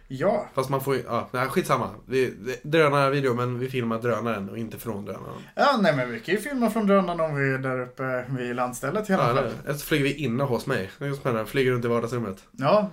Ja, 0.08 0.48
Fast 0.56 0.70
man 0.70 0.82
får 0.84 0.96
ju... 0.96 1.04
Ja, 1.08 1.30
nej, 1.32 1.48
skitsamma. 1.48 1.90
Vi, 2.08 2.34
drönarvideo, 2.64 3.34
men 3.34 3.60
vi 3.60 3.70
filmar 3.70 4.00
drönaren 4.02 4.50
och 4.50 4.58
inte 4.58 4.78
från 4.78 5.06
drönaren. 5.06 5.42
ja 5.56 5.80
nej 5.82 5.96
men 5.96 6.12
vi 6.12 6.20
kan 6.20 6.36
ju 6.36 6.42
filma 6.42 6.70
från 6.70 6.88
drönaren 6.88 7.20
om 7.20 7.36
vi 7.36 7.54
är 7.54 7.58
där 7.58 7.82
uppe 7.82 8.26
vid 8.30 8.56
landstället 8.56 9.10
i 9.10 9.14
alla 9.14 9.24
fall. 9.24 9.38
eller, 9.38 9.52
eller 9.66 9.74
så 9.74 9.86
flyger 9.86 10.04
vi 10.04 10.14
inne 10.14 10.44
hos 10.44 10.66
mig. 10.68 10.92
Det 11.00 11.06
är 11.06 11.14
spännande. 11.14 11.46
Flyger 11.46 11.72
runt 11.72 11.86
i 11.86 11.88
vardagsrummet. 11.88 12.44
Ja. 12.52 12.90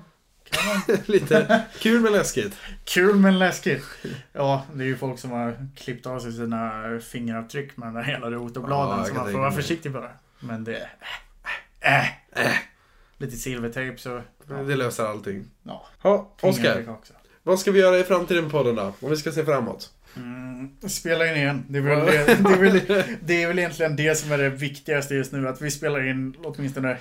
Lite 1.06 1.62
kul 1.78 2.00
men 2.00 2.12
läskigt. 2.12 2.56
Kul 2.84 3.16
men 3.16 3.38
läskigt. 3.38 3.84
Ja, 4.32 4.66
det 4.74 4.84
är 4.84 4.86
ju 4.86 4.96
folk 4.96 5.18
som 5.18 5.30
har 5.30 5.68
klippt 5.76 6.06
av 6.06 6.20
sig 6.20 6.32
sina 6.32 6.82
fingeravtryck 7.00 7.76
med 7.76 7.88
de 7.88 7.94
där 7.94 8.02
hela 8.02 8.30
rotorbladen. 8.30 8.98
Ja, 8.98 9.04
så 9.04 9.14
man 9.14 9.32
får 9.32 9.38
vara 9.38 9.52
försiktig 9.52 9.92
bara. 9.92 10.10
Men 10.40 10.64
det... 10.64 10.88
Äh, 11.80 12.06
äh. 12.32 12.56
Lite 13.18 13.36
silvertejp 13.36 13.98
så... 13.98 14.22
Ja, 14.48 14.54
Det 14.54 14.76
löser 14.76 15.04
allting. 15.04 15.44
ja. 15.62 15.86
Ja, 16.02 16.34
Oskar. 16.40 16.96
Vad 17.42 17.60
ska 17.60 17.70
vi 17.70 17.80
göra 17.80 17.98
i 17.98 18.04
framtiden 18.04 18.44
på 18.44 18.50
podden 18.50 18.74
då? 18.74 18.94
Om 19.00 19.10
vi 19.10 19.16
ska 19.16 19.32
se 19.32 19.44
framåt. 19.44 19.90
Mm, 20.16 20.70
spela 20.88 21.26
in 21.26 21.36
igen. 21.36 21.64
Det 21.68 21.78
är, 21.78 21.82
väl 21.82 22.06
det, 22.06 22.24
det, 22.24 22.52
är 22.52 22.58
väl, 22.58 22.80
det 23.20 23.42
är 23.42 23.48
väl 23.48 23.58
egentligen 23.58 23.96
det 23.96 24.18
som 24.18 24.32
är 24.32 24.38
det 24.38 24.48
viktigaste 24.48 25.14
just 25.14 25.32
nu. 25.32 25.48
Att 25.48 25.60
vi 25.60 25.70
spelar 25.70 26.08
in 26.08 26.36
åtminstone 26.44 26.96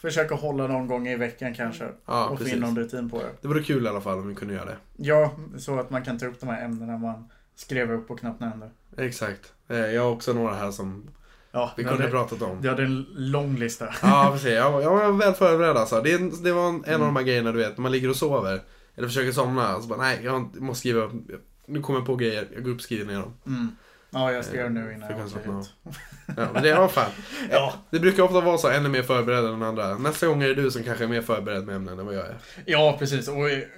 försöka 0.00 0.34
hålla 0.34 0.66
någon 0.66 0.86
gång 0.86 1.08
i 1.08 1.16
veckan 1.16 1.54
kanske. 1.54 1.88
Ja, 2.06 2.24
och 2.24 2.30
få 2.30 2.36
precis. 2.36 2.54
in 2.54 2.60
någon 2.60 2.76
rutin 2.78 3.10
på 3.10 3.18
det. 3.18 3.28
Det 3.40 3.48
vore 3.48 3.62
kul 3.62 3.84
i 3.84 3.88
alla 3.88 4.00
fall 4.00 4.18
om 4.18 4.28
vi 4.28 4.34
kunde 4.34 4.54
göra 4.54 4.64
det. 4.64 4.76
Ja, 4.96 5.32
så 5.58 5.78
att 5.78 5.90
man 5.90 6.04
kan 6.04 6.18
ta 6.18 6.26
upp 6.26 6.40
de 6.40 6.48
här 6.48 6.64
ämnena 6.64 6.98
man 6.98 7.28
skrev 7.54 7.92
upp 7.92 8.10
och 8.10 8.18
knappt 8.18 8.40
nämnde. 8.40 8.70
Exakt. 8.96 9.52
Eh, 9.68 9.76
Jag 9.78 10.02
har 10.02 10.10
också 10.10 10.32
några 10.32 10.54
här 10.54 10.70
som 10.70 11.10
Ja, 11.52 11.72
vi 11.76 11.84
kunde 11.84 11.98
hade, 11.98 12.10
pratat 12.10 12.42
om. 12.42 12.62
du 12.62 12.68
hade 12.68 12.82
en 12.82 13.06
lång 13.14 13.56
lista. 13.56 13.88
Ja, 14.02 14.28
precis. 14.32 14.50
Jag 14.52 14.72
var, 14.72 14.80
jag 14.82 14.90
var 14.90 15.12
väl 15.12 15.34
förberedd 15.34 15.76
alltså. 15.76 16.00
Det, 16.02 16.42
det 16.44 16.52
var 16.52 16.68
en, 16.68 16.74
en 16.74 16.80
av 16.94 17.00
Mm. 17.00 17.00
de 17.00 17.16
här 17.16 17.22
grejerna 17.22 17.52
du 17.52 17.58
vet, 17.58 17.76
när 17.78 17.82
man 17.82 17.92
ligger 17.92 18.08
och 18.10 18.16
sover. 18.16 18.60
Eller 18.96 19.08
försöker 19.08 19.32
somna. 19.32 19.80
Så 19.80 19.88
bara, 19.88 19.98
nej, 19.98 20.20
jag 20.24 20.60
måste 20.60 20.80
skriva 20.80 21.00
upp. 21.02 21.12
Nu 21.66 21.82
kommer 21.82 21.98
jag 21.98 22.06
på 22.06 22.16
grejer. 22.16 22.48
Jag 22.54 22.64
går 22.64 22.70
upp 22.70 22.76
och 22.76 22.82
skriver 22.82 23.04
ner 23.12 23.20
dem. 23.20 23.32
Mm. 23.46 23.68
Ja, 24.10 24.32
jag 24.32 24.44
skrev 24.44 24.70
nu 24.70 24.92
innan 24.94 25.10
jag 25.10 25.26
åkte 25.26 25.38
hit. 25.38 25.72
Ja, 26.36 26.46
men 26.54 26.62
det 26.62 26.74
var 26.74 26.88
fan. 26.88 27.10
Ja. 27.50 27.74
Det 27.90 28.00
brukar 28.00 28.22
ofta 28.22 28.40
vara 28.40 28.58
så, 28.58 28.68
en 28.68 28.84
är 28.84 28.88
mer 28.88 29.02
förberedd 29.02 29.44
än 29.44 29.50
den 29.50 29.62
andra. 29.62 29.98
Nästa 29.98 30.26
gång 30.26 30.42
är 30.42 30.48
det 30.48 30.54
du 30.54 30.70
som 30.70 30.82
kanske 30.82 31.04
är 31.04 31.08
mer 31.08 31.22
förberedd 31.22 31.64
med 31.66 31.76
ämnen 31.76 31.98
än 31.98 32.06
vad 32.06 32.14
jag 32.14 32.26
är. 32.26 32.36
ja, 32.66 32.96
precis. 32.98 33.28
Och 33.28 33.36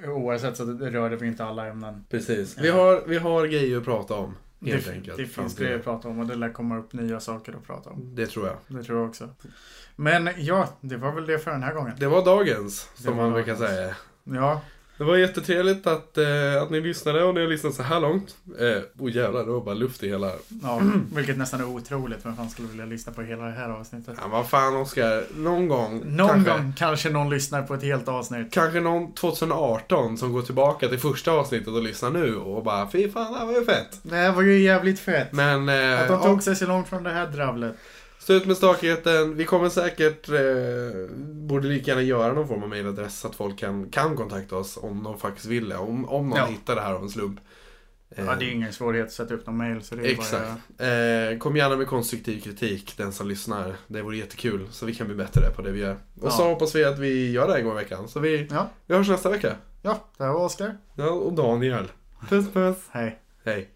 oavsett 0.09 0.57
så 0.57 0.64
rörde 0.64 1.16
vi 1.16 1.26
inte 1.26 1.45
alla 1.45 1.66
ämnen. 1.66 2.05
Precis. 2.11 2.59
Vi 2.59 2.68
Ja. 2.68 2.74
har, 2.74 3.03
vi 3.07 3.18
har 3.18 3.47
grejer 3.47 3.78
att 3.78 3.85
prata 3.85 4.14
om. 4.14 4.37
Helt 4.66 4.87
det, 4.87 4.93
enkelt. 4.93 5.16
det 5.16 5.26
finns 5.26 5.57
grejer 5.57 5.76
att 5.78 5.85
prata 5.85 6.09
om 6.09 6.18
och 6.18 6.26
det 6.26 6.35
lär 6.35 6.53
komma 6.53 6.78
upp 6.78 6.93
nya 6.93 7.20
saker 7.20 7.53
att 7.53 7.66
prata 7.66 7.91
om. 7.91 8.14
Det 8.14 8.26
tror 8.26 8.47
jag. 8.47 8.57
Det 8.78 8.85
tror 8.85 8.99
jag 8.99 9.09
också. 9.09 9.28
Men 9.97 10.30
ja, 10.37 10.68
det 10.80 10.97
var 10.97 11.12
väl 11.12 11.26
det 11.26 11.39
för 11.39 11.51
den 11.51 11.62
här 11.62 11.74
gången. 11.74 11.93
Det 11.99 12.07
var 12.07 12.24
dagens, 12.24 12.89
Det 12.97 13.03
som 13.03 13.16
var 13.16 13.24
man 13.24 13.33
brukar 13.33 13.53
dagens. 13.55 13.70
säga. 13.70 13.95
Ja, 14.24 14.61
Det 15.03 15.07
var 15.07 15.16
jättetrevligt 15.16 15.86
att, 15.86 16.18
eh, 16.18 16.62
att 16.62 16.70
ni 16.70 16.80
lyssnade 16.80 17.24
och 17.24 17.34
ni 17.34 17.40
har 17.40 17.48
lyssnat 17.48 17.74
så 17.74 17.82
här 17.82 18.00
långt. 18.00 18.36
Eh, 18.59 18.82
oh 19.05 19.16
jävlar, 19.16 19.44
det 19.44 19.50
var 19.50 19.61
bara 19.61 19.74
luft 19.74 20.03
i 20.03 20.09
hela... 20.09 20.30
ja 20.62 20.80
vilket 21.14 21.38
nästan 21.38 21.61
är 21.61 21.66
otroligt. 21.66 22.26
Vem 22.26 22.36
fan 22.36 22.50
skulle 22.50 22.68
vilja 22.68 22.84
lyssna 22.84 23.12
på 23.12 23.22
hela 23.22 23.44
det 23.44 23.50
här 23.53 23.68
avsnittet? 23.70 24.14
Ja, 24.22 24.28
vad 24.28 24.48
fan 24.48 24.76
Oskar, 24.76 25.24
någon 25.36 25.68
gång. 25.68 26.03
Någon 26.05 26.28
kanske, 26.28 26.50
gång 26.50 26.74
kanske 26.78 27.11
någon 27.11 27.30
lyssnar 27.30 27.62
på 27.62 27.74
ett 27.74 27.82
helt 27.82 28.09
avsnitt. 28.09 28.53
Kanske 28.53 28.80
någon 28.80 29.12
2018 29.14 30.18
som 30.18 30.32
går 30.32 30.42
tillbaka 30.42 30.88
till 30.88 30.98
första 30.98 31.32
avsnittet 31.32 31.68
och 31.68 31.82
lyssnar 31.82 32.11
nu 32.11 32.36
och 32.36 32.64
bara 32.64 32.90
fy 32.90 33.11
fan, 33.11 33.32
det 33.32 33.38
här 33.38 33.46
var 33.46 33.53
ju 33.53 33.64
fett. 33.64 33.98
Det 34.03 34.16
här 34.16 34.32
var 34.32 34.42
ju 34.42 34.59
jävligt 34.59 35.00
fett. 35.00 35.32
Men... 35.32 35.68
Eh, 35.68 36.00
Att 36.00 36.09
de 36.09 36.22
tog 36.22 36.42
sig 36.42 36.57
så 36.57 36.66
långt 36.66 36.88
från 36.88 37.03
det 37.03 37.11
här 37.11 37.26
dravlet. 37.26 37.76
Stå 38.23 38.33
ut 38.33 38.47
med 38.47 38.57
stakigheten. 38.57 39.37
Vi 39.37 39.45
kommer 39.45 39.68
säkert, 39.68 40.29
eh, 40.29 41.16
borde 41.20 41.68
lika 41.68 41.91
gärna 41.91 42.03
göra 42.03 42.33
någon 42.33 42.49
form 42.49 42.62
av 42.62 42.68
mailadress 42.68 43.18
så 43.20 43.29
att 43.29 43.35
folk 43.35 43.59
kan, 43.59 43.89
kan 43.91 44.16
kontakta 44.16 44.57
oss 44.57 44.77
om 44.83 45.03
de 45.03 45.18
faktiskt 45.18 45.47
vill 45.47 45.68
det. 45.68 45.77
Om, 45.77 46.09
om 46.09 46.29
någon 46.29 46.39
Ja. 46.39 46.47
hittar 46.47 46.75
det 46.75 46.81
här 46.81 46.93
av 46.95 47.03
en 47.03 47.09
slump. 47.11 47.41
Eh, 48.16 48.25
Ja, 48.25 48.35
det 48.35 48.45
är 48.45 48.51
ingen 48.51 48.73
svårighet 48.73 49.07
att 49.07 49.12
sätta 49.12 49.35
upp 49.35 49.47
någon 49.47 49.57
mail. 49.57 49.83
Så 49.83 49.95
det 49.95 50.03
är 50.03 50.12
Exakt. 50.12 50.47
Bara, 50.79 50.87
Eh, 50.89 51.39
kom 51.39 51.57
gärna 51.57 51.77
med 51.77 51.87
konstruktiv 51.87 52.41
kritik, 52.41 52.95
den 52.97 53.12
som 53.12 53.29
lyssnar. 53.29 53.75
Det 53.87 54.03
vore 54.03 54.16
jättekul, 54.16 54.66
så 54.70 54.87
vi 54.87 54.95
kan 54.95 55.07
bli 55.07 55.16
bättre 55.16 55.51
på 55.51 55.62
det 55.62 55.70
vi 55.73 55.81
gör. 55.81 55.93
Och 56.20 56.27
Ja. 56.27 56.31
så 56.31 56.49
hoppas 56.49 56.75
vi 56.75 56.85
att 56.85 56.99
vi 56.99 57.31
gör 57.33 57.49
det 57.49 57.59
en 57.59 57.64
gång 57.64 57.73
i 57.73 57.77
veckan. 57.77 58.09
Så 58.09 58.20
vi, 58.20 58.47
ja, 58.51 58.68
vi 58.87 58.95
hörs 58.95 59.09
nästa 59.09 59.29
vecka. 59.31 59.57
ja, 59.83 60.09
det 60.16 60.25
här 60.25 60.33
var 60.33 60.45
Oskar. 60.45 60.77
Ja, 60.97 61.11
och 61.11 61.33
Daniel. 61.33 61.89
Puss 62.29 62.53
puss. 62.53 62.77
Hej. 62.91 63.18
Hej. 63.45 63.68